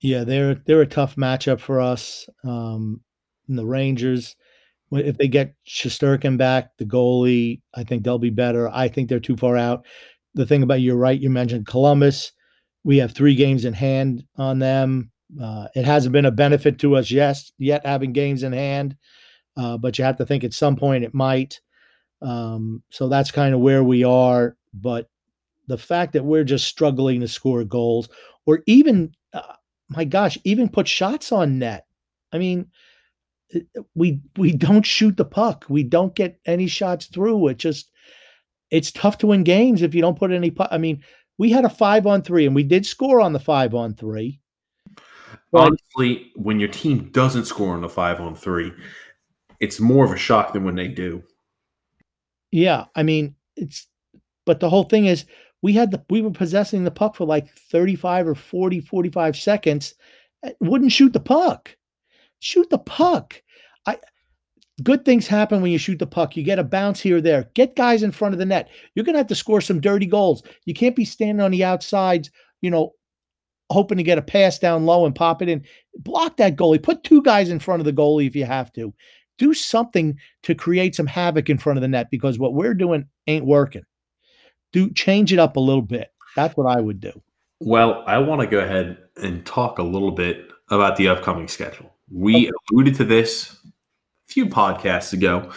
Yeah, 0.00 0.24
they're 0.24 0.54
they're 0.54 0.82
a 0.82 0.86
tough 0.86 1.16
matchup 1.16 1.60
for 1.60 1.80
us. 1.80 2.28
Um, 2.44 3.00
the 3.54 3.66
Rangers, 3.66 4.34
if 4.90 5.16
they 5.18 5.28
get 5.28 5.54
Shesterkin 5.68 6.36
back, 6.36 6.76
the 6.78 6.84
goalie, 6.84 7.60
I 7.74 7.84
think 7.84 8.02
they'll 8.02 8.18
be 8.18 8.30
better. 8.30 8.68
I 8.68 8.88
think 8.88 9.08
they're 9.08 9.20
too 9.20 9.36
far 9.36 9.56
out. 9.56 9.84
The 10.34 10.46
thing 10.46 10.62
about 10.62 10.80
you're 10.80 10.96
right, 10.96 11.20
you 11.20 11.30
mentioned 11.30 11.66
Columbus. 11.66 12.32
We 12.84 12.98
have 12.98 13.12
three 13.12 13.34
games 13.34 13.64
in 13.64 13.72
hand 13.72 14.24
on 14.36 14.58
them. 14.58 15.10
Uh, 15.40 15.66
it 15.74 15.84
hasn't 15.84 16.12
been 16.12 16.24
a 16.24 16.30
benefit 16.30 16.78
to 16.80 16.96
us 16.96 17.10
yet, 17.10 17.38
yet 17.58 17.84
having 17.84 18.12
games 18.12 18.42
in 18.42 18.52
hand, 18.52 18.96
uh, 19.56 19.76
but 19.76 19.98
you 19.98 20.04
have 20.04 20.16
to 20.18 20.26
think 20.26 20.44
at 20.44 20.52
some 20.52 20.76
point 20.76 21.04
it 21.04 21.14
might. 21.14 21.60
Um, 22.22 22.82
so 22.90 23.08
that's 23.08 23.30
kind 23.30 23.54
of 23.54 23.60
where 23.60 23.82
we 23.82 24.04
are. 24.04 24.56
But 24.72 25.08
the 25.66 25.78
fact 25.78 26.12
that 26.12 26.24
we're 26.24 26.44
just 26.44 26.66
struggling 26.66 27.20
to 27.20 27.28
score 27.28 27.64
goals, 27.64 28.08
or 28.46 28.62
even, 28.66 29.12
uh, 29.32 29.54
my 29.88 30.04
gosh, 30.04 30.38
even 30.44 30.68
put 30.68 30.86
shots 30.86 31.32
on 31.32 31.58
net. 31.58 31.86
I 32.32 32.38
mean, 32.38 32.70
we 33.94 34.20
we 34.36 34.52
don't 34.52 34.86
shoot 34.86 35.16
the 35.16 35.24
puck. 35.24 35.64
We 35.68 35.82
don't 35.82 36.14
get 36.14 36.40
any 36.46 36.66
shots 36.66 37.06
through. 37.06 37.48
It 37.48 37.58
just 37.58 37.90
it's 38.70 38.90
tough 38.90 39.18
to 39.18 39.28
win 39.28 39.44
games 39.44 39.82
if 39.82 39.94
you 39.94 40.00
don't 40.00 40.18
put 40.18 40.32
any 40.32 40.50
puck. 40.50 40.68
I 40.70 40.78
mean, 40.78 41.02
we 41.38 41.50
had 41.50 41.64
a 41.64 41.70
five 41.70 42.06
on 42.06 42.22
three, 42.22 42.46
and 42.46 42.54
we 42.54 42.64
did 42.64 42.86
score 42.86 43.20
on 43.20 43.32
the 43.32 43.40
five 43.40 43.74
on 43.74 43.94
three. 43.94 44.40
Honestly, 45.52 46.32
when 46.34 46.60
your 46.60 46.68
team 46.68 47.10
doesn't 47.12 47.46
score 47.46 47.74
on 47.74 47.80
the 47.80 47.88
five 47.88 48.20
on 48.20 48.34
three, 48.34 48.72
it's 49.60 49.80
more 49.80 50.04
of 50.04 50.12
a 50.12 50.16
shock 50.16 50.52
than 50.52 50.64
when 50.64 50.74
they 50.74 50.88
do. 50.88 51.22
Yeah, 52.50 52.86
I 52.94 53.02
mean, 53.02 53.36
it's 53.56 53.86
but 54.44 54.60
the 54.60 54.70
whole 54.70 54.84
thing 54.84 55.06
is 55.06 55.24
we 55.62 55.72
had 55.72 55.90
the 55.90 56.02
we 56.10 56.20
were 56.20 56.30
possessing 56.30 56.84
the 56.84 56.90
puck 56.90 57.16
for 57.16 57.26
like 57.26 57.48
35 57.70 58.28
or 58.28 58.34
40 58.34 58.80
45 58.80 59.36
seconds 59.36 59.94
wouldn't 60.60 60.92
shoot 60.92 61.12
the 61.12 61.20
puck 61.20 61.75
Shoot 62.40 62.70
the 62.70 62.78
puck. 62.78 63.42
I 63.86 63.98
good 64.82 65.04
things 65.04 65.26
happen 65.26 65.62
when 65.62 65.70
you 65.70 65.78
shoot 65.78 65.98
the 65.98 66.06
puck. 66.06 66.36
You 66.36 66.42
get 66.42 66.58
a 66.58 66.64
bounce 66.64 67.00
here 67.00 67.16
or 67.18 67.20
there. 67.20 67.50
Get 67.54 67.76
guys 67.76 68.02
in 68.02 68.12
front 68.12 68.34
of 68.34 68.38
the 68.38 68.46
net. 68.46 68.68
You're 68.94 69.04
going 69.04 69.14
to 69.14 69.20
have 69.20 69.26
to 69.28 69.34
score 69.34 69.60
some 69.60 69.80
dirty 69.80 70.06
goals. 70.06 70.42
You 70.64 70.74
can't 70.74 70.96
be 70.96 71.04
standing 71.04 71.42
on 71.42 71.50
the 71.50 71.64
outsides, 71.64 72.30
you 72.60 72.70
know, 72.70 72.92
hoping 73.70 73.98
to 73.98 74.04
get 74.04 74.18
a 74.18 74.22
pass 74.22 74.58
down 74.58 74.86
low 74.86 75.06
and 75.06 75.14
pop 75.14 75.42
it 75.42 75.48
in. 75.48 75.64
Block 75.96 76.36
that 76.36 76.56
goalie. 76.56 76.82
Put 76.82 77.04
two 77.04 77.22
guys 77.22 77.48
in 77.48 77.58
front 77.58 77.80
of 77.80 77.86
the 77.86 77.92
goalie 77.92 78.26
if 78.26 78.36
you 78.36 78.44
have 78.44 78.72
to. 78.74 78.92
Do 79.38 79.54
something 79.54 80.18
to 80.44 80.54
create 80.54 80.94
some 80.94 81.06
havoc 81.06 81.50
in 81.50 81.58
front 81.58 81.78
of 81.78 81.82
the 81.82 81.88
net 81.88 82.10
because 82.10 82.38
what 82.38 82.54
we're 82.54 82.74
doing 82.74 83.06
ain't 83.26 83.44
working. 83.44 83.82
Do 84.72 84.90
change 84.92 85.32
it 85.32 85.38
up 85.38 85.56
a 85.56 85.60
little 85.60 85.82
bit. 85.82 86.08
That's 86.36 86.56
what 86.56 86.66
I 86.66 86.80
would 86.80 87.00
do. 87.00 87.12
Well, 87.60 88.04
I 88.06 88.18
want 88.18 88.42
to 88.42 88.46
go 88.46 88.58
ahead 88.58 88.98
and 89.16 89.44
talk 89.46 89.78
a 89.78 89.82
little 89.82 90.10
bit 90.10 90.50
about 90.68 90.96
the 90.96 91.08
upcoming 91.08 91.48
schedule. 91.48 91.95
We 92.10 92.50
alluded 92.70 92.94
to 92.96 93.04
this 93.04 93.52
a 93.64 94.32
few 94.32 94.46
podcasts 94.46 95.12
ago, 95.12 95.50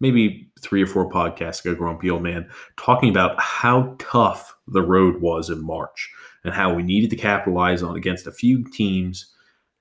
maybe 0.00 0.50
three 0.60 0.82
or 0.82 0.86
four 0.86 1.10
podcasts 1.10 1.64
ago, 1.64 1.74
Grumpy 1.74 2.10
Old 2.10 2.22
Man, 2.22 2.48
talking 2.76 3.08
about 3.08 3.40
how 3.40 3.96
tough 3.98 4.56
the 4.68 4.82
road 4.82 5.20
was 5.20 5.50
in 5.50 5.64
March 5.64 6.10
and 6.44 6.54
how 6.54 6.72
we 6.72 6.82
needed 6.82 7.10
to 7.10 7.16
capitalize 7.16 7.82
on 7.82 7.96
against 7.96 8.26
a 8.26 8.32
few 8.32 8.64
teams. 8.64 9.32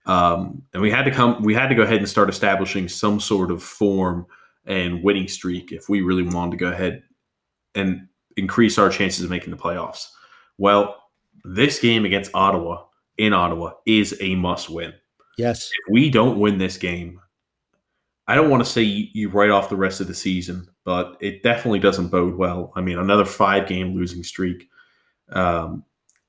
Um, 0.05 0.63
and 0.73 0.81
we 0.81 0.91
had 0.91 1.03
to 1.03 1.11
come, 1.11 1.41
we 1.43 1.53
had 1.53 1.67
to 1.67 1.75
go 1.75 1.83
ahead 1.83 1.97
and 1.97 2.09
start 2.09 2.29
establishing 2.29 2.87
some 2.87 3.19
sort 3.19 3.51
of 3.51 3.63
form 3.63 4.25
and 4.65 5.03
winning 5.03 5.27
streak 5.27 5.71
if 5.71 5.89
we 5.89 6.01
really 6.01 6.23
wanted 6.23 6.51
to 6.51 6.57
go 6.57 6.71
ahead 6.71 7.03
and 7.75 8.07
increase 8.37 8.77
our 8.77 8.89
chances 8.89 9.23
of 9.23 9.29
making 9.29 9.51
the 9.51 9.57
playoffs. 9.57 10.07
Well, 10.57 11.03
this 11.43 11.79
game 11.79 12.05
against 12.05 12.31
Ottawa 12.33 12.85
in 13.17 13.33
Ottawa 13.33 13.73
is 13.85 14.17
a 14.21 14.35
must 14.35 14.69
win. 14.69 14.93
Yes. 15.37 15.69
If 15.71 15.91
we 15.91 16.09
don't 16.09 16.39
win 16.39 16.57
this 16.57 16.77
game, 16.77 17.19
I 18.27 18.35
don't 18.35 18.49
want 18.49 18.63
to 18.63 18.69
say 18.69 18.81
you 18.81 19.29
write 19.29 19.51
off 19.51 19.69
the 19.69 19.75
rest 19.75 20.01
of 20.01 20.07
the 20.07 20.15
season, 20.15 20.67
but 20.83 21.17
it 21.21 21.43
definitely 21.43 21.79
doesn't 21.79 22.07
bode 22.07 22.35
well. 22.35 22.73
I 22.75 22.81
mean, 22.81 22.97
another 22.97 23.25
five 23.25 23.67
game 23.67 23.95
losing 23.95 24.23
streak. 24.23 24.67
Um, 25.29 25.83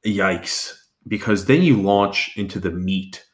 yikes. 0.05 0.79
Because 1.09 1.47
then 1.47 1.63
you 1.63 1.81
launch 1.81 2.37
into 2.37 2.59
the 2.59 2.71
meat 2.71 3.25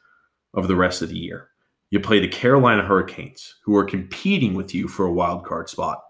of 0.53 0.67
the 0.67 0.75
rest 0.75 1.01
of 1.01 1.09
the 1.09 1.17
year. 1.17 1.49
You 1.89 1.99
play 1.99 2.19
the 2.19 2.27
Carolina 2.27 2.83
Hurricanes, 2.83 3.55
who 3.63 3.75
are 3.75 3.83
competing 3.83 4.53
with 4.53 4.73
you 4.73 4.87
for 4.87 5.05
a 5.05 5.11
wild 5.11 5.45
card 5.45 5.69
spot. 5.69 6.03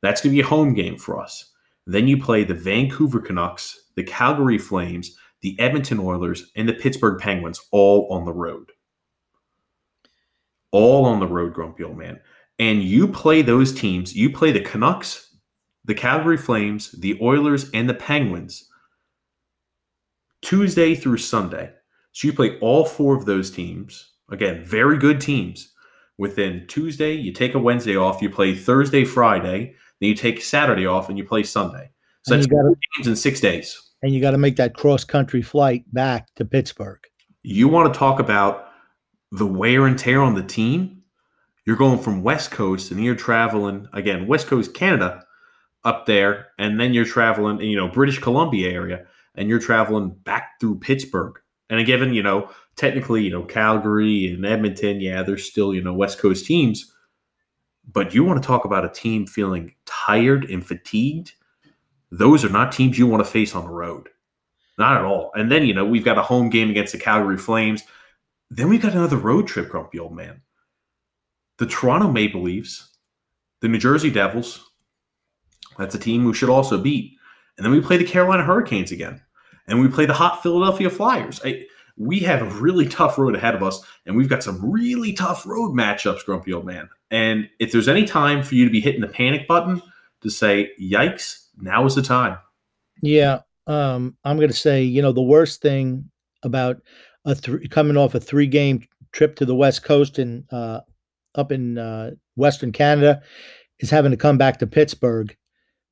That's 0.00 0.20
going 0.20 0.32
to 0.32 0.36
be 0.36 0.46
a 0.46 0.48
home 0.48 0.74
game 0.74 0.96
for 0.96 1.20
us. 1.20 1.50
Then 1.86 2.06
you 2.06 2.22
play 2.22 2.44
the 2.44 2.54
Vancouver 2.54 3.20
Canucks, 3.20 3.80
the 3.96 4.04
Calgary 4.04 4.58
Flames, 4.58 5.16
the 5.40 5.58
Edmonton 5.58 5.98
Oilers, 5.98 6.50
and 6.56 6.68
the 6.68 6.74
Pittsburgh 6.74 7.20
Penguins 7.20 7.60
all 7.72 8.06
on 8.10 8.24
the 8.24 8.32
road 8.32 8.70
all 10.72 11.04
on 11.04 11.20
the 11.20 11.26
road, 11.26 11.54
grumpy 11.54 11.84
old 11.84 11.98
man. 11.98 12.20
And 12.58 12.82
you 12.82 13.08
play 13.08 13.42
those 13.42 13.72
teams, 13.72 14.14
you 14.14 14.30
play 14.30 14.52
the 14.52 14.60
Canucks, 14.60 15.36
the 15.84 15.94
Calgary 15.94 16.36
Flames, 16.36 16.92
the 16.92 17.18
Oilers, 17.22 17.70
and 17.72 17.88
the 17.88 17.94
Penguins 17.94 18.68
Tuesday 20.42 20.94
through 20.94 21.18
Sunday. 21.18 21.70
So 22.12 22.26
you 22.26 22.32
play 22.32 22.58
all 22.60 22.84
four 22.84 23.16
of 23.16 23.24
those 23.26 23.50
teams. 23.50 24.12
Again, 24.30 24.64
very 24.64 24.98
good 24.98 25.20
teams. 25.20 25.72
Within 26.18 26.66
Tuesday, 26.66 27.14
you 27.14 27.32
take 27.32 27.54
a 27.54 27.58
Wednesday 27.58 27.96
off, 27.96 28.20
you 28.20 28.28
play 28.28 28.54
Thursday, 28.54 29.04
Friday, 29.04 29.74
then 30.00 30.08
you 30.08 30.14
take 30.14 30.42
Saturday 30.42 30.84
off, 30.84 31.08
and 31.08 31.16
you 31.16 31.24
play 31.24 31.44
Sunday. 31.44 31.90
So 32.22 32.34
and 32.34 32.42
that's 32.42 32.50
gotta, 32.50 32.74
games 32.96 33.06
in 33.06 33.14
six 33.14 33.40
days. 33.40 33.80
And 34.02 34.12
you 34.12 34.20
got 34.20 34.32
to 34.32 34.38
make 34.38 34.56
that 34.56 34.74
cross 34.74 35.04
country 35.04 35.42
flight 35.42 35.84
back 35.92 36.34
to 36.34 36.44
Pittsburgh. 36.44 36.98
You 37.42 37.68
want 37.68 37.92
to 37.92 37.98
talk 37.98 38.18
about 38.18 38.67
the 39.30 39.46
wear 39.46 39.86
and 39.86 39.98
tear 39.98 40.22
on 40.22 40.34
the 40.34 40.42
team, 40.42 41.02
you're 41.66 41.76
going 41.76 41.98
from 41.98 42.22
West 42.22 42.50
Coast 42.50 42.90
and 42.90 43.02
you're 43.04 43.14
traveling 43.14 43.88
again, 43.92 44.26
West 44.26 44.46
Coast 44.46 44.74
Canada 44.74 45.24
up 45.84 46.06
there, 46.06 46.48
and 46.58 46.80
then 46.80 46.94
you're 46.94 47.04
traveling, 47.04 47.60
you 47.60 47.76
know, 47.76 47.88
British 47.88 48.18
Columbia 48.18 48.70
area, 48.70 49.04
and 49.34 49.48
you're 49.48 49.58
traveling 49.58 50.10
back 50.10 50.60
through 50.60 50.78
Pittsburgh. 50.78 51.38
And 51.70 51.84
given, 51.86 52.14
you 52.14 52.22
know, 52.22 52.50
technically, 52.76 53.22
you 53.22 53.30
know, 53.30 53.42
Calgary 53.42 54.32
and 54.32 54.44
Edmonton, 54.46 55.00
yeah, 55.00 55.22
they're 55.22 55.36
still, 55.36 55.74
you 55.74 55.82
know, 55.82 55.92
West 55.92 56.18
Coast 56.18 56.46
teams. 56.46 56.92
But 57.90 58.14
you 58.14 58.24
want 58.24 58.42
to 58.42 58.46
talk 58.46 58.64
about 58.64 58.84
a 58.84 58.90
team 58.90 59.26
feeling 59.26 59.74
tired 59.86 60.44
and 60.44 60.66
fatigued? 60.66 61.32
Those 62.10 62.44
are 62.44 62.50
not 62.50 62.72
teams 62.72 62.98
you 62.98 63.06
want 63.06 63.24
to 63.24 63.30
face 63.30 63.54
on 63.54 63.64
the 63.64 63.70
road. 63.70 64.08
Not 64.78 64.96
at 64.96 65.04
all. 65.04 65.30
And 65.34 65.50
then, 65.50 65.66
you 65.66 65.74
know, 65.74 65.84
we've 65.84 66.04
got 66.04 66.18
a 66.18 66.22
home 66.22 66.48
game 66.48 66.70
against 66.70 66.92
the 66.92 66.98
Calgary 66.98 67.36
Flames. 67.36 67.82
Then 68.50 68.68
we 68.68 68.78
got 68.78 68.92
another 68.92 69.16
road 69.16 69.46
trip, 69.46 69.68
grumpy 69.68 69.98
old 69.98 70.14
man. 70.14 70.42
The 71.58 71.66
Toronto 71.66 72.10
Maple 72.10 72.42
Leafs, 72.42 72.96
the 73.60 73.68
New 73.68 73.78
Jersey 73.78 74.10
Devils. 74.10 74.70
That's 75.76 75.94
a 75.94 75.98
team 75.98 76.24
we 76.24 76.34
should 76.34 76.48
also 76.48 76.78
beat. 76.78 77.16
And 77.56 77.64
then 77.64 77.72
we 77.72 77.80
play 77.80 77.96
the 77.96 78.04
Carolina 78.04 78.44
Hurricanes 78.44 78.92
again. 78.92 79.20
And 79.66 79.80
we 79.80 79.88
play 79.88 80.06
the 80.06 80.14
hot 80.14 80.42
Philadelphia 80.42 80.88
Flyers. 80.88 81.40
I, 81.44 81.66
we 81.98 82.20
have 82.20 82.42
a 82.42 82.60
really 82.60 82.86
tough 82.86 83.18
road 83.18 83.34
ahead 83.34 83.54
of 83.54 83.62
us, 83.62 83.84
and 84.06 84.16
we've 84.16 84.28
got 84.28 84.42
some 84.42 84.70
really 84.70 85.12
tough 85.12 85.44
road 85.44 85.74
matchups, 85.74 86.24
grumpy 86.24 86.52
old 86.52 86.64
man. 86.64 86.88
And 87.10 87.48
if 87.58 87.72
there's 87.72 87.88
any 87.88 88.04
time 88.04 88.42
for 88.42 88.54
you 88.54 88.64
to 88.64 88.70
be 88.70 88.80
hitting 88.80 89.00
the 89.00 89.08
panic 89.08 89.48
button 89.48 89.82
to 90.22 90.30
say, 90.30 90.70
yikes, 90.80 91.48
now 91.60 91.84
is 91.86 91.96
the 91.96 92.02
time. 92.02 92.38
Yeah. 93.02 93.40
Um, 93.66 94.16
I'm 94.24 94.36
going 94.36 94.48
to 94.48 94.54
say, 94.54 94.82
you 94.82 95.02
know, 95.02 95.12
the 95.12 95.20
worst 95.20 95.60
thing 95.60 96.10
about 96.42 96.80
a 97.28 97.68
coming 97.68 97.96
off 97.96 98.14
a 98.14 98.20
three 98.20 98.46
game 98.46 98.86
trip 99.12 99.36
to 99.36 99.44
the 99.44 99.54
West 99.54 99.82
Coast 99.82 100.18
and 100.18 100.44
uh, 100.52 100.80
up 101.34 101.52
in 101.52 101.78
uh, 101.78 102.12
Western 102.36 102.72
Canada 102.72 103.22
is 103.80 103.90
having 103.90 104.10
to 104.10 104.16
come 104.16 104.38
back 104.38 104.58
to 104.58 104.66
Pittsburgh. 104.66 105.36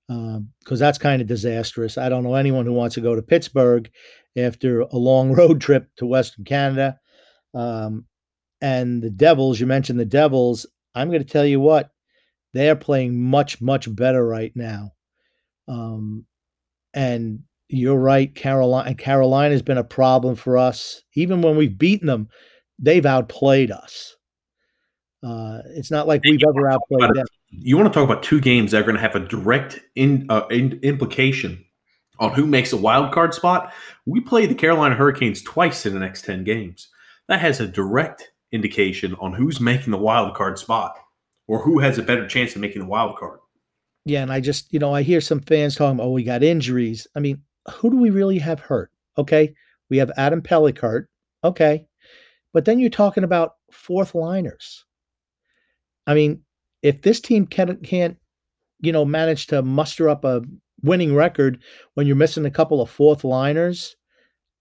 because 0.09 0.37
um, 0.37 0.79
that's 0.79 0.99
kind 0.99 1.23
of 1.23 1.29
disastrous. 1.29 1.99
I 1.99 2.09
don't 2.09 2.25
know 2.25 2.35
anyone 2.35 2.67
who 2.67 2.73
wants 2.73 2.95
to 2.95 3.01
go 3.01 3.15
to 3.15 3.23
Pittsburgh 3.23 3.91
after 4.37 4.81
a 4.81 4.97
long 4.97 5.33
road 5.35 5.61
trip 5.61 5.89
to 5.97 6.07
Western 6.07 6.45
Canada. 6.45 6.99
Um, 7.55 8.07
and 8.61 9.03
the 9.03 9.11
Devils, 9.11 9.61
you 9.61 9.67
mentioned 9.67 10.01
the 10.01 10.05
Devils. 10.05 10.67
I'm 10.95 11.09
going 11.09 11.23
to 11.23 11.29
tell 11.29 11.45
you 11.45 11.61
what, 11.61 11.91
they 12.55 12.71
are 12.71 12.77
playing 12.77 13.21
much, 13.21 13.61
much 13.61 13.95
better 13.95 14.27
right 14.27 14.53
now. 14.55 14.93
Um, 15.69 16.25
and 16.95 17.41
you're 17.69 17.99
right, 17.99 18.33
Carolina. 18.35 18.95
Carolina 18.95 19.53
has 19.53 19.63
been 19.63 19.79
a 19.79 19.85
problem 19.85 20.37
for 20.37 20.57
us. 20.57 21.03
Even 21.15 21.43
when 21.43 21.57
we've 21.57 21.77
beaten 21.77 22.07
them, 22.07 22.29
they've 22.79 23.07
outplayed 23.07 23.71
us. 23.71 24.17
Uh, 25.23 25.61
it's 25.71 25.91
not 25.91 26.07
like 26.07 26.23
we've 26.25 26.43
ever 26.49 26.71
outplayed 26.71 27.15
them. 27.15 27.27
You 27.51 27.77
want 27.77 27.93
to 27.93 27.99
talk 27.99 28.09
about 28.09 28.23
two 28.23 28.41
games 28.41 28.71
that 28.71 28.81
are 28.81 28.85
going 28.85 28.97
to 28.97 29.01
have 29.01 29.17
a 29.17 29.21
direct 29.21 29.81
in, 29.95 30.27
uh, 30.29 30.47
in, 30.51 30.79
implication 30.83 31.65
on 32.19 32.33
who 32.33 32.47
makes 32.47 32.73
a 32.73 32.77
wild 32.77 33.13
card 33.13 33.35
spot? 33.35 33.73
We 34.05 34.21
play 34.21 34.47
the 34.47 34.55
Carolina 34.55 34.95
Hurricanes 34.95 35.43
twice 35.43 35.87
in 35.87 35.95
the 35.95 36.01
next 36.01 36.25
ten 36.25 36.45
games. 36.45 36.89
That 37.29 37.41
has 37.41 37.61
a 37.61 37.67
direct 37.67 38.31
indication 38.53 39.17
on 39.19 39.33
who's 39.33 39.61
making 39.61 39.91
the 39.91 39.99
wild 39.99 40.35
card 40.35 40.59
spot 40.59 40.97
or 41.49 41.63
who 41.63 41.81
has 41.81 41.99
a 41.99 42.03
better 42.03 42.27
chance 42.29 42.55
of 42.55 42.61
making 42.61 42.83
the 42.83 42.89
wild 42.89 43.17
card. 43.17 43.41
Yeah, 44.05 44.23
and 44.23 44.33
I 44.33 44.39
just, 44.41 44.73
you 44.73 44.79
know, 44.79 44.95
I 44.95 45.03
hear 45.03 45.21
some 45.21 45.41
fans 45.41 45.75
talking, 45.75 46.01
oh, 46.01 46.11
we 46.11 46.23
got 46.23 46.45
injuries. 46.45 47.09
I 47.17 47.21
mean, 47.21 47.43
who 47.75 47.91
do 47.91 47.97
we 47.97 48.11
really 48.11 48.39
have 48.39 48.61
hurt? 48.61 48.91
Okay. 49.19 49.55
We 49.89 49.99
have 49.99 50.11
Adam 50.17 50.43
Pellichart. 50.43 51.07
Okay. 51.45 51.87
But 52.53 52.65
then 52.65 52.79
you're 52.79 52.91
talking 52.91 53.25
about 53.25 53.55
fourth 53.71 54.15
liners. 54.15 54.85
I 56.07 56.15
mean, 56.15 56.43
if 56.83 57.03
this 57.03 57.21
team 57.21 57.47
can't, 57.47 57.83
can't, 57.83 58.17
you 58.81 58.93
know, 58.93 59.05
manage 59.05 59.49
to 59.49 59.63
muster 59.63 60.09
up 60.09 60.25
a 60.25 60.43
winning 60.83 61.15
record 61.15 61.63
when 61.95 62.07
you're 62.07 62.17
missing 62.17 62.47
a 62.47 62.51
couple 62.51 62.81
of 62.81 62.91
fourth 62.91 63.25
liners, 63.25 63.97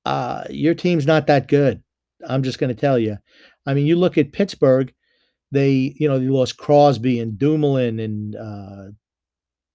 uh, 0.06 0.44
your 0.50 0.74
team's 0.74 1.06
not 1.06 1.28
that 1.28 1.48
good. 1.48 1.82
I'm 2.28 2.44
just 2.44 2.60
going 2.60 2.74
to 2.74 2.80
tell 2.80 2.98
you. 2.98 3.18
I 3.66 3.74
mean, 3.74 3.86
you 3.86 3.96
look 3.96 4.18
at 4.18 4.32
Pittsburgh, 4.32 4.94
they, 5.52 5.96
you 5.98 6.08
know, 6.08 6.20
they 6.20 6.28
lost 6.28 6.58
Crosby 6.58 7.20
and 7.20 7.38
Dumoulin 7.38 8.00
and 8.00 8.36
uh, 8.36 8.92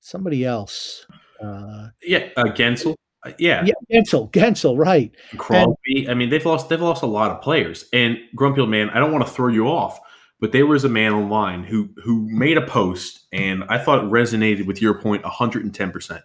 somebody 0.01 0.45
else. 0.45 1.07
Uh, 1.43 1.89
yeah, 2.03 2.28
uh, 2.37 2.45
Guentzel. 2.45 2.97
Uh, 3.23 3.33
yeah, 3.39 3.64
yeah, 3.66 3.75
Guentzel, 3.93 4.31
Guentzel, 4.33 4.79
right? 4.79 5.14
Crosby. 5.37 6.05
And, 6.05 6.11
I 6.11 6.14
mean, 6.14 6.31
they've 6.31 6.45
lost 6.45 6.68
they've 6.68 6.81
lost 6.81 7.03
a 7.03 7.07
lot 7.07 7.31
of 7.31 7.43
players. 7.43 7.85
And 7.93 8.18
Grumpy 8.35 8.61
old 8.61 8.71
man, 8.71 8.89
I 8.91 8.99
don't 8.99 9.12
want 9.12 9.27
to 9.27 9.33
throw 9.33 9.49
you 9.49 9.68
off, 9.68 10.01
but 10.41 10.53
there 10.53 10.66
was 10.66 10.85
a 10.85 10.89
man 10.89 11.12
online 11.12 11.62
who 11.62 11.91
who 12.03 12.27
made 12.31 12.57
a 12.57 12.66
post, 12.66 13.27
and 13.33 13.64
I 13.68 13.79
thought 13.79 14.03
it 14.03 14.11
resonated 14.11 14.66
with 14.66 14.81
your 14.81 14.95
point 14.95 15.23
110 15.23 15.91
percent. 15.93 16.23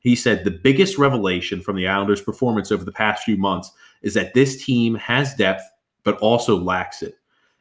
He 0.00 0.16
said 0.16 0.44
the 0.44 0.50
biggest 0.50 0.98
revelation 0.98 1.62
from 1.62 1.76
the 1.76 1.86
Islanders' 1.86 2.20
performance 2.20 2.72
over 2.72 2.84
the 2.84 2.92
past 2.92 3.22
few 3.22 3.36
months 3.36 3.70
is 4.02 4.14
that 4.14 4.34
this 4.34 4.62
team 4.62 4.96
has 4.96 5.34
depth, 5.34 5.62
but 6.02 6.18
also 6.18 6.56
lacks 6.56 7.00
it. 7.00 7.14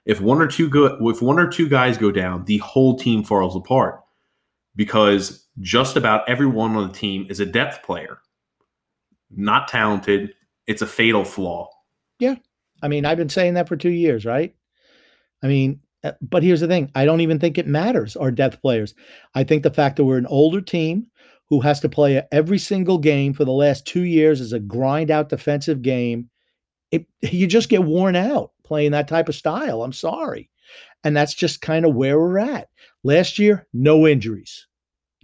If 0.06 0.20
one 0.20 0.42
or 0.42 0.48
two 0.48 0.68
go, 0.68 0.98
if 1.10 1.22
one 1.22 1.40
or 1.40 1.48
two 1.48 1.70
guys 1.70 1.98
go 1.98 2.12
down, 2.12 2.46
the 2.46 2.58
whole 2.58 2.98
team 2.98 3.24
falls 3.24 3.56
apart 3.56 4.02
because 4.76 5.48
just 5.60 5.96
about 5.96 6.28
everyone 6.28 6.76
on 6.76 6.88
the 6.88 6.94
team 6.94 7.28
is 7.30 7.40
a 7.40 7.46
depth 7.46 7.84
player 7.84 8.18
not 9.36 9.68
talented. 9.68 10.34
It's 10.68 10.82
a 10.82 10.88
fatal 10.88 11.26
flaw. 11.26 11.70
Yeah. 12.20 12.36
I 12.82 12.88
mean, 12.88 13.06
I've 13.06 13.18
been 13.18 13.30
saying 13.30 13.56
that 13.56 13.68
for 13.68 13.78
two 13.78 13.92
years, 13.92 14.26
right? 14.26 14.56
I 15.42 15.48
mean, 15.48 15.80
uh, 16.04 16.14
but 16.22 16.44
here's 16.44 16.62
the 16.62 16.68
thing 16.68 16.92
I 16.96 17.06
don't 17.06 17.22
even 17.22 17.40
think 17.40 17.58
it 17.58 17.68
matters, 17.68 18.16
our 18.16 18.32
depth 18.32 18.62
players. 18.62 18.94
I 19.36 19.44
think 19.44 19.64
the 19.64 19.72
fact 19.72 19.96
that 19.98 20.06
we're 20.06 20.18
an 20.18 20.28
older 20.28 20.62
team 20.62 21.08
who 21.50 21.62
has 21.62 21.80
to 21.82 21.90
play 21.90 22.22
every 22.32 22.58
single 22.58 22.98
game 22.98 23.34
for 23.34 23.46
the 23.46 23.52
last 23.52 23.86
two 23.86 24.04
years 24.04 24.42
as 24.42 24.54
a 24.54 24.60
grind 24.60 25.12
out 25.12 25.30
defensive 25.30 25.82
game, 25.82 26.30
it, 26.92 27.06
you 27.22 27.48
just 27.48 27.70
get 27.70 27.84
worn 27.84 28.16
out 28.16 28.52
playing 28.64 28.92
that 28.92 29.08
type 29.08 29.30
of 29.30 29.36
style. 29.36 29.84
I'm 29.84 29.94
sorry. 29.94 30.50
And 31.04 31.16
that's 31.16 31.34
just 31.34 31.62
kind 31.62 31.86
of 31.86 31.96
where 31.96 32.20
we're 32.20 32.40
at. 32.40 32.70
Last 33.04 33.38
year, 33.38 33.68
no 33.74 34.08
injuries 34.08 34.68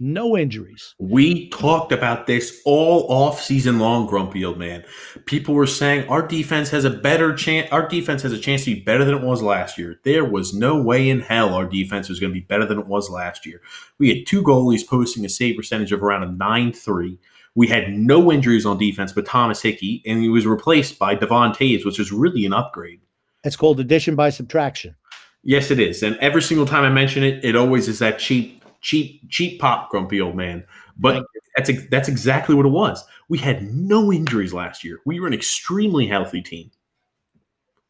no 0.00 0.36
injuries. 0.36 0.94
We 0.98 1.50
talked 1.50 1.92
about 1.92 2.26
this 2.26 2.60
all 2.64 3.06
off 3.12 3.40
season 3.40 3.78
long, 3.78 4.06
Grumpy 4.06 4.44
Old 4.44 4.58
Man. 4.58 4.82
People 5.26 5.54
were 5.54 5.66
saying 5.66 6.08
our 6.08 6.26
defense 6.26 6.70
has 6.70 6.84
a 6.84 6.90
better 6.90 7.34
chance. 7.34 7.70
Our 7.70 7.86
defense 7.86 8.22
has 8.22 8.32
a 8.32 8.38
chance 8.38 8.64
to 8.64 8.74
be 8.74 8.80
better 8.80 9.04
than 9.04 9.14
it 9.14 9.22
was 9.22 9.42
last 9.42 9.76
year. 9.76 10.00
There 10.04 10.24
was 10.24 10.54
no 10.54 10.82
way 10.82 11.10
in 11.10 11.20
hell 11.20 11.54
our 11.54 11.66
defense 11.66 12.08
was 12.08 12.18
going 12.18 12.32
to 12.32 12.40
be 12.40 12.46
better 12.46 12.64
than 12.64 12.78
it 12.78 12.86
was 12.86 13.10
last 13.10 13.44
year. 13.44 13.60
We 13.98 14.08
had 14.08 14.26
two 14.26 14.42
goalies 14.42 14.86
posting 14.86 15.24
a 15.24 15.28
save 15.28 15.56
percentage 15.56 15.92
of 15.92 16.02
around 16.02 16.22
a 16.22 16.32
9 16.32 16.72
3. 16.72 17.18
We 17.54 17.66
had 17.66 17.92
no 17.92 18.32
injuries 18.32 18.64
on 18.64 18.78
defense 18.78 19.12
but 19.12 19.26
Thomas 19.26 19.60
Hickey, 19.60 20.02
and 20.06 20.22
he 20.22 20.28
was 20.28 20.46
replaced 20.46 20.98
by 20.98 21.14
Devon 21.14 21.52
Toews, 21.52 21.84
which 21.84 21.98
was 21.98 22.10
really 22.10 22.46
an 22.46 22.52
upgrade. 22.52 23.00
It's 23.44 23.56
called 23.56 23.80
addition 23.80 24.16
by 24.16 24.30
subtraction. 24.30 24.96
Yes, 25.42 25.70
it 25.70 25.80
is. 25.80 26.02
And 26.02 26.16
every 26.18 26.42
single 26.42 26.66
time 26.66 26.84
I 26.84 26.90
mention 26.90 27.22
it, 27.22 27.44
it 27.44 27.56
always 27.56 27.88
is 27.88 27.98
that 28.00 28.18
cheap 28.18 28.59
cheap, 28.80 29.28
cheap 29.28 29.60
pop, 29.60 29.90
grumpy 29.90 30.20
old 30.20 30.36
man. 30.36 30.64
But 30.96 31.24
that's 31.56 31.70
that's 31.88 32.08
exactly 32.08 32.54
what 32.54 32.66
it 32.66 32.70
was. 32.70 33.04
We 33.28 33.38
had 33.38 33.74
no 33.74 34.12
injuries 34.12 34.52
last 34.52 34.84
year. 34.84 35.00
We 35.06 35.20
were 35.20 35.26
an 35.26 35.34
extremely 35.34 36.06
healthy 36.06 36.42
team. 36.42 36.70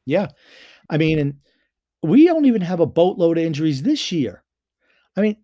Yeah, 0.06 0.28
I 0.88 0.96
mean, 0.96 1.18
and 1.18 1.34
we 2.02 2.26
don't 2.26 2.46
even 2.46 2.62
have 2.62 2.80
a 2.80 2.86
boatload 2.86 3.38
of 3.38 3.44
injuries 3.44 3.82
this 3.82 4.10
year. 4.12 4.42
I 5.16 5.20
mean, 5.20 5.36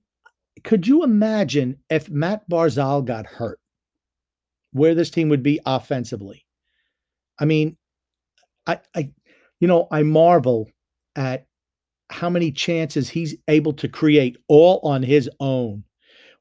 could 0.64 0.86
you 0.86 1.04
imagine 1.04 1.78
if 1.90 2.08
Mat 2.08 2.48
Barzal 2.50 3.04
got 3.04 3.26
hurt, 3.26 3.60
where 4.72 4.94
this 4.94 5.10
team 5.10 5.28
would 5.28 5.42
be 5.42 5.60
offensively? 5.66 6.46
I 7.38 7.44
mean, 7.44 7.76
I, 8.66 8.80
I, 8.94 9.10
you 9.60 9.68
know, 9.68 9.86
I 9.90 10.02
marvel 10.02 10.70
at 11.14 11.46
how 12.10 12.30
many 12.30 12.52
chances 12.52 13.08
he's 13.08 13.36
able 13.48 13.72
to 13.74 13.88
create 13.88 14.36
all 14.48 14.80
on 14.82 15.02
his 15.02 15.28
own, 15.40 15.84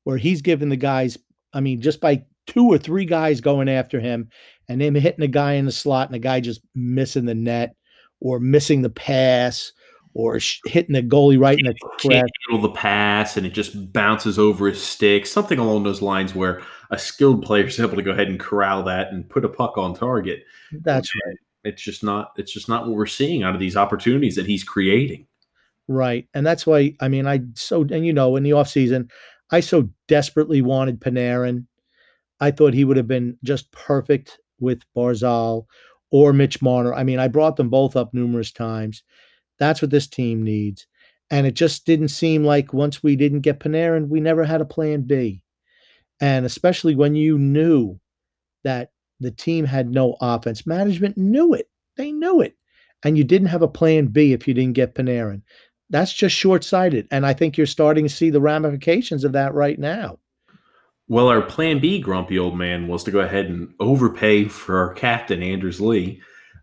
where 0.04 0.18
he's 0.18 0.42
given 0.42 0.70
the 0.70 0.76
guys, 0.76 1.18
I 1.54 1.60
mean, 1.60 1.82
just 1.82 2.00
by 2.00 2.24
two 2.48 2.66
or 2.72 2.78
three 2.78 3.06
guys 3.06 3.42
going 3.42 3.70
after 3.70 4.00
him 4.00 4.30
and 4.68 4.82
him 4.82 4.96
hitting 4.96 5.24
a 5.24 5.28
guy 5.28 5.54
in 5.54 5.66
the 5.66 5.72
slot 5.72 6.08
and 6.08 6.16
a 6.16 6.20
guy 6.20 6.40
just 6.40 6.62
missing 6.76 7.26
the 7.26 7.36
net 7.36 7.76
or 8.20 8.40
missing 8.40 8.82
the 8.82 8.90
pass 8.90 9.72
or 10.14 10.40
sh- 10.40 10.62
hitting 10.66 10.94
the 10.94 11.04
goalie 11.04 11.40
right 11.40 11.60
in 11.60 11.66
the 11.66 11.76
handle 12.04 12.62
the 12.62 12.74
pass 12.74 13.36
and 13.36 13.46
it 13.46 13.54
just 13.54 13.92
bounces 13.92 14.40
over 14.40 14.68
his 14.68 14.82
stick, 14.82 15.26
something 15.26 15.60
along 15.60 15.84
those 15.84 16.02
lines 16.02 16.34
where 16.34 16.62
a 16.92 16.98
skilled 16.98 17.44
player 17.44 17.66
is 17.66 17.80
able 17.80 17.96
to 17.96 18.02
go 18.02 18.12
ahead 18.12 18.28
and 18.28 18.40
corral 18.40 18.84
that 18.84 19.12
and 19.12 19.30
put 19.30 19.46
a 19.46 19.50
puck 19.50 19.78
on 19.78 19.94
target. 19.94 20.44
That's 20.72 21.12
right. 21.26 21.38
It's 21.64 21.82
just 21.82 22.04
not. 22.04 22.34
It's 22.38 22.54
just 22.54 22.70
not 22.70 22.86
what 22.86 22.96
we're 22.96 23.08
seeing 23.08 23.44
out 23.44 23.56
of 23.56 23.60
these 23.60 23.76
opportunities 23.76 24.36
that 24.36 24.46
he's 24.46 24.64
creating. 24.64 25.26
Right. 25.88 26.28
And 26.34 26.46
that's 26.46 26.66
why, 26.66 26.96
I 27.00 27.08
mean, 27.08 27.28
I 27.28 27.42
so, 27.54 27.82
and 27.82 28.06
you 28.06 28.14
know, 28.14 28.36
in 28.36 28.44
the 28.44 28.52
offseason, 28.52 29.10
I 29.52 29.60
so 29.60 29.90
desperately 30.08 30.62
wanted 30.62 31.00
Panarin. 31.00 31.66
I 32.40 32.52
thought 32.52 32.74
he 32.74 32.84
would 32.84 32.98
have 32.98 33.08
been 33.08 33.38
just 33.44 33.72
perfect 33.72 34.40
with 34.60 34.82
Barzal 34.96 35.66
or 36.12 36.34
Mitch 36.34 36.62
Marner. 36.62 36.94
I 36.94 37.04
mean, 37.04 37.20
I 37.20 37.28
brought 37.28 37.56
them 37.56 37.70
both 37.70 37.96
up 37.96 38.14
numerous 38.14 38.52
times. 38.52 39.04
That's 39.60 39.82
what 39.82 39.92
this 39.92 40.08
team 40.08 40.44
needs. 40.44 40.88
And 41.30 41.48
it 41.48 41.54
just 41.54 41.86
didn't 41.86 42.10
seem 42.10 42.44
like 42.44 42.74
once 42.74 43.02
we 43.02 43.16
didn't 43.16 43.42
get 43.42 43.60
Panarin, 43.60 44.10
we 44.10 44.20
never 44.20 44.44
had 44.44 44.62
a 44.62 44.66
plan 44.66 45.02
B. 45.02 45.42
And 46.20 46.46
especially 46.46 46.96
when 46.96 47.16
you 47.16 47.38
knew 47.38 48.00
that 48.64 48.92
the 49.20 49.32
team 49.32 49.66
had 49.66 49.90
no 49.90 50.18
offense, 50.22 50.66
management 50.66 51.18
knew 51.18 51.54
it. 51.54 51.70
They 51.98 52.12
knew 52.12 52.42
it. 52.42 52.56
And 53.04 53.18
you 53.18 53.24
didn't 53.24 53.48
have 53.50 53.62
a 53.62 53.68
plan 53.68 54.08
B 54.08 54.34
if 54.34 54.48
you 54.48 54.54
didn't 54.54 54.74
get 54.74 54.96
Panarin 54.96 55.42
that's 55.90 56.14
just 56.14 56.36
short 56.36 56.64
sighted. 56.64 57.08
And 57.12 57.26
I 57.26 57.34
think 57.34 57.58
you're 57.58 57.68
starting 57.68 58.06
to 58.06 58.14
see 58.14 58.30
the 58.30 58.42
ramifications 58.42 59.24
of 59.24 59.34
that 59.34 59.54
right 59.54 59.78
now. 59.78 60.20
Well, 61.08 61.28
our 61.28 61.42
plan 61.42 61.80
B, 61.80 62.00
grumpy 62.00 62.40
old 62.40 62.58
man, 62.58 62.88
was 62.88 63.04
to 63.04 63.12
go 63.12 63.20
ahead 63.20 63.46
and 63.46 63.74
overpay 63.80 64.46
for 64.46 64.80
our 64.80 64.94
captain, 64.94 65.44
Anders 65.44 65.80
Lee. 65.80 66.22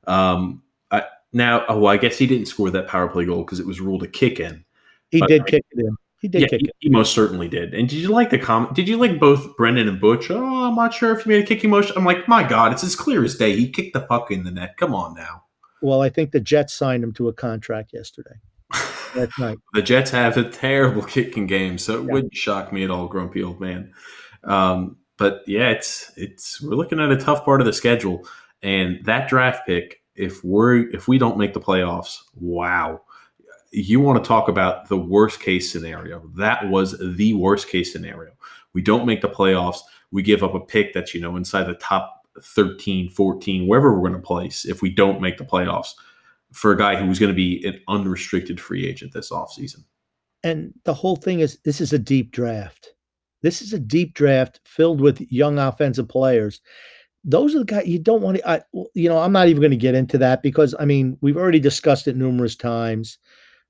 Um, 0.09 0.63
I, 0.91 1.05
now, 1.33 1.65
oh, 1.69 1.87
I 1.87 1.97
guess 1.97 2.19
he 2.19 2.27
didn't 2.27 2.47
score 2.47 2.71
that 2.71 2.89
power 2.89 3.09
play 3.09 3.25
goal 3.25 3.45
because 3.45 3.61
it 3.61 3.67
was 3.67 3.81
ruled 3.81 4.03
a 4.03 4.09
kick 4.09 4.41
in. 4.41 4.65
He 5.11 5.21
but, 5.21 5.29
did 5.29 5.47
kick 5.47 5.65
it 5.71 5.85
in. 5.85 5.97
He 6.21 6.29
did 6.29 6.43
yeah, 6.43 6.47
kick 6.49 6.61
he, 6.61 6.69
it. 6.69 6.77
He 6.81 6.89
most 6.89 7.15
certainly 7.15 7.49
did. 7.49 7.73
And 7.73 7.89
did 7.89 7.99
you 7.99 8.09
like 8.09 8.31
the 8.31 8.39
comment? 8.39 8.75
Did 8.75 8.89
you 8.89 8.97
like 8.97 9.21
both 9.21 9.57
Brendan 9.57 9.89
and 9.89 10.01
Butch? 10.01 10.31
Oh, 10.31 10.67
I'm 10.67 10.75
not 10.75 10.93
sure 10.93 11.17
if 11.17 11.23
he 11.23 11.31
made 11.31 11.45
a 11.45 11.47
kicking 11.47 11.71
motion. 11.71 11.97
I'm 11.97 12.05
like, 12.05 12.27
my 12.27 12.43
God, 12.43 12.73
it's 12.73 12.85
as 12.85 12.97
clear 12.97 13.25
as 13.25 13.37
day. 13.37 13.55
He 13.57 13.69
kicked 13.69 13.93
the 13.93 14.01
puck 14.01 14.33
in 14.33 14.43
the 14.43 14.51
net. 14.51 14.77
Come 14.77 14.95
on 14.95 15.15
now. 15.15 15.45
Well, 15.83 16.01
I 16.01 16.09
think 16.09 16.31
the 16.31 16.41
Jets 16.41 16.75
signed 16.75 17.05
him 17.05 17.13
to 17.15 17.29
a 17.29 17.33
contract 17.33 17.93
yesterday. 17.93 18.37
That's 19.15 19.39
right. 19.39 19.59
the 19.75 19.83
Jets 19.83 20.11
have 20.11 20.37
a 20.37 20.49
terrible 20.49 21.03
kicking 21.03 21.47
game, 21.47 21.79
so 21.79 22.01
it 22.01 22.07
yeah. 22.07 22.13
wouldn't 22.13 22.35
shock 22.35 22.73
me 22.73 22.85
at 22.85 22.91
all, 22.91 23.09
grumpy 23.09 23.43
old 23.43 23.61
man. 23.61 23.93
Um, 24.45 24.97
but 25.19 25.43
yeah, 25.47 25.71
it's 25.71 26.11
it's 26.17 26.63
we're 26.63 26.75
looking 26.75 27.01
at 27.01 27.13
a 27.13 27.17
tough 27.17 27.45
part 27.45 27.61
of 27.61 27.67
the 27.67 27.73
schedule, 27.73 28.27
and 28.63 29.05
that 29.05 29.29
draft 29.29 29.67
pick, 29.67 30.03
if 30.15 30.43
we're 30.43 30.89
if 30.91 31.09
we 31.09 31.19
don't 31.19 31.39
make 31.39 31.55
the 31.55 31.61
playoffs, 31.61 32.19
wow. 32.35 33.03
You 33.75 34.01
want 34.01 34.23
to 34.23 34.29
talk 34.29 34.49
about 34.49 34.89
the 34.91 34.99
worst 34.99 35.41
case 35.41 35.73
scenario? 35.73 36.31
That 36.37 36.69
was 36.69 36.95
the 36.99 37.33
worst 37.33 37.69
case 37.69 37.91
scenario. 37.91 38.33
We 38.75 38.83
don't 38.83 39.07
make 39.07 39.23
the 39.23 39.31
playoffs. 39.31 39.79
We 40.11 40.23
give 40.23 40.43
up 40.43 40.55
a 40.55 40.61
pick 40.61 40.93
that's, 40.93 41.15
you 41.15 41.23
know, 41.23 41.37
inside 41.37 41.65
the 41.65 41.75
top 41.75 42.27
13, 42.41 43.09
14, 43.09 43.67
wherever 43.67 43.95
we're 43.95 44.09
going 44.09 44.21
to 44.21 44.27
place 44.27 44.67
if 44.67 44.83
we 44.83 44.91
don't 44.91 45.23
make 45.23 45.39
the 45.39 45.45
playoffs 45.45 45.95
for 46.53 46.73
a 46.73 46.77
guy 46.77 46.97
who 46.97 47.07
was 47.07 47.19
going 47.19 47.33
to 47.33 47.37
be 47.37 47.65
an 47.65 47.81
unrestricted 47.89 48.61
free 48.61 48.87
agent 48.87 49.13
this 49.13 49.31
offseason. 49.31 49.85
And 50.45 50.73
the 50.85 50.95
whole 50.95 51.17
thing 51.17 51.41
is 51.41 51.59
this 51.65 51.81
is 51.81 51.93
a 51.93 51.99
deep 51.99 52.33
draft. 52.33 52.95
This 53.43 53.63
is 53.63 53.73
a 53.73 53.79
deep 53.79 54.15
draft 54.15 54.61
filled 54.65 55.01
with 55.01 55.21
young 55.33 55.59
offensive 55.59 56.09
players. 56.09 56.61
Those 57.25 57.55
are 57.55 57.61
the 57.61 57.65
guys 57.65 57.87
you 57.87 57.99
don't 57.99 58.23
want 58.23 58.39
to, 58.39 58.49
I, 58.49 58.63
you 58.95 59.09
know, 59.09 59.19
I'm 59.19 59.33
not 59.33 59.49
even 59.49 59.61
going 59.61 59.71
to 59.71 59.77
get 59.77 59.95
into 59.95 60.19
that 60.19 60.43
because, 60.43 60.75
I 60.79 60.85
mean, 60.85 61.17
we've 61.21 61.37
already 61.37 61.61
discussed 61.61 62.09
it 62.09 62.17
numerous 62.17 62.57
times. 62.57 63.19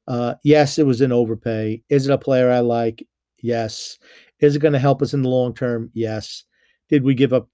Uh, 0.08 0.34
yes, 0.42 0.78
it 0.78 0.86
was 0.86 1.00
an 1.00 1.12
overpay. 1.12 1.82
Is 1.88 2.06
it 2.06 2.12
a 2.12 2.18
player 2.18 2.50
I 2.50 2.60
like? 2.60 3.06
Yes. 3.42 3.98
Is 4.40 4.56
it 4.56 4.60
going 4.60 4.72
to 4.72 4.78
help 4.78 5.02
us 5.02 5.14
in 5.14 5.22
the 5.22 5.28
long 5.28 5.54
term? 5.54 5.90
Yes. 5.92 6.44
Did 6.88 7.04
we 7.04 7.14
give 7.14 7.32
up 7.32 7.48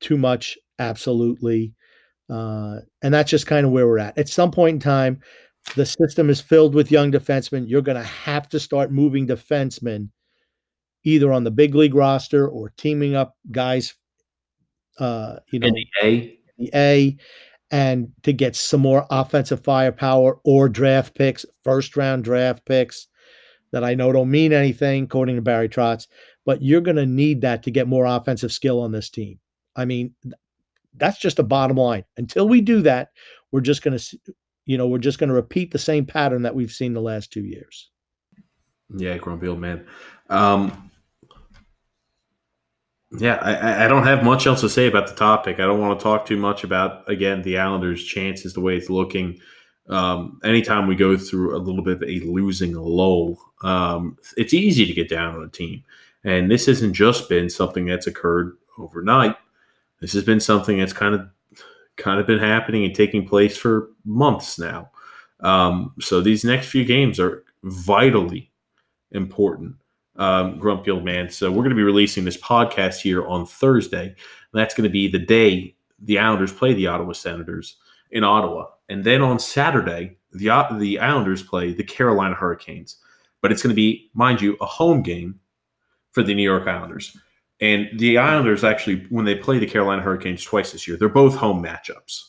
too 0.00 0.16
much? 0.16 0.58
Absolutely. 0.78 1.74
Uh, 2.32 2.80
and 3.02 3.12
that's 3.12 3.30
just 3.30 3.46
kind 3.46 3.66
of 3.66 3.72
where 3.72 3.86
we're 3.86 3.98
at. 3.98 4.16
At 4.16 4.28
some 4.28 4.50
point 4.50 4.74
in 4.74 4.80
time, 4.80 5.20
the 5.76 5.84
system 5.84 6.30
is 6.30 6.40
filled 6.40 6.74
with 6.74 6.90
young 6.90 7.12
defensemen. 7.12 7.68
You're 7.68 7.82
going 7.82 8.00
to 8.00 8.08
have 8.08 8.48
to 8.50 8.60
start 8.60 8.90
moving 8.90 9.26
defensemen 9.26 10.08
either 11.04 11.32
on 11.32 11.44
the 11.44 11.50
big 11.50 11.74
league 11.74 11.94
roster 11.94 12.48
or 12.48 12.72
teaming 12.76 13.14
up 13.14 13.36
guys, 13.50 13.94
uh, 14.98 15.36
you 15.50 15.58
know, 15.58 15.66
in 15.68 15.74
the 15.74 15.86
A. 16.02 16.38
The 16.58 16.70
A, 16.74 17.16
and 17.70 18.12
to 18.22 18.32
get 18.32 18.56
some 18.56 18.80
more 18.80 19.06
offensive 19.10 19.62
firepower 19.62 20.38
or 20.44 20.68
draft 20.68 21.14
picks, 21.14 21.44
first 21.64 21.96
round 21.96 22.24
draft 22.24 22.64
picks 22.64 23.08
that 23.72 23.84
I 23.84 23.94
know 23.94 24.12
don't 24.12 24.30
mean 24.30 24.52
anything, 24.52 25.04
according 25.04 25.36
to 25.36 25.42
Barry 25.42 25.68
Trotz, 25.68 26.06
but 26.44 26.62
you're 26.62 26.80
going 26.80 26.96
to 26.96 27.06
need 27.06 27.40
that 27.42 27.62
to 27.64 27.70
get 27.70 27.88
more 27.88 28.04
offensive 28.04 28.52
skill 28.52 28.80
on 28.80 28.92
this 28.92 29.10
team. 29.10 29.38
I 29.74 29.86
mean, 29.86 30.14
that's 30.96 31.18
just 31.18 31.38
a 31.38 31.44
bottom 31.44 31.76
line. 31.76 32.04
Until 32.16 32.48
we 32.48 32.60
do 32.60 32.82
that, 32.82 33.10
we're 33.50 33.60
just 33.60 33.82
going 33.82 33.98
to, 33.98 34.18
you 34.66 34.78
know, 34.78 34.86
we're 34.86 34.98
just 34.98 35.18
going 35.18 35.28
to 35.28 35.34
repeat 35.34 35.70
the 35.70 35.78
same 35.78 36.06
pattern 36.06 36.42
that 36.42 36.54
we've 36.54 36.72
seen 36.72 36.92
the 36.92 37.00
last 37.00 37.32
two 37.32 37.44
years. 37.44 37.90
Yeah, 38.94 39.16
grumpy 39.16 39.48
old 39.48 39.60
man. 39.60 39.86
Um, 40.28 40.90
yeah, 43.18 43.38
I, 43.42 43.84
I 43.84 43.88
don't 43.88 44.04
have 44.04 44.24
much 44.24 44.46
else 44.46 44.60
to 44.62 44.68
say 44.68 44.86
about 44.86 45.06
the 45.06 45.14
topic. 45.14 45.60
I 45.60 45.66
don't 45.66 45.80
want 45.80 45.98
to 45.98 46.02
talk 46.02 46.24
too 46.26 46.36
much 46.36 46.64
about 46.64 47.08
again 47.10 47.42
the 47.42 47.58
Islanders' 47.58 48.04
chances, 48.04 48.54
the 48.54 48.60
way 48.60 48.76
it's 48.76 48.90
looking. 48.90 49.38
Um, 49.88 50.40
anytime 50.44 50.86
we 50.86 50.94
go 50.94 51.16
through 51.16 51.56
a 51.56 51.58
little 51.58 51.82
bit 51.82 51.96
of 51.96 52.02
a 52.04 52.20
losing 52.20 52.74
lull, 52.74 53.38
um, 53.62 54.16
it's 54.36 54.54
easy 54.54 54.86
to 54.86 54.92
get 54.92 55.08
down 55.08 55.34
on 55.34 55.42
a 55.42 55.48
team, 55.48 55.84
and 56.24 56.50
this 56.50 56.66
hasn't 56.66 56.94
just 56.94 57.28
been 57.28 57.50
something 57.50 57.84
that's 57.84 58.06
occurred 58.06 58.56
overnight. 58.78 59.36
This 60.02 60.12
has 60.14 60.24
been 60.24 60.40
something 60.40 60.78
that's 60.78 60.92
kind 60.92 61.14
of 61.14 61.28
kind 61.96 62.18
of 62.18 62.26
been 62.26 62.40
happening 62.40 62.84
and 62.84 62.94
taking 62.94 63.26
place 63.26 63.56
for 63.56 63.90
months 64.04 64.58
now. 64.58 64.90
Um, 65.40 65.94
so 66.00 66.20
these 66.20 66.44
next 66.44 66.68
few 66.68 66.84
games 66.84 67.20
are 67.20 67.44
vitally 67.62 68.50
important, 69.12 69.76
um, 70.16 70.58
Grumpy 70.58 70.90
Old 70.90 71.04
Man. 71.04 71.30
So 71.30 71.50
we're 71.50 71.62
going 71.62 71.70
to 71.70 71.76
be 71.76 71.84
releasing 71.84 72.24
this 72.24 72.36
podcast 72.36 73.00
here 73.00 73.24
on 73.26 73.46
Thursday. 73.46 74.16
That's 74.52 74.74
going 74.74 74.88
to 74.88 74.92
be 74.92 75.06
the 75.06 75.20
day 75.20 75.76
the 76.00 76.18
Islanders 76.18 76.52
play 76.52 76.74
the 76.74 76.88
Ottawa 76.88 77.12
Senators 77.12 77.76
in 78.10 78.24
Ottawa, 78.24 78.66
and 78.88 79.04
then 79.04 79.22
on 79.22 79.38
Saturday 79.38 80.18
the 80.32 80.48
the 80.80 80.98
Islanders 80.98 81.44
play 81.44 81.72
the 81.72 81.84
Carolina 81.84 82.34
Hurricanes. 82.34 82.96
But 83.40 83.52
it's 83.52 83.62
going 83.62 83.70
to 83.70 83.76
be, 83.76 84.10
mind 84.14 84.40
you, 84.40 84.56
a 84.60 84.66
home 84.66 85.02
game 85.02 85.38
for 86.10 86.24
the 86.24 86.34
New 86.34 86.42
York 86.42 86.66
Islanders. 86.66 87.16
And 87.62 87.88
the 87.98 88.18
Islanders 88.18 88.64
actually, 88.64 89.06
when 89.08 89.24
they 89.24 89.36
play 89.36 89.58
the 89.58 89.66
Carolina 89.66 90.02
Hurricanes 90.02 90.42
twice 90.42 90.72
this 90.72 90.86
year, 90.86 90.96
they're 90.96 91.08
both 91.08 91.36
home 91.36 91.62
matchups. 91.62 92.24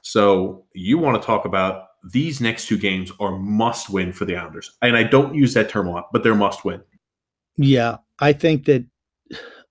So 0.00 0.64
you 0.72 0.96
want 0.96 1.20
to 1.20 1.26
talk 1.26 1.44
about 1.44 1.84
these 2.10 2.40
next 2.40 2.66
two 2.66 2.78
games 2.78 3.12
are 3.20 3.38
must 3.38 3.90
win 3.90 4.10
for 4.10 4.24
the 4.24 4.36
Islanders. 4.36 4.76
And 4.80 4.96
I 4.96 5.02
don't 5.02 5.34
use 5.34 5.52
that 5.52 5.68
term 5.68 5.86
a 5.86 5.90
lot, 5.90 6.08
but 6.12 6.22
they're 6.22 6.34
must 6.34 6.64
win. 6.64 6.80
Yeah. 7.58 7.98
I 8.20 8.32
think 8.32 8.64
that, 8.64 8.86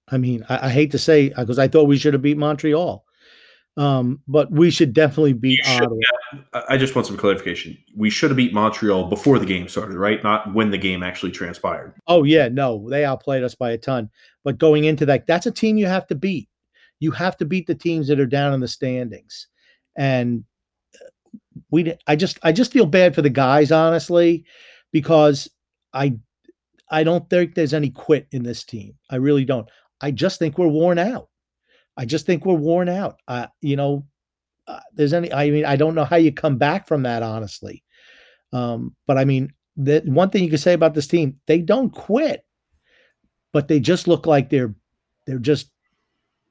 I 0.10 0.20
mean, 0.20 0.46
I, 0.48 0.68
I 0.68 0.70
hate 0.70 0.92
to 0.92 1.00
say, 1.00 1.30
because 1.30 1.58
I 1.58 1.68
thought 1.68 1.88
we 1.88 1.98
should 1.98 2.14
have 2.14 2.22
beat 2.22 2.38
Montreal. 2.38 3.04
Um, 3.80 4.22
but 4.28 4.52
we 4.52 4.72
should 4.72 4.92
definitely 4.92 5.32
beat 5.32 5.64
should, 5.64 5.84
Ottawa. 5.84 5.96
Yeah, 6.34 6.62
I 6.68 6.76
just 6.76 6.96
want 6.96 7.08
some 7.08 7.16
clarification. 7.16 7.78
We 7.96 8.10
should 8.10 8.30
have 8.30 8.36
beat 8.36 8.54
Montreal 8.54 9.08
before 9.08 9.40
the 9.40 9.46
game 9.46 9.70
started, 9.70 9.96
right? 9.96 10.22
Not 10.22 10.54
when 10.54 10.70
the 10.70 10.78
game 10.78 11.02
actually 11.02 11.32
transpired. 11.32 11.94
Oh 12.06 12.24
yeah, 12.24 12.50
no, 12.50 12.90
they 12.90 13.06
outplayed 13.06 13.42
us 13.42 13.56
by 13.56 13.72
a 13.72 13.78
ton. 13.78 14.10
But 14.44 14.58
going 14.58 14.84
into 14.84 15.06
that, 15.06 15.28
that's 15.28 15.46
a 15.46 15.52
team 15.52 15.78
you 15.78 15.86
have 15.86 16.08
to 16.08 16.16
beat. 16.16 16.50
You 17.00 17.12
have 17.12 17.38
to 17.38 17.46
beat 17.46 17.68
the 17.68 17.76
teams 17.76 18.10
that 18.10 18.20
are 18.20 18.26
down 18.26 18.54
in 18.54 18.60
the 18.60 18.68
standings. 18.68 19.48
And 19.96 20.44
uh, 20.96 21.08
we, 21.72 21.94
I 22.06 22.18
just, 22.18 22.38
I 22.44 22.52
just 22.52 22.74
feel 22.74 22.86
bad 22.86 23.16
for 23.16 23.22
the 23.22 23.30
guys, 23.30 23.72
honestly, 23.72 24.44
because 24.92 25.48
I, 25.94 26.18
I 26.92 27.06
don't 27.06 27.30
think 27.30 27.56
there's 27.56 27.74
any 27.74 27.92
quit 27.92 28.28
in 28.32 28.44
this 28.44 28.66
team. 28.66 28.96
I 29.10 29.16
really 29.16 29.46
don't. 29.46 29.70
I 30.02 30.12
just 30.12 30.38
think 30.38 30.58
we're 30.58 30.68
worn 30.68 31.00
out. 31.00 31.29
I 32.00 32.06
just 32.06 32.26
think 32.26 32.46
we're 32.46 32.54
worn 32.54 32.88
out. 32.88 33.20
Uh, 33.28 33.48
you 33.60 33.76
know, 33.76 34.06
uh, 34.68 34.80
there's 34.94 35.12
any. 35.12 35.32
I 35.34 35.50
mean, 35.50 35.66
I 35.66 35.76
don't 35.76 35.96
know 35.96 36.06
how 36.06 36.16
you 36.16 36.32
come 36.32 36.58
back 36.58 36.88
from 36.88 37.04
that, 37.04 37.24
honestly. 37.24 37.84
Um, 38.54 38.96
but 39.06 39.18
I 39.18 39.26
mean, 39.26 39.52
the 39.76 40.02
one 40.06 40.30
thing 40.30 40.46
you 40.46 40.50
can 40.50 40.60
say 40.60 40.72
about 40.72 40.94
this 40.94 41.08
team, 41.08 41.42
they 41.46 41.60
don't 41.60 41.90
quit, 41.90 42.46
but 43.52 43.68
they 43.68 43.82
just 43.82 44.08
look 44.08 44.26
like 44.26 44.50
they're 44.50 44.74
they're 45.28 45.40
just 45.40 45.72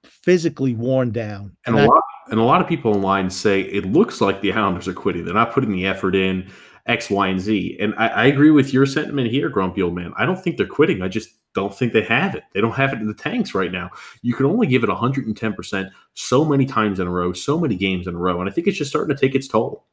physically 0.05 0.75
worn 0.75 1.13
down. 1.13 1.57
And, 1.65 1.77
and 1.77 1.87
a 1.87 1.89
lot 1.89 2.03
and 2.31 2.39
a 2.39 2.45
lot 2.45 2.61
of 2.61 2.69
people 2.69 2.95
online 2.95 3.31
say 3.31 3.63
it 3.63 3.87
looks 3.87 4.21
like 4.21 4.43
the 4.43 4.51
Hounders 4.51 4.87
are 4.87 4.93
quitting. 4.93 5.25
They're 5.25 5.33
not 5.33 5.55
putting 5.55 5.73
the 5.73 5.87
effort 5.87 6.15
in 6.15 6.51
X, 6.85 7.09
Y, 7.09 7.27
and 7.27 7.41
Z. 7.41 7.79
And 7.81 7.95
I, 7.97 8.09
I 8.09 8.27
agree 8.27 8.51
with 8.51 8.75
your 8.75 8.85
sentiment 8.85 9.31
here, 9.31 9.49
Grumpy 9.49 9.81
Old 9.81 9.95
Man. 9.95 10.13
I 10.19 10.27
don't 10.27 10.37
think 10.37 10.59
they're 10.59 10.67
quitting. 10.67 11.01
I 11.01 11.09
just 11.09 11.31
don't 11.59 11.75
think 11.75 11.93
they 11.93 12.03
have 12.03 12.35
it. 12.35 12.45
They 12.55 12.61
don't 12.61 12.73
have 12.73 12.93
it 12.93 13.01
in 13.01 13.07
the 13.07 13.15
tanks 13.15 13.55
right 13.55 13.73
now. 13.73 13.91
You 14.23 14.35
can 14.35 14.47
only 14.47 14.67
give 14.67 14.85
it 14.85 14.91
110% 14.91 15.91
so 16.15 16.45
many 16.45 16.67
times 16.67 17.01
in 17.01 17.07
a 17.07 17.11
row, 17.11 17.33
so 17.33 17.59
many 17.59 17.75
games 17.75 18.07
in 18.07 18.15
a 18.15 18.19
row. 18.19 18.41
And 18.41 18.49
I 18.49 18.53
think 18.53 18.67
it's 18.67 18.79
just 18.79 18.91
starting 18.91 19.15
to 19.15 19.21
take 19.21 19.35
its 19.35 19.49
toll. 19.49 19.85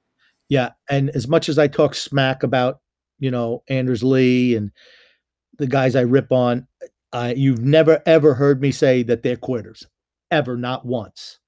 Yeah. 0.50 0.72
And 0.90 1.10
as 1.12 1.28
much 1.28 1.50
as 1.50 1.58
I 1.58 1.68
talk 1.68 1.96
smack 1.96 2.44
about, 2.44 2.80
you 3.20 3.32
know, 3.32 3.64
Anders 3.68 4.04
Lee 4.04 4.56
and 4.56 4.72
the 5.58 5.68
guys 5.68 5.96
I 5.96 6.02
rip 6.02 6.32
on, 6.32 6.68
you've 7.36 7.64
never, 7.64 8.04
ever 8.06 8.34
heard 8.34 8.62
me 8.62 8.72
say 8.72 9.02
that 9.04 9.24
they're 9.24 9.38
quitters, 9.38 9.88
ever, 10.30 10.56
not 10.58 10.86
once. 10.86 11.40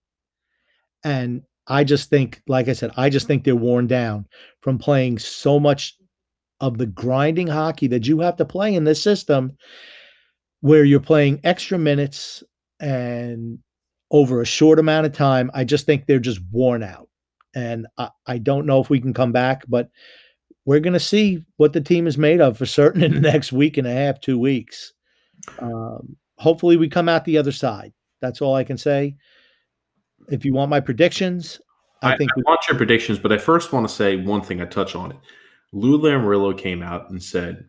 And 1.03 1.43
I 1.67 1.83
just 1.83 2.09
think, 2.09 2.41
like 2.47 2.69
I 2.69 2.73
said, 2.73 2.91
I 2.97 3.09
just 3.09 3.27
think 3.27 3.43
they're 3.43 3.55
worn 3.55 3.85
down 3.87 4.25
from 4.61 4.77
playing 4.77 5.19
so 5.19 5.59
much 5.59 5.95
of 6.59 6.79
the 6.79 6.87
grinding 6.87 7.47
hockey 7.47 7.85
that 7.87 8.07
you 8.07 8.19
have 8.21 8.37
to 8.37 8.45
play 8.45 8.73
in 8.73 8.83
this 8.83 9.03
system 9.03 9.55
where 10.61 10.83
you're 10.83 10.99
playing 10.99 11.39
extra 11.43 11.77
minutes 11.77 12.43
and 12.79 13.59
over 14.11 14.41
a 14.41 14.45
short 14.45 14.79
amount 14.79 15.05
of 15.05 15.13
time. 15.13 15.51
I 15.53 15.63
just 15.63 15.85
think 15.85 16.05
they're 16.05 16.19
just 16.19 16.41
worn 16.51 16.83
out. 16.83 17.09
And 17.55 17.87
I, 17.97 18.09
I 18.25 18.37
don't 18.37 18.65
know 18.65 18.79
if 18.81 18.89
we 18.89 18.99
can 18.99 19.13
come 19.13 19.31
back, 19.31 19.63
but 19.67 19.89
we're 20.65 20.79
going 20.79 20.93
to 20.93 20.99
see 20.99 21.43
what 21.57 21.73
the 21.73 21.81
team 21.81 22.07
is 22.07 22.17
made 22.17 22.41
of 22.41 22.57
for 22.57 22.65
certain 22.65 23.03
in 23.03 23.13
the 23.13 23.21
next 23.31 23.51
week 23.51 23.77
and 23.77 23.87
a 23.87 23.93
half, 23.93 24.19
two 24.19 24.37
weeks. 24.37 24.93
Um, 25.59 26.17
hopefully, 26.37 26.77
we 26.77 26.89
come 26.89 27.07
out 27.09 27.25
the 27.25 27.37
other 27.37 27.51
side. 27.51 27.93
That's 28.21 28.41
all 28.41 28.55
I 28.55 28.63
can 28.63 28.77
say. 28.77 29.15
If 30.29 30.43
you 30.43 30.53
want 30.53 30.69
my 30.69 30.79
predictions, 30.79 31.61
I, 32.01 32.13
I 32.13 32.17
think 32.17 32.31
I 32.31 32.33
we- 32.37 32.43
want 32.43 32.59
your 32.67 32.77
predictions, 32.77 33.17
but 33.17 33.31
I 33.31 33.37
first 33.37 33.71
want 33.71 33.87
to 33.87 33.93
say 33.93 34.17
one 34.17 34.41
thing. 34.41 34.61
I 34.61 34.65
touch 34.65 34.95
on 34.95 35.11
it. 35.11 35.17
Lou 35.71 35.99
Lamoriello 35.99 36.57
came 36.57 36.83
out 36.83 37.09
and 37.09 37.21
said, 37.21 37.65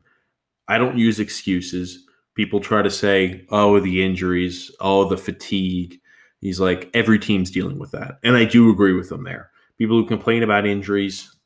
"I 0.66 0.76
don't 0.78 0.98
use 0.98 1.20
excuses 1.20 2.04
people 2.38 2.60
try 2.60 2.82
to 2.82 2.90
say, 2.90 3.44
oh, 3.50 3.80
the 3.80 4.04
injuries, 4.04 4.70
oh, 4.78 5.08
the 5.08 5.16
fatigue. 5.16 6.00
He's 6.40 6.60
like, 6.60 6.88
every 6.94 7.18
team's 7.18 7.50
dealing 7.50 7.80
with 7.80 7.90
that. 7.90 8.20
And 8.22 8.36
I 8.36 8.44
do 8.44 8.70
agree 8.70 8.92
with 8.92 9.08
them 9.08 9.24
there. 9.24 9.50
People 9.76 9.96
who 9.96 10.06
complain 10.06 10.44
about 10.44 10.64
injuries, 10.64 11.36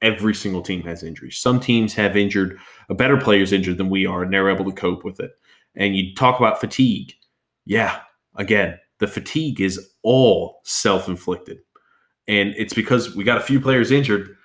every 0.00 0.34
single 0.34 0.60
team 0.60 0.82
has 0.82 1.04
injuries. 1.04 1.38
Some 1.38 1.60
teams 1.60 1.94
have 1.94 2.16
injured, 2.16 2.58
a 2.88 2.94
better 2.94 3.16
players 3.16 3.52
injured 3.52 3.78
than 3.78 3.88
we 3.88 4.04
are, 4.04 4.24
and 4.24 4.32
they're 4.32 4.50
able 4.50 4.64
to 4.64 4.72
cope 4.72 5.04
with 5.04 5.20
it. 5.20 5.30
And 5.76 5.94
you 5.94 6.12
talk 6.16 6.40
about 6.40 6.60
fatigue. 6.60 7.12
Yeah, 7.64 8.00
again, 8.34 8.80
the 8.98 9.06
fatigue 9.06 9.60
is 9.60 9.92
all 10.02 10.60
self 10.64 11.06
inflicted. 11.06 11.58
And 12.26 12.52
it's 12.56 12.74
because 12.74 13.14
we 13.14 13.22
got 13.22 13.38
a 13.38 13.42
few 13.42 13.60
players 13.60 13.92
injured. 13.92 14.36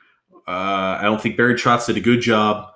Uh, 0.47 0.99
I 0.99 1.01
don't 1.01 1.19
think 1.19 1.37
Barry 1.37 1.55
Trotz 1.55 1.87
did 1.87 1.97
a 1.97 2.01
good 2.01 2.21
job 2.21 2.67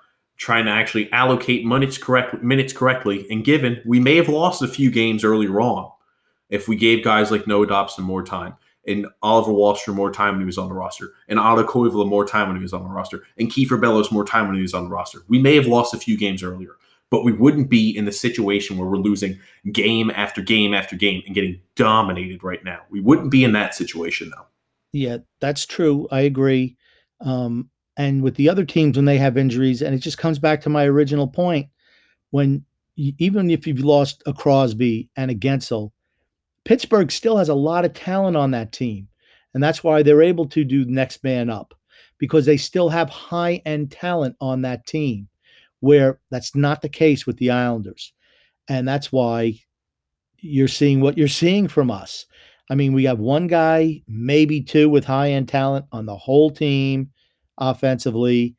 trying 0.42 0.66
to 0.66 0.72
actually 0.72 1.08
allocate 1.14 1.64
minutes 1.64 2.00
correct 2.00 2.42
minutes 2.42 2.74
correctly. 2.74 3.28
And 3.30 3.46
given 3.46 3.80
we 3.86 4.00
may 4.00 4.16
have 4.16 4.28
lost 4.28 4.64
a 4.64 4.68
few 4.68 4.90
games 4.90 5.24
earlier 5.24 5.62
on 5.62 5.92
if 6.50 6.68
we 6.68 6.76
gave 6.76 7.04
guys 7.04 7.30
like 7.30 7.46
Noah 7.46 7.68
Dobson 7.68 8.04
more 8.04 8.24
time 8.24 8.56
and 8.88 9.06
Oliver 9.22 9.52
Wahlstrom 9.52 9.94
more 9.94 10.12
time 10.12 10.34
when 10.34 10.42
he 10.42 10.46
was 10.48 10.58
on 10.58 10.68
the 10.68 10.74
roster, 10.74 11.14
and 11.30 11.38
Otto 11.38 11.64
Koivula 11.64 12.08
more 12.08 12.26
time 12.26 12.48
when 12.48 12.58
he 12.58 12.64
was 12.64 12.74
on 12.74 12.82
the 12.82 12.90
roster, 12.90 13.22
and 13.38 13.52
Kiefer 13.52 13.80
Bellows 13.80 14.12
more 14.12 14.26
time 14.26 14.48
when 14.48 14.56
he 14.56 14.64
was 14.64 14.74
on 14.74 14.86
the 14.86 14.90
roster. 14.90 15.20
We 15.28 15.38
may 15.38 15.54
have 15.54 15.68
lost 15.68 15.94
a 15.94 16.00
few 16.00 16.18
games 16.18 16.42
earlier, 16.42 16.72
but 17.12 17.24
we 17.24 17.32
wouldn't 17.32 17.70
be 17.70 17.96
in 17.96 18.06
the 18.06 18.12
situation 18.12 18.80
where 18.80 18.88
we're 18.88 18.98
losing 18.98 19.40
game 19.72 20.10
after 20.10 20.42
game 20.42 20.74
after 20.74 20.96
game 20.96 21.22
and 21.28 21.36
getting 21.36 21.62
dominated 21.76 22.44
right 22.44 22.64
now. 22.64 22.80
We 22.90 23.02
wouldn't 23.02 23.30
be 23.30 23.44
in 23.44 23.52
that 23.52 23.76
situation 23.76 24.32
though. 24.36 24.48
Yeah, 24.92 25.18
that's 25.40 25.68
true. 25.68 26.08
I 26.10 26.22
agree. 26.22 26.78
Um, 27.20 27.70
and 28.02 28.24
with 28.24 28.34
the 28.34 28.50
other 28.50 28.66
teams 28.66 28.98
when 28.98 29.06
they 29.06 29.20
have 29.20 29.38
injuries, 29.38 29.84
and 29.84 29.94
it 29.94 30.00
just 30.00 30.18
comes 30.18 30.40
back 30.40 30.60
to 30.62 30.70
my 30.70 30.86
original 30.86 31.28
point 31.28 31.68
when 32.32 32.66
even 32.96 33.52
if 33.52 33.68
you've 33.68 33.86
lost 33.86 34.24
a 34.26 34.34
Crosby 34.34 35.08
and 35.16 35.30
a 35.30 35.36
Guentzel, 35.36 35.92
Pittsburgh 36.66 37.12
still 37.12 37.38
has 37.38 37.50
a 37.50 37.54
lot 37.54 37.86
of 37.86 37.94
talent 37.94 38.36
on 38.36 38.50
that 38.52 38.72
team. 38.72 39.08
And 39.54 39.62
that's 39.62 39.84
why 39.84 40.02
they're 40.02 40.24
able 40.24 40.48
to 40.48 40.64
do 40.64 40.84
next 40.86 41.24
man 41.24 41.52
up 41.52 41.76
because 42.18 42.44
they 42.44 42.58
still 42.58 42.90
have 42.90 43.08
high 43.12 43.62
end 43.68 43.92
talent 43.92 44.36
on 44.42 44.64
that 44.64 44.88
team, 44.88 45.28
where 45.82 46.20
that's 46.32 46.56
not 46.56 46.82
the 46.82 46.90
case 46.90 47.28
with 47.28 47.38
the 47.38 47.52
Islanders. 47.52 48.14
And 48.68 48.88
that's 48.88 49.12
why 49.12 49.60
you're 50.40 50.68
seeing 50.68 51.02
what 51.02 51.20
you're 51.20 51.28
seeing 51.28 51.68
from 51.68 51.92
us. 51.92 52.26
I 52.68 52.74
mean, 52.74 52.94
we 52.94 53.04
have 53.04 53.20
one 53.20 53.46
guy, 53.46 54.02
maybe 54.08 54.60
two 54.60 54.90
with 54.90 55.06
high 55.06 55.34
end 55.34 55.50
talent 55.50 55.86
on 55.92 56.08
the 56.08 56.18
whole 56.18 56.50
team 56.50 57.12
offensively. 57.62 58.58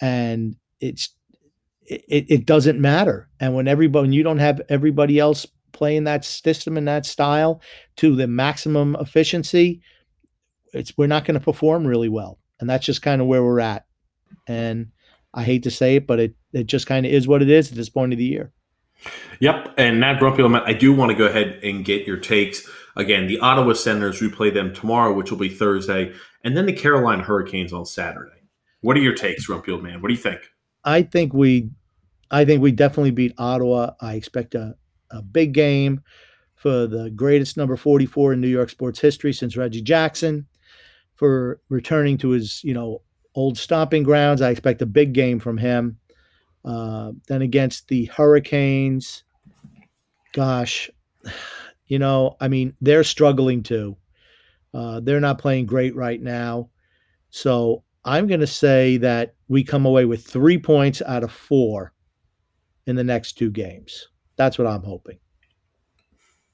And 0.00 0.56
it's, 0.80 1.10
it, 1.84 2.26
it 2.28 2.46
doesn't 2.46 2.80
matter. 2.80 3.28
And 3.38 3.54
when 3.54 3.68
everybody, 3.68 4.02
when 4.02 4.12
you 4.12 4.22
don't 4.22 4.38
have 4.38 4.62
everybody 4.68 5.18
else 5.18 5.46
playing 5.72 6.04
that 6.04 6.24
system 6.24 6.76
and 6.76 6.88
that 6.88 7.06
style 7.06 7.60
to 7.96 8.16
the 8.16 8.26
maximum 8.26 8.96
efficiency, 8.98 9.82
it's 10.72 10.96
we're 10.96 11.06
not 11.06 11.24
going 11.24 11.38
to 11.38 11.44
perform 11.44 11.86
really 11.86 12.08
well, 12.08 12.38
and 12.60 12.68
that's 12.68 12.86
just 12.86 13.02
kind 13.02 13.20
of 13.20 13.28
where 13.28 13.44
we're 13.44 13.60
at. 13.60 13.86
And 14.46 14.88
I 15.32 15.42
hate 15.42 15.62
to 15.64 15.70
say 15.70 15.96
it, 15.96 16.06
but 16.06 16.18
it 16.18 16.34
it 16.52 16.66
just 16.66 16.86
kind 16.86 17.06
of 17.06 17.12
is 17.12 17.28
what 17.28 17.42
it 17.42 17.50
is 17.50 17.70
at 17.70 17.76
this 17.76 17.88
point 17.88 18.12
of 18.12 18.18
the 18.18 18.24
year. 18.24 18.52
Yep, 19.40 19.74
and 19.76 20.00
Matt 20.00 20.18
Grumpy, 20.18 20.42
I 20.42 20.72
do 20.72 20.92
want 20.92 21.10
to 21.10 21.16
go 21.16 21.26
ahead 21.26 21.60
and 21.62 21.84
get 21.84 22.06
your 22.06 22.16
takes. 22.16 22.68
Again, 22.96 23.26
the 23.26 23.38
Ottawa 23.40 23.74
Senators, 23.74 24.20
we 24.22 24.30
play 24.30 24.48
them 24.48 24.72
tomorrow, 24.72 25.12
which 25.12 25.30
will 25.30 25.38
be 25.38 25.50
Thursday, 25.50 26.14
and 26.42 26.56
then 26.56 26.64
the 26.66 26.72
Carolina 26.72 27.22
Hurricanes 27.22 27.72
on 27.72 27.84
Saturday. 27.84 28.35
What 28.86 28.96
are 28.96 29.00
your 29.00 29.14
takes, 29.14 29.48
Rumpel 29.48 29.82
man? 29.82 30.00
What 30.00 30.06
do 30.10 30.14
you 30.14 30.20
think? 30.20 30.42
I 30.84 31.02
think 31.02 31.34
we, 31.34 31.70
I 32.30 32.44
think 32.44 32.62
we 32.62 32.70
definitely 32.70 33.10
beat 33.10 33.34
Ottawa. 33.36 33.94
I 34.00 34.14
expect 34.14 34.54
a, 34.54 34.76
a 35.10 35.22
big 35.22 35.54
game 35.54 36.04
for 36.54 36.86
the 36.86 37.10
greatest 37.10 37.56
number 37.56 37.76
44 37.76 38.34
in 38.34 38.40
New 38.40 38.46
York 38.46 38.70
sports 38.70 39.00
history 39.00 39.32
since 39.32 39.56
Reggie 39.56 39.82
Jackson 39.82 40.46
for 41.16 41.60
returning 41.68 42.16
to 42.18 42.28
his, 42.28 42.62
you 42.62 42.74
know, 42.74 43.02
old 43.34 43.58
stomping 43.58 44.04
grounds. 44.04 44.40
I 44.40 44.50
expect 44.50 44.80
a 44.82 44.86
big 44.86 45.14
game 45.14 45.40
from 45.40 45.58
him. 45.58 45.98
Uh, 46.64 47.10
then 47.26 47.42
against 47.42 47.88
the 47.88 48.04
Hurricanes, 48.04 49.24
gosh, 50.32 50.90
you 51.88 51.98
know, 51.98 52.36
I 52.40 52.46
mean, 52.46 52.76
they're 52.80 53.02
struggling 53.02 53.64
too. 53.64 53.96
Uh, 54.72 55.00
they're 55.00 55.18
not 55.18 55.38
playing 55.38 55.66
great 55.66 55.96
right 55.96 56.22
now. 56.22 56.70
So 57.30 57.82
I'm 58.06 58.26
going 58.26 58.40
to 58.40 58.46
say 58.46 58.96
that 58.98 59.34
we 59.48 59.62
come 59.62 59.84
away 59.84 60.04
with 60.06 60.24
three 60.24 60.58
points 60.58 61.02
out 61.02 61.22
of 61.22 61.30
four 61.30 61.92
in 62.86 62.96
the 62.96 63.04
next 63.04 63.32
two 63.32 63.50
games. 63.50 64.08
That's 64.36 64.56
what 64.56 64.66
I'm 64.66 64.82
hoping. 64.82 65.18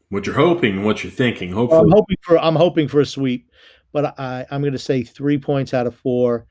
What 0.09 0.27
you're 0.27 0.35
hoping, 0.35 0.83
what 0.83 1.05
you're 1.05 1.13
thinking. 1.13 1.53
Hopefully, 1.53 1.83
I'm 1.83 1.91
hoping 1.91 2.17
for 2.23 2.39
I'm 2.39 2.57
hoping 2.57 2.89
for 2.89 3.01
a 3.01 3.07
sweep 3.07 3.49
but 3.93 4.19
I, 4.19 4.47
I'm 4.51 4.63
going 4.63 4.73
to 4.73 4.79
say 4.79 5.03
three 5.03 5.39
points 5.39 5.75
out 5.75 5.87
of 5.87 5.95
four, 5.95 6.47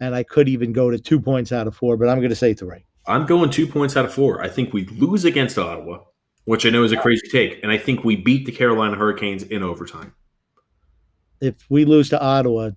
and 0.00 0.14
I 0.14 0.22
could 0.22 0.48
even 0.48 0.72
go 0.72 0.90
to 0.90 0.98
two 0.98 1.20
points 1.20 1.52
out 1.52 1.66
of 1.66 1.74
four, 1.74 1.96
but 1.96 2.08
I'm 2.08 2.18
going 2.18 2.30
to 2.30 2.36
say 2.36 2.54
three. 2.54 2.84
I'm 3.06 3.26
going 3.26 3.50
two 3.50 3.66
points 3.66 3.96
out 3.96 4.04
of 4.04 4.14
four. 4.14 4.42
I 4.42 4.48
think 4.48 4.72
we 4.72 4.84
lose 4.86 5.24
against 5.24 5.58
Ottawa, 5.58 6.00
which 6.44 6.64
I 6.64 6.70
know 6.70 6.84
is 6.84 6.92
a 6.92 6.96
crazy 6.96 7.26
take, 7.28 7.60
and 7.62 7.72
I 7.72 7.78
think 7.78 8.04
we 8.04 8.16
beat 8.16 8.46
the 8.46 8.52
Carolina 8.52 8.96
Hurricanes 8.96 9.42
in 9.42 9.62
overtime. 9.62 10.14
If 11.40 11.66
we 11.68 11.84
lose 11.84 12.10
to 12.10 12.22
Ottawa, 12.22 12.70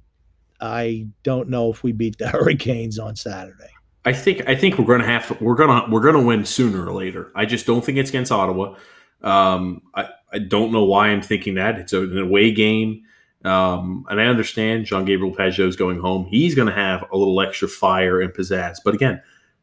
I 0.61 1.07
don't 1.23 1.49
know 1.49 1.69
if 1.71 1.83
we 1.83 1.91
beat 1.91 2.17
the 2.17 2.27
Hurricanes 2.29 2.99
on 2.99 3.15
Saturday. 3.15 3.69
I 4.05 4.13
think 4.13 4.47
I 4.47 4.55
think 4.55 4.77
we're 4.77 4.85
going 4.85 5.01
to 5.01 5.07
have 5.07 5.27
to 5.27 5.43
we're 5.43 5.55
gonna 5.55 5.87
we're 5.89 6.01
gonna 6.01 6.21
win 6.21 6.45
sooner 6.45 6.85
or 6.85 6.93
later. 6.93 7.31
I 7.35 7.45
just 7.45 7.65
don't 7.65 7.83
think 7.83 7.97
it's 7.97 8.09
against 8.09 8.31
Ottawa. 8.31 8.75
Um, 9.23 9.81
I 9.95 10.09
I 10.31 10.39
don't 10.39 10.71
know 10.71 10.83
why 10.83 11.07
I'm 11.07 11.21
thinking 11.21 11.55
that 11.55 11.79
it's 11.79 11.93
an 11.93 12.17
away 12.17 12.51
game. 12.51 13.01
Um, 13.45 14.05
and 14.09 14.19
I 14.19 14.25
understand 14.25 14.85
Jean 14.85 15.05
Gabriel 15.05 15.33
Pageau's 15.33 15.75
going 15.75 15.99
home. 15.99 16.25
He's 16.25 16.55
going 16.55 16.67
to 16.67 16.73
have 16.73 17.05
a 17.11 17.17
little 17.17 17.39
extra 17.41 17.67
fire 17.67 18.19
and 18.19 18.33
pizzazz. 18.33 18.77
But 18.83 18.95
again, 18.95 19.21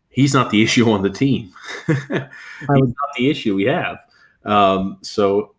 he's 0.08 0.32
not 0.32 0.50
the 0.50 0.62
issue 0.64 0.88
on 0.90 1.02
the 1.02 1.10
team. 1.10 1.52
he's 1.86 1.98
not 2.08 3.10
the 3.16 3.28
issue 3.28 3.56
we 3.56 3.64
have. 3.64 3.98
Um, 4.44 4.98
so 5.02 5.54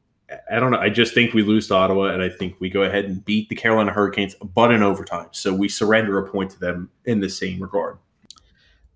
I 0.51 0.59
don't 0.59 0.71
know. 0.71 0.79
I 0.79 0.89
just 0.89 1.13
think 1.13 1.33
we 1.33 1.43
lose 1.43 1.67
to 1.67 1.75
Ottawa, 1.75 2.05
and 2.05 2.21
I 2.21 2.29
think 2.29 2.55
we 2.59 2.69
go 2.69 2.83
ahead 2.83 3.05
and 3.05 3.23
beat 3.23 3.49
the 3.49 3.55
Carolina 3.55 3.91
Hurricanes, 3.91 4.35
but 4.35 4.71
in 4.71 4.83
overtime. 4.83 5.27
So 5.31 5.53
we 5.53 5.69
surrender 5.69 6.17
a 6.17 6.29
point 6.29 6.51
to 6.51 6.59
them 6.59 6.89
in 7.05 7.19
the 7.19 7.29
same 7.29 7.61
regard. 7.61 7.97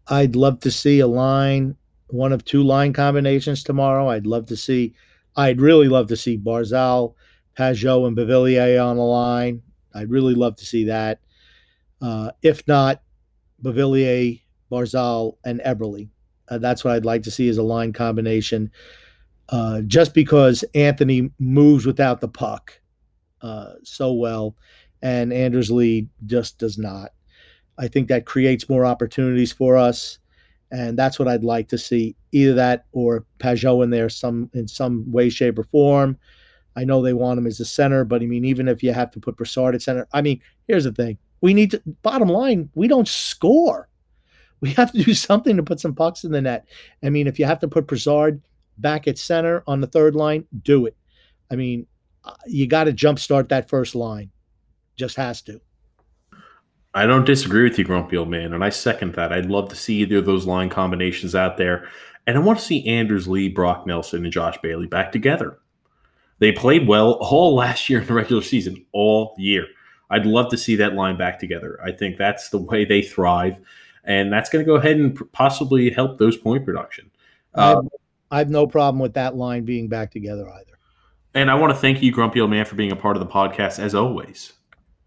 I'd 0.08 0.36
love 0.36 0.60
to 0.62 0.72
see 0.72 1.00
a 1.00 1.08
line, 1.08 1.76
one 2.08 2.32
of 2.32 2.46
two 2.46 2.64
line 2.64 2.94
combinations 2.94 3.64
tomorrow. 3.64 4.10
I'd 4.10 4.28
love 4.28 4.46
to 4.48 4.58
see. 4.58 4.94
I'd 5.36 5.62
really 5.62 5.88
love 5.88 6.08
to 6.08 6.18
see 6.18 6.38
Barzal 6.38 7.14
Pageau 7.58 8.08
and 8.08 8.16
Beauvillier 8.16 8.84
on 8.84 8.98
the 8.98 9.04
line. 9.04 9.62
I'd 9.94 10.12
really 10.12 10.36
love 10.36 10.56
to 10.58 10.66
see 10.66 10.86
that. 10.86 11.20
Uh, 12.02 12.32
if 12.44 12.68
not, 12.68 13.02
Beauvillier, 13.64 14.40
Barzal, 14.72 15.38
and 15.44 15.60
Eberle. 15.62 16.08
Uh, 16.50 16.60
that's 16.60 16.84
what 16.84 16.94
I'd 16.94 17.06
like 17.06 17.24
to 17.24 17.32
see 17.32 17.50
as 17.50 17.58
a 17.58 17.64
line 17.64 17.94
combination. 17.94 18.72
Uh, 19.50 19.82
just 19.82 20.14
because 20.14 20.64
Anthony 20.76 21.32
moves 21.40 21.86
without 21.86 22.20
the 22.20 22.28
puck 22.28 22.80
uh, 23.42 23.74
so 23.84 24.12
well, 24.14 24.56
and 25.02 25.32
Anders 25.32 25.72
Lee 25.72 26.08
just 26.26 26.58
does 26.58 26.78
not. 26.78 27.12
I 27.78 27.88
think 27.88 28.08
that 28.08 28.26
creates 28.26 28.70
more 28.70 28.86
opportunities 28.86 29.54
for 29.54 29.78
us, 29.78 30.20
and 30.72 30.98
that's 30.98 31.20
what 31.20 31.28
I'd 31.28 31.44
like 31.44 31.70
to 31.70 31.78
see. 31.78 32.16
Either 32.32 32.54
that 32.56 32.86
or 32.92 33.26
Pageau 33.40 33.84
in 33.84 33.90
there 33.90 34.10
some 34.10 34.50
in 34.54 34.68
some 34.68 35.10
way, 35.12 35.30
shape, 35.30 35.60
or 35.60 35.64
form. 35.64 36.18
I 36.76 36.84
know 36.84 37.02
they 37.02 37.14
want 37.14 37.40
him 37.40 37.48
as 37.48 37.60
a 37.60 37.66
center, 37.66 38.04
but 38.04 38.22
I 38.22 38.26
mean, 38.26 38.46
even 38.46 38.68
if 38.68 38.84
you 38.84 38.94
have 38.94 39.12
to 39.12 39.20
put 39.20 39.38
Brassard 39.38 39.76
at 39.76 39.82
center, 39.82 40.08
I 40.14 40.22
mean, 40.22 40.42
here's 40.68 40.84
the 40.84 40.92
thing: 40.92 41.18
we 41.42 41.54
need 41.54 41.72
to. 41.72 41.82
Bottom 42.02 42.30
line, 42.30 42.70
we 42.76 42.88
don't 42.88 43.08
score. 43.08 43.88
We 44.60 44.72
have 44.74 44.92
to 44.92 45.04
do 45.04 45.14
something 45.14 45.56
to 45.58 45.64
put 45.64 45.80
some 45.80 45.94
pucks 45.94 46.24
in 46.24 46.32
the 46.32 46.42
net. 46.42 46.68
I 47.04 47.10
mean, 47.10 47.28
if 47.28 47.40
you 47.40 47.46
have 47.46 47.60
to 47.60 47.68
put 47.68 47.88
Brassard 47.88 48.42
back 48.78 49.08
at 49.08 49.18
center 49.18 49.64
on 49.68 49.82
the 49.82 49.88
third 49.88 50.16
line, 50.16 50.46
do 50.64 50.86
it. 50.86 50.96
I 51.52 51.56
mean, 51.56 51.88
uh, 52.24 52.34
you 52.46 52.68
got 52.68 52.86
to 52.86 52.94
jumpstart 52.94 53.50
that 53.50 53.70
first 53.70 53.96
line. 53.96 54.32
Just 54.96 55.16
has 55.16 55.42
to. 55.44 55.62
I 56.94 57.06
don't 57.06 57.26
disagree 57.26 57.64
with 57.64 57.78
you, 57.78 57.84
Grumpy 57.86 58.18
Old 58.18 58.30
Man, 58.30 58.54
and 58.54 58.64
I 58.64 58.70
second 58.70 59.14
that. 59.14 59.32
I'd 59.32 59.46
love 59.46 59.70
to 59.70 59.76
see 59.76 59.98
either 59.98 60.18
of 60.18 60.26
those 60.26 60.48
line 60.48 60.70
combinations 60.70 61.36
out 61.36 61.58
there. 61.58 61.88
And 62.26 62.36
I 62.36 62.40
want 62.40 62.60
to 62.60 62.66
see 62.66 62.86
Anders 62.88 63.28
Lee, 63.28 63.50
Brock 63.50 63.86
Nelson, 63.86 64.24
and 64.24 64.34
Josh 64.34 64.58
Bailey 64.64 64.88
back 64.88 65.12
together. 65.12 65.60
They 66.40 66.52
played 66.52 66.88
well 66.88 67.14
all 67.14 67.56
last 67.56 67.90
year 67.90 68.02
in 68.02 68.08
the 68.08 68.14
regular 68.14 68.42
season, 68.42 68.86
all 68.92 69.36
year. 69.38 69.66
I'd 70.10 70.26
love 70.26 70.50
to 70.50 70.58
see 70.58 70.76
that 70.78 70.94
line 70.94 71.18
back 71.18 71.40
together. 71.40 71.80
I 71.84 71.92
think 71.92 72.18
that's 72.18 72.50
the 72.50 72.58
way 72.58 72.86
they 72.86 73.02
thrive, 73.02 73.60
and 74.04 74.32
that's 74.32 74.50
going 74.50 74.64
to 74.64 74.68
go 74.68 74.76
ahead 74.76 74.98
and 74.98 75.32
possibly 75.34 75.90
help 75.90 76.18
those 76.18 76.38
point 76.38 76.66
production. 76.66 77.12
Um, 77.56 77.87
I 78.32 78.40
have 78.40 78.50
no 78.50 78.68
problem 78.68 79.00
with 79.00 79.14
that 79.14 79.36
line 79.36 79.64
being 79.64 79.88
back 79.88 80.12
together 80.12 80.50
either. 80.50 80.78
And 81.34 81.52
I 81.52 81.56
want 81.56 81.74
to 81.74 81.80
thank 81.80 82.02
you, 82.02 82.12
Grumpy 82.12 82.42
Old 82.42 82.50
Man, 82.50 82.66
for 82.66 82.76
being 82.76 82.92
a 82.92 82.96
part 82.96 83.16
of 83.16 83.22
the 83.22 83.32
podcast 83.32 83.80
as 83.80 83.94
always. 83.94 84.54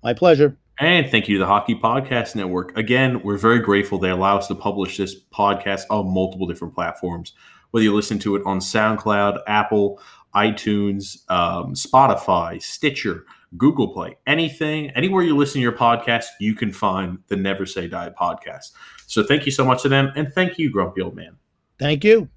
My 0.02 0.14
pleasure. 0.14 0.56
And 0.78 1.10
thank 1.10 1.28
you 1.28 1.36
to 1.36 1.40
the 1.40 1.46
Hockey 1.46 1.74
Podcast 1.74 2.34
Network. 2.34 2.76
Again, 2.76 3.22
we're 3.22 3.36
very 3.36 3.58
grateful 3.58 3.98
they 3.98 4.08
allow 4.08 4.38
us 4.38 4.48
to 4.48 4.54
publish 4.54 4.96
this 4.96 5.14
podcast 5.14 5.82
on 5.90 6.12
multiple 6.12 6.46
different 6.46 6.74
platforms. 6.74 7.34
Whether 7.70 7.84
you 7.84 7.94
listen 7.94 8.18
to 8.20 8.36
it 8.36 8.42
on 8.46 8.60
SoundCloud, 8.60 9.40
Apple, 9.46 10.00
iTunes, 10.34 11.30
um, 11.30 11.74
Spotify, 11.74 12.62
Stitcher, 12.62 13.24
Google 13.56 13.92
Play, 13.92 14.16
anything, 14.26 14.90
anywhere 14.90 15.22
you 15.22 15.36
listen 15.36 15.54
to 15.54 15.60
your 15.60 15.72
podcast, 15.72 16.26
you 16.40 16.54
can 16.54 16.72
find 16.72 17.18
the 17.28 17.36
Never 17.36 17.66
Say 17.66 17.86
Die 17.86 18.10
podcast. 18.18 18.70
So 19.06 19.22
thank 19.22 19.44
you 19.44 19.52
so 19.52 19.64
much 19.64 19.82
to 19.82 19.88
them. 19.88 20.12
And 20.16 20.32
thank 20.32 20.58
you, 20.58 20.70
Grumpy 20.70 21.02
Old 21.02 21.14
Man. 21.14 21.36
Thank 21.78 22.04
you. 22.04 22.30